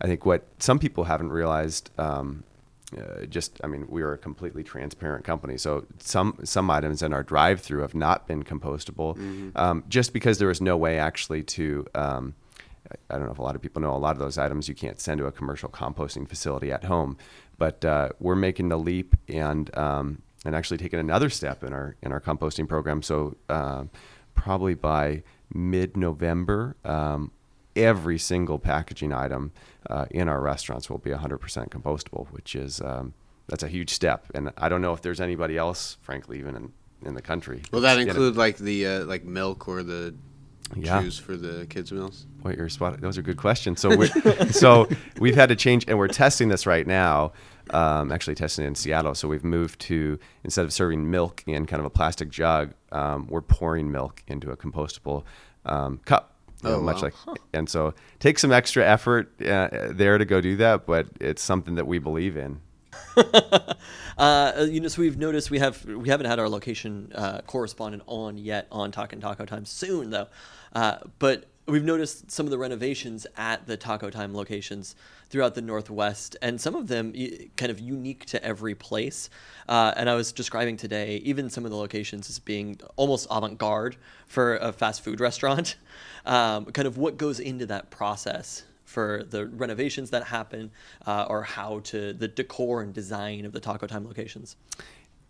I 0.00 0.06
think 0.06 0.24
what 0.24 0.44
some 0.58 0.78
people 0.78 1.04
haven't 1.04 1.30
realized 1.30 1.90
um, 1.98 2.44
uh, 2.96 3.26
just 3.26 3.60
I 3.62 3.66
mean 3.66 3.86
we 3.88 4.02
are 4.02 4.12
a 4.12 4.18
completely 4.18 4.62
transparent 4.64 5.24
company. 5.24 5.58
So 5.58 5.84
some 5.98 6.38
some 6.44 6.70
items 6.70 7.02
in 7.02 7.12
our 7.12 7.22
drive 7.22 7.60
through 7.60 7.82
have 7.82 7.94
not 7.94 8.26
been 8.26 8.42
compostable 8.44 9.16
um, 9.56 9.84
just 9.88 10.12
because 10.12 10.38
there 10.38 10.48
was 10.48 10.60
no 10.60 10.76
way 10.76 10.98
actually 10.98 11.42
to 11.42 11.86
um, 11.94 12.34
I- 13.10 13.18
don't 13.18 13.26
know 13.26 13.32
if 13.32 13.38
a 13.38 13.42
lot 13.42 13.54
of 13.56 13.60
people 13.62 13.82
know 13.82 13.94
a 13.94 13.98
lot 13.98 14.12
of 14.12 14.18
those 14.18 14.38
items 14.38 14.68
you 14.68 14.74
can't 14.74 14.98
send 15.00 15.18
to 15.18 15.26
a 15.26 15.32
commercial 15.32 15.68
composting 15.68 16.26
facility 16.26 16.72
at 16.72 16.84
home. 16.84 17.18
But 17.58 17.84
uh, 17.84 18.10
we're 18.20 18.36
making 18.36 18.68
the 18.70 18.78
leap 18.78 19.14
and 19.28 19.76
um, 19.76 20.22
and 20.46 20.54
actually 20.56 20.78
taking 20.78 20.98
another 21.00 21.28
step 21.28 21.62
in 21.64 21.72
our 21.74 21.96
in 22.02 22.12
our 22.12 22.20
composting 22.20 22.66
program. 22.68 23.02
So 23.02 23.36
um 23.48 23.90
probably 24.34 24.74
by 24.74 25.22
mid-November 25.52 26.76
um, 26.84 27.30
every 27.78 28.18
single 28.18 28.58
packaging 28.58 29.12
item 29.12 29.52
uh, 29.88 30.06
in 30.10 30.28
our 30.28 30.40
restaurants 30.40 30.90
will 30.90 30.98
be 30.98 31.10
100% 31.10 31.38
compostable, 31.70 32.26
which 32.28 32.54
is 32.54 32.80
um, 32.80 33.14
that's 33.46 33.62
a 33.62 33.68
huge 33.68 33.90
step. 33.90 34.26
And 34.34 34.52
I 34.58 34.68
don't 34.68 34.82
know 34.82 34.92
if 34.92 35.02
there's 35.02 35.20
anybody 35.20 35.56
else, 35.56 35.96
frankly, 36.02 36.38
even 36.38 36.54
in, 36.56 36.72
in 37.04 37.14
the 37.14 37.22
country. 37.22 37.62
Will 37.72 37.80
that 37.82 37.98
include 37.98 38.36
like 38.36 38.58
the 38.58 38.86
uh, 38.86 39.04
like 39.04 39.24
milk 39.24 39.68
or 39.68 39.82
the 39.82 40.14
Yeah. 40.76 41.00
juice 41.02 41.18
for 41.18 41.36
the 41.36 41.66
kids' 41.66 41.90
meals? 41.92 42.26
Boy, 42.42 42.54
you're 42.56 42.68
spot. 42.68 43.00
Those 43.00 43.16
are 43.16 43.22
good 43.22 43.38
questions. 43.38 43.80
So 43.80 43.96
we're 43.96 44.06
so 44.50 44.88
we've 45.18 45.34
had 45.36 45.48
to 45.48 45.56
change, 45.56 45.84
and 45.88 45.96
we're 45.98 46.08
testing 46.08 46.48
this 46.48 46.66
right 46.66 46.86
now. 46.86 47.32
Um, 47.70 48.12
actually, 48.12 48.34
testing 48.34 48.64
it 48.64 48.68
in 48.68 48.74
Seattle. 48.74 49.14
So 49.14 49.28
we've 49.28 49.44
moved 49.44 49.78
to 49.82 50.18
instead 50.44 50.64
of 50.64 50.72
serving 50.72 51.10
milk 51.10 51.42
in 51.46 51.66
kind 51.66 51.80
of 51.80 51.86
a 51.86 51.90
plastic 51.90 52.30
jug, 52.30 52.72
um, 52.92 53.26
we're 53.28 53.42
pouring 53.42 53.90
milk 53.90 54.22
into 54.26 54.50
a 54.50 54.56
compostable 54.56 55.24
um, 55.66 55.98
cup. 56.04 56.34
You 56.62 56.68
know, 56.70 56.76
Oh, 56.76 56.80
much 56.80 57.02
wow. 57.02 57.10
like, 57.26 57.38
and 57.52 57.68
so 57.68 57.94
take 58.18 58.38
some 58.38 58.52
extra 58.52 58.84
effort 58.86 59.30
uh, 59.42 59.68
there 59.90 60.18
to 60.18 60.24
go 60.24 60.40
do 60.40 60.56
that, 60.56 60.86
but 60.86 61.06
it's 61.20 61.42
something 61.42 61.76
that 61.76 61.86
we 61.86 61.98
believe 61.98 62.36
in. 62.36 62.60
Uh, 64.18 64.66
you 64.68 64.80
know, 64.80 64.88
so 64.88 65.00
we've 65.00 65.16
noticed 65.16 65.48
we 65.48 65.60
have 65.60 65.84
we 65.84 66.08
haven't 66.08 66.26
had 66.26 66.40
our 66.40 66.48
location 66.48 67.12
uh, 67.14 67.40
correspondent 67.42 68.02
on 68.08 68.36
yet 68.36 68.66
on 68.72 68.90
Talking 68.90 69.20
Taco 69.20 69.44
Time. 69.46 69.64
Soon 69.64 70.10
though, 70.10 70.26
uh, 70.72 70.96
but 71.20 71.44
we've 71.68 71.84
noticed 71.84 72.28
some 72.28 72.44
of 72.44 72.50
the 72.50 72.58
renovations 72.58 73.28
at 73.36 73.64
the 73.68 73.76
Taco 73.76 74.10
Time 74.10 74.34
locations 74.34 74.96
throughout 75.30 75.54
the 75.54 75.62
Northwest, 75.62 76.36
and 76.40 76.60
some 76.60 76.74
of 76.74 76.88
them 76.88 77.12
kind 77.56 77.70
of 77.70 77.80
unique 77.80 78.24
to 78.26 78.42
every 78.42 78.74
place. 78.74 79.28
Uh, 79.68 79.92
and 79.96 80.08
I 80.08 80.14
was 80.14 80.32
describing 80.32 80.76
today, 80.76 81.16
even 81.24 81.50
some 81.50 81.64
of 81.64 81.70
the 81.70 81.76
locations 81.76 82.30
as 82.30 82.38
being 82.38 82.80
almost 82.96 83.26
avant-garde 83.30 83.96
for 84.26 84.56
a 84.56 84.72
fast 84.72 85.02
food 85.02 85.20
restaurant. 85.20 85.76
Um, 86.26 86.66
kind 86.66 86.86
of 86.86 86.98
what 86.98 87.16
goes 87.16 87.40
into 87.40 87.64
that 87.66 87.90
process 87.90 88.64
for 88.84 89.22
the 89.30 89.46
renovations 89.46 90.10
that 90.10 90.24
happen, 90.24 90.70
uh, 91.06 91.26
or 91.28 91.42
how 91.42 91.80
to 91.84 92.12
the 92.12 92.28
decor 92.28 92.82
and 92.82 92.92
design 92.92 93.46
of 93.46 93.52
the 93.52 93.60
Taco 93.60 93.86
Time 93.86 94.06
locations. 94.06 94.56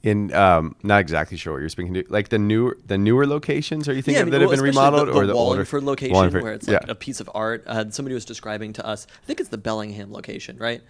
In 0.00 0.32
um, 0.32 0.76
not 0.84 1.00
exactly 1.00 1.37
sure 1.37 1.54
what 1.54 1.58
you're 1.58 1.68
speaking 1.68 1.92
to. 1.94 2.04
Like 2.08 2.28
the 2.28 2.38
newer 2.38 2.78
the 2.87 2.96
newer 2.96 3.26
locations, 3.26 3.88
are 3.88 3.92
you 3.92 4.00
thinking 4.02 4.20
I 4.20 4.24
mean, 4.24 4.32
that 4.32 4.40
have 4.42 4.50
been 4.50 4.61
remodeled, 4.61 5.08
the, 5.08 5.12
or 5.12 5.26
the 5.26 5.32
the 5.32 5.38
older 5.38 5.54
Wallingford 5.54 5.82
location, 5.82 6.14
Wallingford- 6.14 6.42
where 6.44 6.52
it's 6.52 6.68
like 6.68 6.82
yeah. 6.87 6.92
a 6.92 6.94
piece 6.94 7.18
of 7.18 7.28
art? 7.34 7.64
Uh, 7.66 7.90
somebody 7.90 8.14
was 8.14 8.24
describing 8.24 8.72
to 8.74 8.87
us. 8.87 9.08
I 9.11 9.26
think 9.26 9.40
it's 9.40 9.48
the 9.48 9.58
Bellingham 9.58 10.12
location, 10.12 10.56
right? 10.56 10.82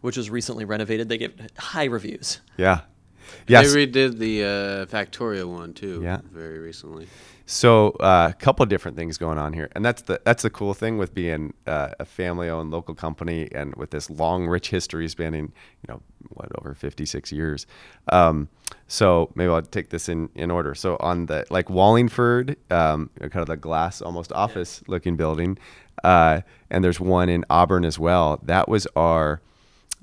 Which 0.00 0.16
was 0.16 0.30
recently 0.30 0.64
renovated. 0.64 1.08
They 1.08 1.16
give 1.18 1.34
high 1.56 1.84
reviews. 1.84 2.40
yeah, 2.56 2.80
yes. 3.46 3.72
They 3.72 3.86
redid 3.86 4.18
the 4.18 4.42
uh, 4.42 4.86
Factoria 4.86 5.48
one 5.48 5.72
too. 5.72 6.00
Yeah. 6.02 6.18
Very 6.32 6.58
recently. 6.58 7.06
So 7.48 7.90
uh, 8.00 8.32
a 8.32 8.34
couple 8.34 8.66
different 8.66 8.96
things 8.96 9.18
going 9.18 9.38
on 9.38 9.52
here, 9.52 9.68
and 9.72 9.84
that's 9.84 10.02
the 10.02 10.20
that's 10.24 10.42
the 10.42 10.50
cool 10.50 10.74
thing 10.74 10.98
with 10.98 11.14
being 11.14 11.54
uh, 11.68 11.90
a 12.00 12.04
family-owned 12.04 12.72
local 12.72 12.92
company 12.92 13.48
and 13.52 13.72
with 13.76 13.92
this 13.92 14.10
long, 14.10 14.48
rich 14.48 14.70
history 14.70 15.08
spanning, 15.08 15.52
you 15.82 15.86
know, 15.88 16.02
what 16.30 16.50
over 16.58 16.74
56 16.74 17.30
years. 17.30 17.64
Um, 18.10 18.48
so 18.88 19.30
maybe 19.36 19.52
I'll 19.52 19.62
take 19.62 19.90
this 19.90 20.08
in 20.08 20.28
in 20.34 20.50
order. 20.50 20.74
So 20.74 20.96
on 20.98 21.26
the 21.26 21.46
like 21.48 21.70
Wallingford, 21.70 22.56
um, 22.72 23.10
kind 23.20 23.36
of 23.36 23.46
the 23.46 23.56
glass, 23.56 24.02
almost 24.02 24.32
office-looking 24.32 25.16
building, 25.16 25.56
uh, 26.02 26.40
and 26.68 26.82
there's 26.82 26.98
one 26.98 27.28
in 27.28 27.44
Auburn 27.48 27.84
as 27.84 27.96
well. 27.96 28.40
That 28.42 28.68
was 28.68 28.88
our 28.96 29.40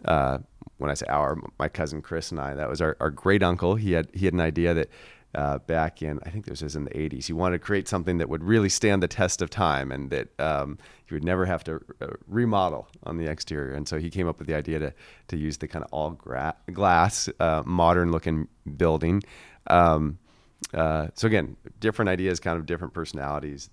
uh, 0.06 0.38
when 0.78 0.90
I 0.90 0.94
say 0.94 1.06
our, 1.08 1.38
my 1.60 1.68
cousin 1.68 2.02
Chris 2.02 2.32
and 2.32 2.40
I, 2.40 2.56
that 2.56 2.70
was 2.70 2.82
our, 2.82 2.96
our 3.00 3.10
great 3.10 3.44
uncle. 3.44 3.76
He 3.76 3.92
had 3.92 4.08
he 4.14 4.26
had 4.26 4.34
an 4.34 4.42
idea 4.42 4.74
that 4.74 4.90
uh, 5.36 5.60
back 5.60 6.02
in 6.02 6.19
I 6.26 6.30
think 6.30 6.46
this 6.46 6.62
was 6.62 6.76
in 6.76 6.86
the 6.86 6.91
80s. 6.91 7.26
He 7.26 7.34
wanted 7.34 7.60
to 7.60 7.63
create 7.63 7.88
something 7.88 8.17
that 8.19 8.30
would 8.30 8.43
really 8.43 8.69
stand 8.69 9.02
the 9.02 9.08
test 9.08 9.41
of 9.41 9.50
time 9.50 9.91
and 9.91 10.10
that 10.12 10.39
um, 10.39 10.78
he 11.06 11.15
would 11.15 11.24
never 11.24 11.46
have 11.46 11.63
to 11.65 11.82
uh, 12.02 12.08
remodel 12.28 12.88
on 13.04 13.17
the 13.17 13.30
exterior. 13.30 13.74
And 13.74 13.88
so 13.88 14.00
he 14.00 14.10
came 14.10 14.28
up 14.28 14.39
with 14.39 14.48
the 14.48 14.56
idea 14.56 14.80
to 14.80 14.93
to 15.30 15.38
use 15.38 15.58
the 15.58 15.67
kind 15.67 15.84
of 15.84 15.91
all 15.91 16.12
gra- 16.12 16.56
glass, 16.72 17.30
uh, 17.39 17.63
modern 17.65 18.12
looking 18.12 18.48
building. 18.78 19.24
Um, 19.67 20.19
uh, 20.74 21.08
so 21.13 21.28
again, 21.28 21.56
different 21.80 22.10
ideas, 22.10 22.39
kind 22.39 22.58
of 22.58 22.65
different 22.65 22.93
personalities, 22.93 23.69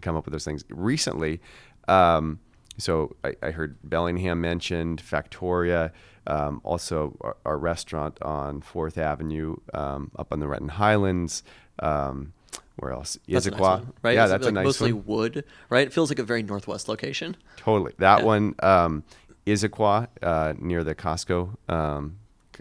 come 0.00 0.16
up 0.16 0.24
with 0.24 0.32
those 0.32 0.44
things. 0.44 0.64
Recently, 0.70 1.40
um, 1.88 2.38
so 2.78 3.16
I, 3.24 3.34
I 3.42 3.50
heard 3.50 3.76
Bellingham 3.84 4.40
mentioned, 4.40 5.02
Factoria, 5.02 5.90
um, 6.26 6.60
also 6.64 7.16
our, 7.20 7.36
our 7.44 7.58
restaurant 7.58 8.20
on 8.22 8.60
Fourth 8.60 8.96
Avenue, 8.98 9.56
um, 9.74 10.10
up 10.16 10.32
on 10.32 10.40
the 10.40 10.48
Renton 10.48 10.68
Highlands. 10.68 11.42
Um, 11.78 12.32
where 12.76 12.92
else? 12.92 13.18
A 13.28 13.32
nice 13.32 13.60
right? 14.02 14.14
Yeah, 14.14 14.22
It's 14.24 14.30
that's 14.32 14.44
like 14.44 14.50
a 14.50 14.54
nice 14.54 14.64
mostly 14.64 14.92
one. 14.92 15.04
wood, 15.06 15.44
right? 15.68 15.86
It 15.86 15.92
feels 15.92 16.10
like 16.10 16.18
a 16.18 16.24
very 16.24 16.42
Northwest 16.42 16.88
location. 16.88 17.36
Totally. 17.56 17.92
That 17.98 18.20
Yeah. 18.20 18.24
one, 18.24 18.54
um, 18.62 19.04
Issaquah, 19.46 20.08
uh, 20.22 20.54
near 20.58 20.82
the 20.84 20.94
Costco 20.94 21.56
um, 21.68 22.16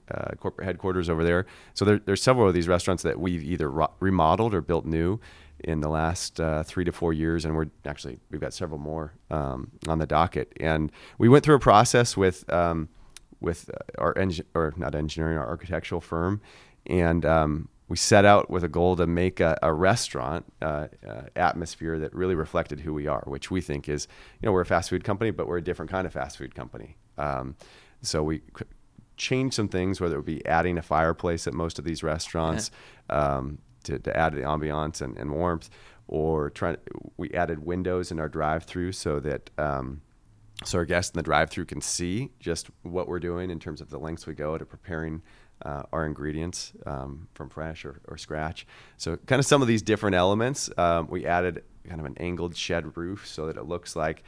uh, 0.09 0.31
corporate 0.39 0.65
headquarters 0.65 1.09
over 1.09 1.23
there. 1.23 1.45
So 1.73 1.85
there, 1.85 1.99
there's 1.99 2.21
several 2.21 2.47
of 2.47 2.53
these 2.53 2.67
restaurants 2.67 3.03
that 3.03 3.19
we've 3.19 3.43
either 3.43 3.69
ro- 3.69 3.91
remodeled 3.99 4.53
or 4.53 4.61
built 4.61 4.85
new 4.85 5.19
in 5.63 5.81
the 5.81 5.89
last 5.89 6.39
uh, 6.39 6.63
three 6.63 6.83
to 6.85 6.91
four 6.91 7.13
years, 7.13 7.45
and 7.45 7.55
we're 7.55 7.67
actually 7.85 8.19
we've 8.29 8.41
got 8.41 8.53
several 8.53 8.79
more 8.79 9.13
um, 9.29 9.71
on 9.87 9.99
the 9.99 10.05
docket. 10.07 10.53
And 10.59 10.91
we 11.17 11.29
went 11.29 11.43
through 11.43 11.55
a 11.55 11.59
process 11.59 12.17
with 12.17 12.51
um, 12.51 12.89
with 13.39 13.69
uh, 13.69 14.01
our 14.01 14.13
engi- 14.15 14.45
or 14.53 14.73
not 14.77 14.95
engineering, 14.95 15.37
our 15.37 15.47
architectural 15.47 16.01
firm, 16.01 16.41
and 16.85 17.25
um, 17.25 17.69
we 17.91 17.97
set 17.97 18.23
out 18.23 18.49
with 18.49 18.63
a 18.63 18.69
goal 18.69 18.95
to 18.95 19.05
make 19.05 19.41
a, 19.41 19.57
a 19.61 19.73
restaurant 19.73 20.45
uh, 20.61 20.87
uh, 21.05 21.23
atmosphere 21.35 21.99
that 21.99 22.15
really 22.15 22.35
reflected 22.35 22.79
who 22.79 22.93
we 22.93 23.05
are, 23.05 23.21
which 23.27 23.51
we 23.51 23.59
think 23.59 23.89
is, 23.89 24.07
you 24.41 24.45
know, 24.45 24.53
we're 24.53 24.61
a 24.61 24.65
fast 24.65 24.89
food 24.89 25.03
company, 25.03 25.29
but 25.29 25.45
we're 25.45 25.57
a 25.57 25.63
different 25.63 25.91
kind 25.91 26.07
of 26.07 26.13
fast 26.13 26.37
food 26.37 26.55
company. 26.55 26.95
Um, 27.17 27.57
so 28.01 28.23
we 28.23 28.43
c- 28.57 28.65
changed 29.17 29.55
some 29.55 29.67
things, 29.67 29.99
whether 29.99 30.15
it 30.15 30.19
would 30.19 30.25
be 30.25 30.45
adding 30.45 30.77
a 30.77 30.81
fireplace 30.81 31.47
at 31.47 31.53
most 31.53 31.79
of 31.79 31.83
these 31.85 32.01
restaurants 32.01 32.71
um, 33.09 33.57
to, 33.83 33.99
to 33.99 34.15
add 34.15 34.33
the 34.33 34.41
ambiance 34.41 35.01
and, 35.01 35.17
and 35.17 35.31
warmth, 35.31 35.69
or 36.07 36.49
trying. 36.49 36.77
We 37.17 37.31
added 37.31 37.65
windows 37.65 38.11
in 38.11 38.19
our 38.19 38.29
drive-through 38.29 38.91
so 38.93 39.19
that. 39.19 39.49
Um, 39.57 40.01
so 40.63 40.77
our 40.77 40.85
guests 40.85 41.15
in 41.15 41.17
the 41.17 41.23
drive-through 41.23 41.65
can 41.65 41.81
see 41.81 42.29
just 42.39 42.69
what 42.83 43.07
we're 43.07 43.19
doing 43.19 43.49
in 43.49 43.59
terms 43.59 43.81
of 43.81 43.89
the 43.89 43.97
lengths 43.97 44.27
we 44.27 44.35
go 44.35 44.59
to 44.59 44.65
preparing 44.65 45.23
uh, 45.65 45.83
our 45.91 46.05
ingredients 46.05 46.73
um, 46.85 47.27
from 47.33 47.49
fresh 47.49 47.83
or, 47.83 47.99
or 48.07 48.17
scratch. 48.17 48.67
So 48.97 49.17
kind 49.17 49.39
of 49.39 49.45
some 49.45 49.63
of 49.63 49.67
these 49.67 49.81
different 49.81 50.15
elements. 50.15 50.69
Um, 50.77 51.07
we 51.09 51.25
added 51.25 51.63
kind 51.87 51.99
of 51.99 52.05
an 52.05 52.15
angled 52.19 52.55
shed 52.55 52.95
roof 52.95 53.25
so 53.25 53.47
that 53.47 53.57
it 53.57 53.65
looks 53.65 53.95
like 53.95 54.23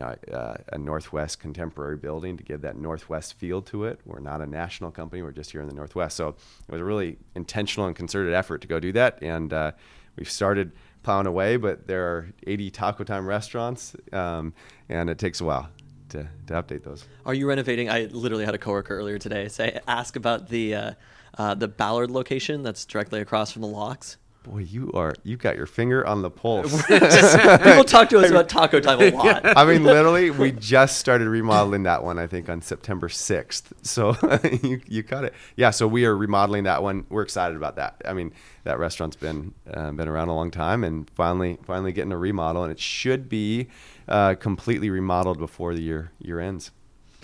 uh, 0.00 0.54
a 0.72 0.78
Northwest 0.78 1.40
contemporary 1.40 1.96
building 1.96 2.36
to 2.36 2.42
give 2.42 2.62
that 2.62 2.76
Northwest 2.76 3.34
feel 3.34 3.62
to 3.62 3.84
it. 3.84 4.00
We're 4.04 4.20
not 4.20 4.40
a 4.40 4.46
national 4.46 4.90
company; 4.90 5.22
we're 5.22 5.32
just 5.32 5.50
here 5.52 5.60
in 5.60 5.68
the 5.68 5.74
Northwest. 5.74 6.16
So 6.16 6.28
it 6.28 6.72
was 6.72 6.80
a 6.80 6.84
really 6.84 7.18
intentional 7.34 7.86
and 7.86 7.96
concerted 7.96 8.34
effort 8.34 8.60
to 8.62 8.68
go 8.68 8.80
do 8.80 8.92
that, 8.92 9.18
and 9.22 9.52
uh, 9.52 9.72
we've 10.16 10.30
started 10.30 10.72
plowing 11.02 11.26
away. 11.26 11.56
But 11.56 11.86
there 11.86 12.06
are 12.06 12.28
80 12.46 12.70
Taco 12.70 13.04
Time 13.04 13.26
restaurants, 13.26 13.94
um, 14.12 14.52
and 14.88 15.10
it 15.10 15.18
takes 15.18 15.40
a 15.40 15.44
while 15.44 15.68
to, 16.10 16.28
to 16.46 16.54
update 16.54 16.84
those. 16.84 17.04
Are 17.24 17.34
you 17.34 17.48
renovating? 17.48 17.90
I 17.90 18.04
literally 18.06 18.44
had 18.44 18.54
a 18.54 18.58
coworker 18.58 18.96
earlier 18.96 19.18
today 19.18 19.48
say 19.48 19.80
ask 19.88 20.16
about 20.16 20.48
the 20.48 20.74
uh, 20.74 20.92
uh, 21.38 21.54
the 21.54 21.68
Ballard 21.68 22.10
location 22.10 22.62
that's 22.62 22.84
directly 22.84 23.20
across 23.20 23.52
from 23.52 23.62
the 23.62 23.68
locks. 23.68 24.18
Boy, 24.42 24.60
you 24.60 24.90
are 24.94 25.14
you've 25.22 25.40
got 25.40 25.56
your 25.56 25.66
finger 25.66 26.06
on 26.06 26.22
the 26.22 26.30
pulse. 26.30 26.72
People 26.86 27.84
talk 27.84 28.08
to 28.08 28.18
us 28.20 28.30
about 28.30 28.48
Taco 28.48 28.80
Time 28.80 28.98
a 28.98 29.10
lot. 29.14 29.42
I 29.44 29.66
mean, 29.66 29.84
literally, 29.84 30.30
we 30.30 30.50
just 30.52 30.96
started 30.96 31.28
remodeling 31.28 31.82
that 31.82 32.02
one. 32.02 32.18
I 32.18 32.26
think 32.26 32.48
on 32.48 32.62
September 32.62 33.10
sixth. 33.10 33.70
So 33.82 34.16
you 34.62 34.80
you 34.86 35.02
got 35.02 35.24
it. 35.24 35.34
Yeah. 35.56 35.70
So 35.70 35.86
we 35.86 36.06
are 36.06 36.16
remodeling 36.16 36.64
that 36.64 36.82
one. 36.82 37.04
We're 37.10 37.20
excited 37.20 37.54
about 37.54 37.76
that. 37.76 38.00
I 38.06 38.14
mean, 38.14 38.32
that 38.64 38.78
restaurant's 38.78 39.16
been 39.16 39.52
uh, 39.70 39.90
been 39.90 40.08
around 40.08 40.28
a 40.28 40.34
long 40.34 40.50
time, 40.50 40.84
and 40.84 41.10
finally 41.10 41.58
finally 41.62 41.92
getting 41.92 42.12
a 42.12 42.18
remodel, 42.18 42.62
and 42.62 42.72
it 42.72 42.80
should 42.80 43.28
be 43.28 43.68
uh, 44.08 44.36
completely 44.36 44.88
remodeled 44.88 45.38
before 45.38 45.74
the 45.74 45.82
year 45.82 46.12
year 46.18 46.40
ends. 46.40 46.70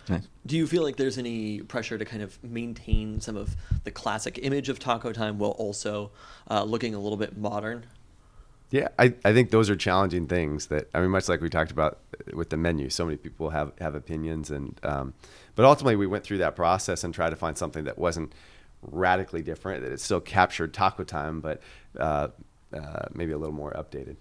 Nice. 0.08 0.28
Do 0.44 0.56
you 0.56 0.66
feel 0.66 0.82
like 0.82 0.96
there's 0.96 1.18
any 1.18 1.60
pressure 1.60 1.98
to 1.98 2.04
kind 2.04 2.22
of 2.22 2.42
maintain 2.44 3.20
some 3.20 3.36
of 3.36 3.56
the 3.84 3.90
classic 3.90 4.38
image 4.42 4.68
of 4.68 4.78
Taco 4.78 5.12
Time 5.12 5.38
while 5.38 5.50
also 5.52 6.10
uh, 6.50 6.62
looking 6.62 6.94
a 6.94 7.00
little 7.00 7.16
bit 7.16 7.36
modern? 7.36 7.86
Yeah, 8.70 8.88
I, 8.98 9.14
I 9.24 9.32
think 9.32 9.50
those 9.50 9.70
are 9.70 9.76
challenging 9.76 10.26
things 10.26 10.66
that 10.66 10.88
I 10.92 11.00
mean, 11.00 11.10
much 11.10 11.28
like 11.28 11.40
we 11.40 11.48
talked 11.48 11.70
about 11.70 11.98
with 12.32 12.50
the 12.50 12.56
menu. 12.56 12.90
So 12.90 13.04
many 13.04 13.16
people 13.16 13.50
have 13.50 13.72
have 13.80 13.94
opinions, 13.94 14.50
and 14.50 14.78
um, 14.82 15.14
but 15.54 15.64
ultimately 15.64 15.96
we 15.96 16.06
went 16.06 16.24
through 16.24 16.38
that 16.38 16.56
process 16.56 17.04
and 17.04 17.14
tried 17.14 17.30
to 17.30 17.36
find 17.36 17.56
something 17.56 17.84
that 17.84 17.96
wasn't 17.96 18.32
radically 18.82 19.42
different, 19.42 19.82
that 19.82 19.92
it 19.92 20.00
still 20.00 20.20
captured 20.20 20.74
taco 20.74 21.04
time, 21.04 21.40
but 21.40 21.60
uh, 21.98 22.28
uh, 22.72 23.06
maybe 23.14 23.32
a 23.32 23.38
little 23.38 23.54
more 23.54 23.72
updated. 23.72 24.16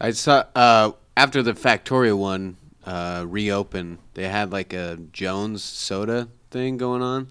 I 0.00 0.10
saw 0.10 0.44
uh, 0.54 0.92
after 1.16 1.42
the 1.42 1.54
Factoria 1.54 2.16
one 2.16 2.56
uh, 2.88 3.26
reopened, 3.26 3.98
they 4.14 4.26
had 4.26 4.50
like 4.50 4.72
a 4.72 4.98
Jones 5.12 5.62
soda 5.62 6.28
thing 6.50 6.78
going 6.78 7.02
on. 7.02 7.30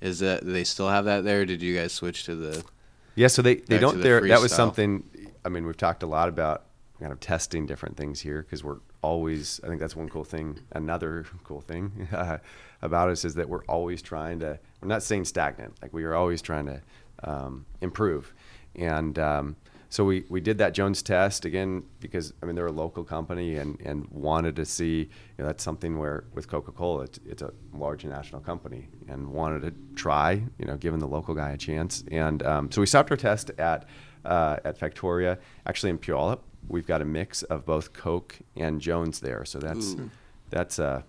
Is 0.00 0.20
that 0.20 0.46
they 0.46 0.62
still 0.62 0.88
have 0.88 1.06
that 1.06 1.24
there? 1.24 1.44
Did 1.44 1.62
you 1.62 1.76
guys 1.76 1.92
switch 1.92 2.24
to 2.24 2.36
the? 2.36 2.64
Yeah, 3.16 3.26
so 3.26 3.42
they, 3.42 3.56
they 3.56 3.78
don't. 3.78 3.96
the 3.96 4.02
There, 4.04 4.28
that 4.28 4.40
was 4.40 4.52
something. 4.52 5.02
I 5.44 5.48
mean, 5.48 5.66
we've 5.66 5.76
talked 5.76 6.04
a 6.04 6.06
lot 6.06 6.28
about 6.28 6.66
kind 7.00 7.10
of 7.10 7.18
testing 7.18 7.66
different 7.66 7.96
things 7.96 8.20
here 8.20 8.42
because 8.42 8.62
we're 8.62 8.78
always. 9.02 9.60
I 9.64 9.66
think 9.66 9.80
that's 9.80 9.96
one 9.96 10.08
cool 10.08 10.22
thing. 10.22 10.60
Another 10.70 11.26
cool 11.44 11.60
thing 11.60 12.06
uh, 12.12 12.38
about 12.82 13.08
us 13.08 13.24
is 13.24 13.34
that 13.34 13.48
we're 13.48 13.64
always 13.64 14.00
trying 14.00 14.38
to. 14.40 14.60
We're 14.80 14.88
not 14.88 15.02
staying 15.02 15.24
stagnant. 15.24 15.74
Like 15.82 15.92
we 15.92 16.04
are 16.04 16.14
always 16.14 16.40
trying 16.40 16.66
to 16.66 16.80
um, 17.24 17.66
improve, 17.80 18.32
and 18.76 19.18
um, 19.18 19.56
so 19.90 20.04
we, 20.04 20.24
we 20.28 20.40
did 20.40 20.58
that 20.58 20.74
Jones 20.74 21.02
test 21.02 21.44
again 21.44 21.82
because 22.00 22.32
I 22.42 22.46
mean 22.46 22.54
they're 22.54 22.66
a 22.66 22.72
local 22.72 23.04
company 23.04 23.56
and, 23.56 23.80
and 23.80 24.06
wanted 24.10 24.56
to 24.56 24.64
see 24.64 24.98
you 24.98 25.08
know 25.38 25.46
that's 25.46 25.64
something 25.64 25.98
where 25.98 26.24
with 26.34 26.48
Coca 26.48 26.72
Cola 26.72 27.04
it's, 27.04 27.18
it's 27.26 27.42
a 27.42 27.52
large 27.72 28.04
national 28.04 28.40
company 28.40 28.88
and 29.08 29.28
wanted 29.28 29.62
to 29.62 29.72
try 29.94 30.42
you 30.58 30.66
know 30.66 30.76
giving 30.76 31.00
the 31.00 31.08
local 31.08 31.34
guy 31.34 31.50
a 31.50 31.56
chance. 31.56 32.04
And 32.10 32.42
um, 32.42 32.70
so 32.70 32.80
we 32.80 32.86
stopped 32.86 33.10
our 33.10 33.16
test 33.16 33.50
at 33.58 33.86
uh, 34.24 34.56
at 34.64 34.78
Factoria. 34.78 35.38
Actually 35.66 35.90
in 35.90 35.98
Puyallup 35.98 36.40
we've 36.68 36.86
got 36.86 37.02
a 37.02 37.04
mix 37.04 37.42
of 37.44 37.64
both 37.64 37.92
Coke 37.92 38.38
and 38.56 38.80
Jones 38.80 39.20
there. 39.20 39.44
So 39.44 39.58
that's 39.58 39.94
Ooh. 39.94 40.10
that's 40.50 40.78
uh, 40.78 41.02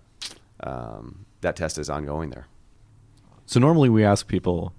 um, 0.62 1.26
that 1.40 1.56
test 1.56 1.78
is 1.78 1.90
ongoing 1.90 2.30
there. 2.30 2.46
So 3.46 3.58
normally 3.60 3.88
we 3.88 4.04
ask 4.04 4.26
people, 4.26 4.72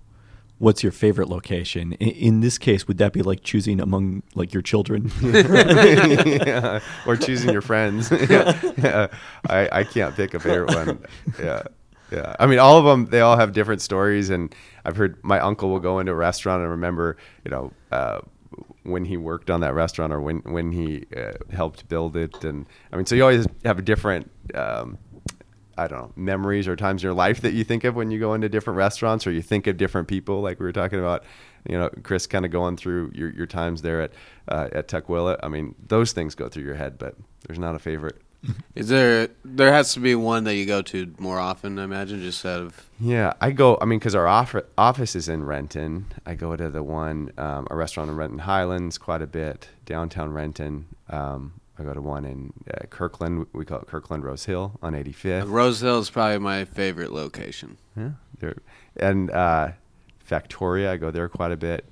what's 0.62 0.84
your 0.84 0.92
favorite 0.92 1.28
location? 1.28 1.94
In, 1.94 2.10
in 2.10 2.40
this 2.42 2.58
case, 2.58 2.88
would 2.88 3.00
that 3.00 3.14
be 3.14 3.24
like 3.24 3.42
choosing 3.42 3.82
among 3.82 4.22
like 4.36 4.54
your 4.54 4.62
children? 4.62 5.12
yeah. 5.22 6.80
Or 7.06 7.18
choosing 7.18 7.52
your 7.52 7.62
friends. 7.62 8.12
yeah. 8.30 8.60
yeah. 8.78 9.08
I, 9.50 9.70
I 9.72 9.84
can't 9.84 10.16
pick 10.16 10.34
a 10.34 10.40
favorite 10.40 10.74
one. 10.74 11.04
Yeah. 11.40 11.64
Yeah. 12.12 12.36
I 12.40 12.46
mean, 12.46 12.60
all 12.60 12.78
of 12.78 12.86
them, 12.86 13.08
they 13.10 13.22
all 13.22 13.38
have 13.38 13.54
different 13.54 13.82
stories. 13.82 14.30
And 14.30 14.54
I've 14.86 14.98
heard 14.98 15.18
my 15.24 15.40
uncle 15.40 15.70
will 15.70 15.80
go 15.80 16.00
into 16.00 16.12
a 16.12 16.16
restaurant 16.16 16.62
and 16.62 16.70
remember, 16.70 17.18
you 17.44 17.52
know, 17.52 17.72
uh, 17.92 18.20
when 18.84 19.06
he 19.06 19.18
worked 19.18 19.50
on 19.50 19.62
that 19.62 19.74
restaurant 19.74 20.14
or 20.14 20.20
when, 20.22 20.40
when 20.40 20.72
he 20.72 21.06
uh, 21.16 21.34
helped 21.52 21.88
build 21.88 22.16
it. 22.16 22.44
And 22.44 22.66
I 22.92 22.98
mean, 22.98 23.06
so 23.06 23.16
you 23.16 23.24
always 23.24 23.48
have 23.66 23.80
a 23.80 23.82
different, 23.82 24.30
um, 24.54 24.98
I 25.82 25.88
don't 25.88 26.00
know, 26.00 26.12
memories 26.16 26.68
or 26.68 26.76
times 26.76 27.02
in 27.02 27.08
your 27.08 27.14
life 27.16 27.42
that 27.42 27.54
you 27.54 27.64
think 27.64 27.84
of 27.84 27.96
when 27.96 28.12
you 28.12 28.20
go 28.20 28.34
into 28.36 28.48
different 28.50 28.78
restaurants 28.78 29.26
or 29.26 29.32
you 29.32 29.42
think 29.42 29.66
of 29.66 29.78
different 29.78 30.08
people, 30.08 30.42
like 30.42 30.60
we 30.60 30.66
were 30.66 30.72
talking 30.72 31.00
about, 31.00 31.24
you 31.68 31.78
know, 31.78 31.90
Chris 32.04 32.28
kind 32.28 32.46
of 32.46 32.52
going 32.52 32.78
through 32.78 33.12
your, 33.16 33.32
your 33.32 33.48
times 33.48 33.82
there 33.82 34.02
at, 34.02 34.12
uh, 34.48 34.70
at 34.74 34.88
Tukwila. 34.88 35.40
I 35.42 35.48
mean, 35.48 35.74
those 35.88 36.12
things 36.12 36.36
go 36.36 36.50
through 36.50 36.64
your 36.64 36.76
head, 36.76 37.00
but 37.00 37.16
there's 37.48 37.58
not 37.58 37.74
a 37.74 37.80
favorite. 37.80 38.22
Is 38.76 38.90
there? 38.90 39.30
There 39.46 39.72
has 39.72 39.94
to 39.94 40.00
be 40.00 40.16
one 40.16 40.46
that 40.46 40.56
you 40.56 40.66
go 40.66 40.82
to 40.82 41.14
more 41.20 41.40
often. 41.40 41.78
I 41.78 41.84
imagine, 41.84 42.22
just 42.22 42.44
out 42.44 42.62
of. 42.62 42.88
Yeah, 43.00 43.34
I 43.40 43.52
go. 43.52 43.78
I 43.80 43.86
mean, 43.86 44.00
because 44.00 44.16
our 44.16 44.28
off- 44.28 44.56
office 44.80 45.16
is 45.16 45.30
in 45.30 45.44
Renton. 45.44 46.08
I 46.26 46.34
go 46.34 46.56
to 46.56 46.70
the 46.70 46.82
one, 46.82 47.32
um, 47.38 47.68
a 47.70 47.76
restaurant 47.76 48.10
in 48.10 48.16
Renton 48.16 48.40
Highlands 48.40 48.98
quite 48.98 49.22
a 49.22 49.28
bit. 49.28 49.70
Downtown 49.86 50.34
Renton. 50.34 50.88
Um, 51.10 51.54
I 51.82 51.84
go 51.84 51.94
to 51.94 52.02
one 52.02 52.26
in 52.26 52.54
uh, 52.74 52.86
Kirkland. 52.90 53.48
We 53.54 53.66
call 53.66 53.80
it 53.80 53.88
Kirkland 53.88 54.24
Rose 54.24 54.46
Hill 54.46 54.78
on 54.82 54.94
85th. 54.94 55.50
Rose 55.50 55.82
Hill 55.82 56.00
is 56.00 56.10
probably 56.10 56.38
my 56.40 56.66
favorite 56.66 57.12
location. 57.12 57.78
Yeah, 57.98 58.12
there, 58.40 58.56
and 58.98 59.32
uh, 59.32 59.70
Factoria. 60.30 60.90
I 60.90 60.98
go 60.98 61.12
there 61.12 61.28
quite 61.30 61.52
a 61.52 61.58
bit. 61.58 61.86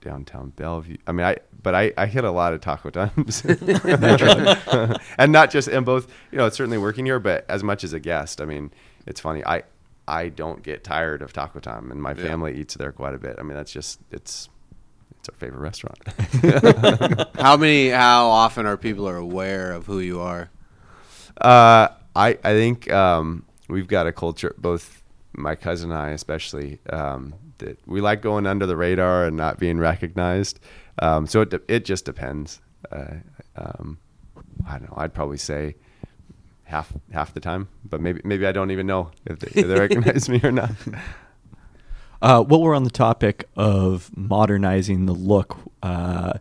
Downtown 0.00 0.50
Bellevue. 0.56 0.96
I 1.06 1.12
mean, 1.12 1.24
I 1.26 1.36
but 1.62 1.74
I, 1.76 1.92
I 1.96 2.06
hit 2.06 2.24
a 2.24 2.30
lot 2.30 2.52
of 2.54 2.60
taco 2.60 2.90
times, 2.90 3.44
and 5.18 5.32
not 5.32 5.50
just 5.50 5.68
in 5.68 5.84
both. 5.84 6.08
You 6.32 6.38
know, 6.38 6.46
it's 6.46 6.56
certainly 6.56 6.78
working 6.78 7.06
here, 7.06 7.20
but 7.20 7.44
as 7.48 7.62
much 7.62 7.84
as 7.84 7.92
a 7.92 8.00
guest. 8.00 8.40
I 8.40 8.44
mean, 8.44 8.72
it's 9.06 9.20
funny. 9.20 9.44
I 9.44 9.62
I 10.08 10.28
don't 10.28 10.62
get 10.62 10.82
tired 10.84 11.22
of 11.22 11.32
taco 11.32 11.60
time, 11.60 11.90
and 11.92 12.02
my 12.02 12.10
Yeah. 12.10 12.24
family 12.26 12.58
eats 12.58 12.74
there 12.74 12.90
quite 12.92 13.14
a 13.14 13.18
bit. 13.18 13.36
I 13.38 13.42
mean, 13.42 13.56
that's 13.56 13.72
just 13.72 14.00
it's 14.10 14.48
it's 15.22 15.28
our 15.28 15.36
favorite 15.36 15.60
restaurant. 15.60 15.98
How 17.40 17.56
many? 17.56 17.90
How 17.90 18.26
often 18.26 18.66
are 18.66 18.76
people 18.76 19.08
are 19.08 19.16
aware 19.16 19.72
of 19.72 19.86
who 19.86 20.00
you 20.00 20.20
are? 20.20 20.50
Uh, 21.40 21.88
I 22.16 22.30
I 22.42 22.52
think 22.54 22.90
um, 22.90 23.44
we've 23.68 23.86
got 23.86 24.08
a 24.08 24.12
culture, 24.12 24.52
both 24.58 25.00
my 25.32 25.54
cousin 25.54 25.92
and 25.92 26.00
I 26.00 26.10
especially, 26.10 26.80
um, 26.90 27.34
that 27.58 27.78
we 27.86 28.00
like 28.00 28.20
going 28.20 28.46
under 28.46 28.66
the 28.66 28.76
radar 28.76 29.24
and 29.24 29.36
not 29.36 29.60
being 29.60 29.78
recognized. 29.78 30.58
Um, 30.98 31.28
so 31.28 31.42
it 31.42 31.50
de- 31.50 31.72
it 31.72 31.84
just 31.84 32.04
depends. 32.04 32.60
Uh, 32.90 33.14
um, 33.54 33.98
I 34.68 34.78
don't 34.78 34.90
know. 34.90 34.96
I'd 34.96 35.14
probably 35.14 35.38
say 35.38 35.76
half 36.64 36.92
half 37.12 37.32
the 37.32 37.38
time, 37.40 37.68
but 37.84 38.00
maybe 38.00 38.20
maybe 38.24 38.44
I 38.44 38.50
don't 38.50 38.72
even 38.72 38.88
know 38.88 39.12
if 39.24 39.38
they, 39.38 39.60
if 39.60 39.68
they 39.68 39.74
recognize 39.78 40.28
me 40.28 40.40
or 40.42 40.50
not. 40.50 40.72
Uh, 42.22 42.40
while 42.40 42.62
we're 42.62 42.74
on 42.74 42.84
the 42.84 42.90
topic 42.90 43.48
of 43.56 44.16
modernizing 44.16 45.06
the 45.06 45.12
look, 45.12 45.56
uh, 45.82 46.34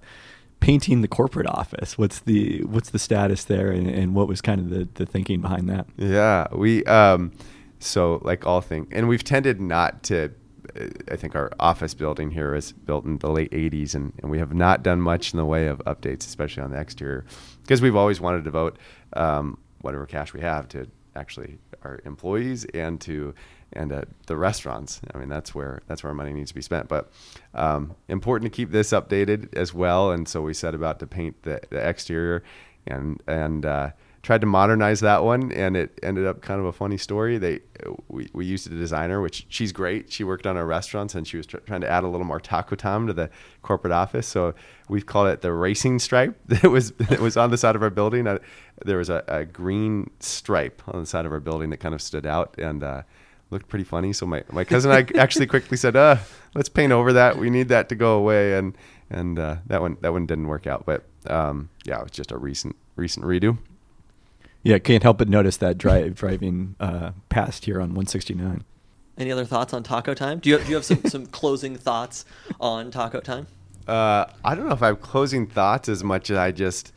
painting 0.60 1.02
the 1.02 1.08
corporate 1.08 1.48
office, 1.48 1.98
what's 1.98 2.20
the 2.20 2.64
what's 2.66 2.92
the 2.92 3.00
status 3.00 3.44
there, 3.46 3.72
and, 3.72 3.88
and 3.88 4.14
what 4.14 4.28
was 4.28 4.42
kind 4.42 4.62
of 4.62 4.70
the, 4.70 4.88
the 4.94 5.08
thinking 5.08 5.42
behind 5.42 5.68
that? 5.70 5.88
Yeah, 5.98 6.48
we 6.54 6.86
um, 6.86 7.32
so 7.80 8.22
like 8.24 8.46
all 8.46 8.62
things, 8.62 8.88
and 8.92 9.08
we've 9.08 9.24
tended 9.24 9.60
not 9.60 10.04
to. 10.04 10.32
uh, 10.80 10.86
I 11.10 11.16
think 11.16 11.36
our 11.36 11.52
office 11.60 11.96
building 11.96 12.30
here 12.30 12.54
is 12.54 12.74
built 12.74 13.04
in 13.06 13.18
the 13.18 13.32
late 13.32 13.50
'80s, 13.52 13.96
and, 13.96 14.14
and 14.22 14.30
we 14.30 14.38
have 14.38 14.54
not 14.54 14.84
done 14.84 15.02
much 15.02 15.34
in 15.34 15.38
the 15.38 15.46
way 15.46 15.66
of 15.66 15.80
updates, 15.86 16.28
especially 16.28 16.62
on 16.62 16.70
the 16.70 16.80
exterior, 16.80 17.26
because 17.64 17.82
we've 17.82 17.96
always 17.96 18.22
wanted 18.22 18.38
to 18.38 18.44
devote 18.44 18.78
um, 19.14 19.58
whatever 19.82 20.06
cash 20.06 20.32
we 20.32 20.42
have 20.42 20.68
to 20.70 20.88
actually 21.16 21.58
our 21.84 22.00
employees 22.06 22.66
and 22.74 23.02
to 23.02 23.34
and 23.74 23.92
uh, 23.92 24.02
the 24.28 24.36
restaurants. 24.38 25.02
I 25.14 25.18
mean, 25.18 25.30
that's 25.30 25.56
where 25.56 25.82
that's 25.88 26.04
where 26.04 26.14
money 26.14 26.34
needs 26.34 26.52
to 26.52 26.56
be 26.56 26.62
spent. 26.62 26.88
But 26.88 27.12
um, 27.54 27.96
important 28.08 28.52
to 28.52 28.56
keep 28.56 28.72
this 28.72 28.92
updated 28.92 29.56
as 29.56 29.74
well. 29.74 30.12
And 30.12 30.28
so 30.28 30.42
we 30.42 30.54
set 30.54 30.76
about 30.76 31.00
to 31.00 31.08
paint 31.08 31.44
the, 31.44 31.62
the 31.70 31.78
exterior 31.78 32.44
and 32.86 33.22
and 33.28 33.66
uh, 33.66 33.92
tried 34.24 34.42
to 34.42 34.48
modernize 34.48 35.00
that 35.00 35.24
one. 35.24 35.52
And 35.54 35.78
it 35.78 35.98
ended 36.04 36.26
up 36.26 36.42
kind 36.42 36.60
of 36.60 36.66
a 36.66 36.74
funny 36.74 36.98
story. 36.98 37.38
They 37.38 37.62
we, 38.10 38.30
we 38.34 38.46
used 38.46 38.68
a 38.68 38.76
designer, 38.76 39.22
which 39.22 39.46
she's 39.48 39.72
great. 39.72 40.12
She 40.12 40.24
worked 40.24 40.46
on 40.46 40.58
our 40.58 40.66
restaurants 40.66 41.16
and 41.16 41.26
she 41.26 41.38
was 41.38 41.46
tr- 41.46 41.58
trying 41.58 41.82
to 41.82 41.90
add 41.90 42.04
a 42.04 42.08
little 42.08 42.28
more 42.28 42.40
taco 42.40 42.76
time 42.76 43.08
to 43.08 43.14
the 43.14 43.30
corporate 43.62 43.94
office. 43.94 44.28
So 44.28 44.54
we've 44.90 45.06
called 45.06 45.30
it 45.30 45.42
the 45.42 45.54
racing 45.54 46.00
stripe. 46.00 46.38
That 46.48 46.70
was 46.70 46.92
that 46.92 47.20
was 47.22 47.38
on 47.38 47.52
the 47.52 47.58
side 47.58 47.78
of 47.78 47.84
our 47.84 47.90
building. 47.90 48.28
Uh, 48.28 48.40
there 48.84 48.98
was 48.98 49.10
a, 49.10 49.24
a 49.30 49.46
green 49.46 50.10
stripe 50.20 50.82
on 50.88 51.00
the 51.00 51.06
side 51.06 51.26
of 51.26 51.32
our 51.32 51.40
building 51.40 51.70
that 51.70 51.78
kind 51.78 51.96
of 51.96 52.02
stood 52.02 52.26
out 52.26 52.56
and. 52.58 52.84
Uh, 52.84 53.04
looked 53.52 53.68
pretty 53.68 53.86
funny. 53.86 54.14
So 54.14 54.26
my, 54.26 54.44
my 54.52 54.64
cousin 54.64 54.92
and 54.92 55.12
I 55.16 55.20
actually 55.20 55.48
quickly 55.48 55.78
said, 55.78 55.96
uh, 55.96 56.18
let's 56.56 56.70
paint 56.70 56.92
over 56.92 57.14
that. 57.14 57.38
We 57.38 57.50
need 57.50 57.70
that 57.70 57.90
to 57.90 57.96
go 57.96 58.18
away. 58.18 58.58
And, 58.58 58.76
and, 59.10 59.38
uh, 59.38 59.58
that 59.68 59.82
one, 59.82 59.98
that 60.02 60.14
one 60.14 60.26
didn't 60.26 60.48
work 60.48 60.66
out, 60.68 60.86
but, 60.86 61.04
um, 61.28 61.70
yeah, 61.86 62.00
it 62.00 62.04
was 62.04 62.12
just 62.12 62.32
a 62.32 62.38
recent, 62.38 62.76
recent 62.96 63.26
redo. 63.26 63.58
Yeah, 64.64 64.78
can't 64.78 65.04
help 65.04 65.18
but 65.18 65.28
notice 65.28 65.58
that 65.58 65.78
drive 65.78 66.16
driving 66.16 66.76
uh, 66.80 67.12
past 67.30 67.66
here 67.66 67.78
on 67.78 67.90
169. 67.90 68.64
Any 69.18 69.32
other 69.32 69.46
thoughts 69.46 69.74
on 69.74 69.84
Taco 69.84 70.14
Time? 70.14 70.40
Do 70.40 70.50
you 70.50 70.60
do 70.60 70.70
you 70.70 70.76
have 70.76 70.86
some, 70.86 71.04
some 71.06 71.26
closing 71.26 71.76
thoughts 71.76 72.26
on 72.60 72.92
Taco 72.92 73.20
Time? 73.20 73.48
Uh, 73.88 74.26
I 74.46 74.56
don't 74.56 74.68
know 74.68 74.74
if 74.74 74.84
I 74.84 74.88
have 74.88 75.02
closing 75.02 75.48
thoughts 75.48 75.90
as 75.90 76.04
much 76.04 76.30
as 76.30 76.38
I 76.38 76.52
just, 76.52 76.94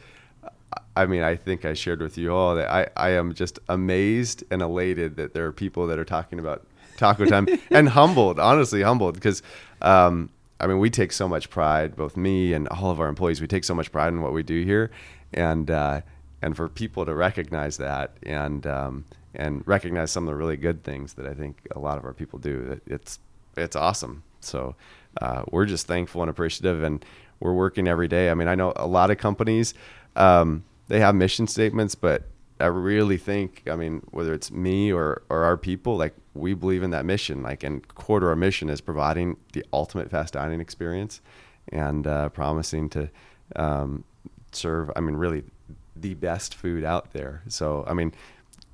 I 0.96 1.06
mean, 1.06 1.22
I 1.22 1.36
think 1.36 1.64
I 1.64 1.74
shared 1.74 2.00
with 2.00 2.16
you 2.16 2.32
all 2.32 2.54
that 2.54 2.70
I, 2.70 2.88
I 2.96 3.10
am 3.10 3.34
just 3.34 3.58
amazed 3.68 4.44
and 4.50 4.62
elated 4.62 5.16
that 5.16 5.34
there 5.34 5.44
are 5.46 5.52
people 5.52 5.86
that 5.88 5.98
are 5.98 6.04
talking 6.04 6.38
about 6.38 6.66
taco 6.96 7.24
time 7.24 7.48
and 7.70 7.88
humbled, 7.88 8.38
honestly 8.38 8.82
humbled, 8.82 9.14
because, 9.14 9.42
um, 9.82 10.30
I 10.60 10.68
mean, 10.68 10.78
we 10.78 10.90
take 10.90 11.12
so 11.12 11.28
much 11.28 11.50
pride, 11.50 11.96
both 11.96 12.16
me 12.16 12.52
and 12.52 12.68
all 12.68 12.90
of 12.90 13.00
our 13.00 13.08
employees, 13.08 13.40
we 13.40 13.48
take 13.48 13.64
so 13.64 13.74
much 13.74 13.90
pride 13.90 14.12
in 14.12 14.22
what 14.22 14.32
we 14.32 14.42
do 14.42 14.62
here. 14.64 14.90
And, 15.32 15.70
uh, 15.70 16.02
and 16.40 16.56
for 16.56 16.68
people 16.68 17.04
to 17.06 17.14
recognize 17.14 17.78
that 17.78 18.12
and, 18.22 18.64
um, 18.66 19.04
and 19.34 19.66
recognize 19.66 20.12
some 20.12 20.24
of 20.24 20.28
the 20.28 20.36
really 20.36 20.56
good 20.56 20.84
things 20.84 21.14
that 21.14 21.26
I 21.26 21.34
think 21.34 21.66
a 21.74 21.80
lot 21.80 21.98
of 21.98 22.04
our 22.04 22.12
people 22.12 22.38
do, 22.38 22.80
it's, 22.86 23.18
it's 23.56 23.74
awesome. 23.74 24.22
So, 24.40 24.76
uh, 25.20 25.42
we're 25.50 25.66
just 25.66 25.86
thankful 25.86 26.22
and 26.22 26.30
appreciative 26.30 26.82
and 26.82 27.04
we're 27.40 27.52
working 27.52 27.88
every 27.88 28.08
day. 28.08 28.30
I 28.30 28.34
mean, 28.34 28.46
I 28.48 28.54
know 28.54 28.72
a 28.76 28.86
lot 28.86 29.10
of 29.10 29.18
companies, 29.18 29.74
um, 30.16 30.64
they 30.88 31.00
have 31.00 31.14
mission 31.14 31.46
statements, 31.46 31.94
but 31.94 32.24
I 32.60 32.66
really 32.66 33.16
think, 33.16 33.62
I 33.68 33.76
mean, 33.76 34.02
whether 34.10 34.32
it's 34.32 34.50
me 34.50 34.92
or, 34.92 35.22
or 35.28 35.44
our 35.44 35.56
people, 35.56 35.96
like 35.96 36.14
we 36.34 36.54
believe 36.54 36.82
in 36.82 36.90
that 36.90 37.04
mission, 37.04 37.42
like, 37.42 37.64
and 37.64 37.86
core 37.88 38.20
to 38.20 38.26
our 38.26 38.36
mission 38.36 38.68
is 38.68 38.80
providing 38.80 39.36
the 39.52 39.64
ultimate 39.72 40.10
fast 40.10 40.34
dining 40.34 40.60
experience 40.60 41.20
and, 41.70 42.06
uh, 42.06 42.28
promising 42.28 42.88
to, 42.90 43.10
um, 43.56 44.04
serve, 44.52 44.90
I 44.94 45.00
mean, 45.00 45.16
really 45.16 45.42
the 45.96 46.14
best 46.14 46.54
food 46.54 46.84
out 46.84 47.12
there. 47.12 47.42
So, 47.48 47.84
I 47.88 47.94
mean, 47.94 48.12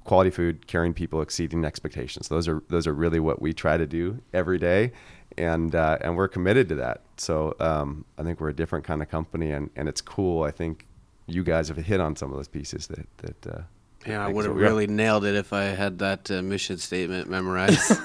quality 0.05 0.31
food, 0.31 0.67
caring 0.67 0.93
people, 0.93 1.23
exceeding 1.23 1.65
expectations. 1.65 2.29
Those 2.29 2.49
are 2.49 2.63
those 2.69 2.87
are 2.87 2.93
really 2.93 3.21
what 3.21 3.41
we 3.41 3.53
try 3.53 3.77
to 3.77 3.87
do 3.87 4.21
every 4.33 4.59
day, 4.59 4.93
and 5.39 5.75
uh, 5.75 5.99
and 6.01 6.17
we're 6.17 6.29
committed 6.29 6.69
to 6.71 6.75
that. 6.77 7.03
So 7.17 7.55
um, 7.61 8.05
I 8.19 8.23
think 8.23 8.41
we're 8.41 8.49
a 8.49 8.55
different 8.55 8.85
kind 8.85 9.03
of 9.03 9.09
company, 9.09 9.53
and, 9.53 9.71
and 9.77 9.89
it's 9.89 10.01
cool. 10.01 10.43
I 10.43 10.51
think 10.51 10.87
you 11.31 11.43
guys 11.45 11.69
have 11.69 11.77
hit 11.77 12.01
on 12.01 12.17
some 12.17 12.31
of 12.31 12.37
those 12.37 12.49
pieces 12.49 12.87
that 12.89 13.07
that. 13.19 13.47
Uh, 13.47 13.63
Yeah, 14.07 14.25
I 14.25 14.29
would 14.33 14.47
have 14.47 14.55
it 14.55 14.59
real. 14.59 14.71
really 14.71 14.87
nailed 14.87 15.25
it 15.27 15.35
if 15.35 15.53
I 15.53 15.65
had 15.65 15.99
that 15.99 16.31
uh, 16.31 16.41
mission 16.43 16.79
statement 16.79 17.29
memorized. 17.29 17.79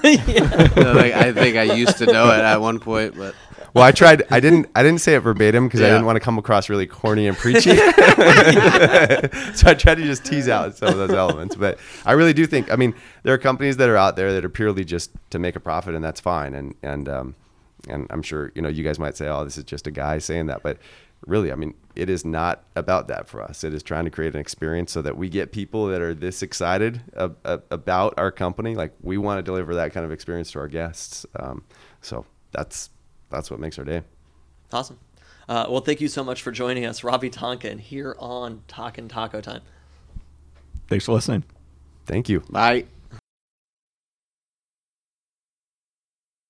So, 0.76 0.92
like, 0.92 1.14
I 1.14 1.32
think 1.32 1.56
I 1.56 1.62
used 1.74 1.96
to 1.98 2.06
know 2.06 2.26
it 2.30 2.40
at 2.40 2.60
one 2.60 2.78
point, 2.80 3.16
but 3.16 3.34
Well, 3.72 3.82
I 3.82 3.92
tried. 3.92 4.22
I 4.30 4.40
didn't. 4.40 4.66
I 4.74 4.82
didn't 4.82 5.00
say 5.00 5.14
it 5.14 5.20
verbatim 5.20 5.66
because 5.66 5.80
I 5.80 5.88
didn't 5.88 6.04
want 6.04 6.16
to 6.16 6.20
come 6.20 6.36
across 6.38 6.68
really 6.68 6.86
corny 6.86 7.26
and 7.28 7.36
preachy. 7.36 7.74
so 7.76 9.68
I 9.70 9.74
tried 9.78 9.96
to 9.96 10.04
just 10.04 10.24
tease 10.24 10.48
out 10.48 10.76
some 10.76 10.88
of 10.88 10.96
those 10.96 11.10
elements. 11.12 11.56
But 11.56 11.78
I 12.04 12.12
really 12.12 12.32
do 12.34 12.46
think. 12.46 12.70
I 12.72 12.76
mean, 12.76 12.94
there 13.22 13.32
are 13.34 13.38
companies 13.38 13.76
that 13.78 13.88
are 13.88 13.96
out 13.96 14.16
there 14.16 14.32
that 14.34 14.44
are 14.44 14.48
purely 14.50 14.84
just 14.84 15.10
to 15.30 15.38
make 15.38 15.56
a 15.56 15.60
profit, 15.60 15.94
and 15.94 16.04
that's 16.04 16.20
fine. 16.20 16.54
And 16.54 16.74
and 16.82 17.08
um, 17.08 17.34
and 17.88 18.06
I'm 18.10 18.22
sure 18.22 18.52
you 18.54 18.62
know 18.62 18.68
you 18.68 18.84
guys 18.84 18.98
might 18.98 19.16
say, 19.16 19.28
"Oh, 19.28 19.44
this 19.44 19.56
is 19.58 19.64
just 19.64 19.86
a 19.86 19.90
guy 19.90 20.18
saying 20.18 20.46
that," 20.46 20.62
but 20.62 20.78
really, 21.26 21.52
I 21.52 21.54
mean, 21.54 21.74
it 21.94 22.08
is 22.08 22.24
not 22.24 22.64
about 22.76 23.08
that 23.08 23.28
for 23.28 23.42
us. 23.42 23.64
It 23.64 23.74
is 23.74 23.82
trying 23.82 24.04
to 24.04 24.10
create 24.10 24.34
an 24.34 24.40
experience 24.40 24.92
so 24.92 25.02
that 25.02 25.16
we 25.16 25.28
get 25.28 25.52
people 25.52 25.86
that 25.86 26.00
are 26.00 26.14
this 26.14 26.42
excited 26.42 27.02
ab- 27.16 27.38
ab- 27.44 27.64
about 27.70 28.14
our 28.16 28.30
company. 28.30 28.74
Like 28.74 28.94
we 29.02 29.18
want 29.18 29.38
to 29.38 29.42
deliver 29.42 29.74
that 29.74 29.92
kind 29.92 30.04
of 30.04 30.12
experience 30.12 30.50
to 30.52 30.60
our 30.60 30.68
guests. 30.68 31.26
Um, 31.36 31.64
so 32.00 32.24
that's 32.52 32.90
that's 33.30 33.50
what 33.50 33.60
makes 33.60 33.78
our 33.78 33.84
day. 33.84 34.02
Awesome. 34.72 34.98
Uh, 35.48 35.66
well, 35.68 35.80
thank 35.80 36.00
you 36.00 36.08
so 36.08 36.24
much 36.24 36.42
for 36.42 36.50
joining 36.50 36.84
us, 36.84 37.04
Robbie 37.04 37.30
Tonkin, 37.30 37.78
here 37.78 38.16
on 38.18 38.62
Talkin' 38.66 39.08
Taco 39.08 39.40
Time. 39.40 39.62
Thanks 40.88 41.04
for 41.04 41.12
listening. 41.12 41.44
Thank 42.04 42.28
you. 42.28 42.40
bye. 42.50 42.86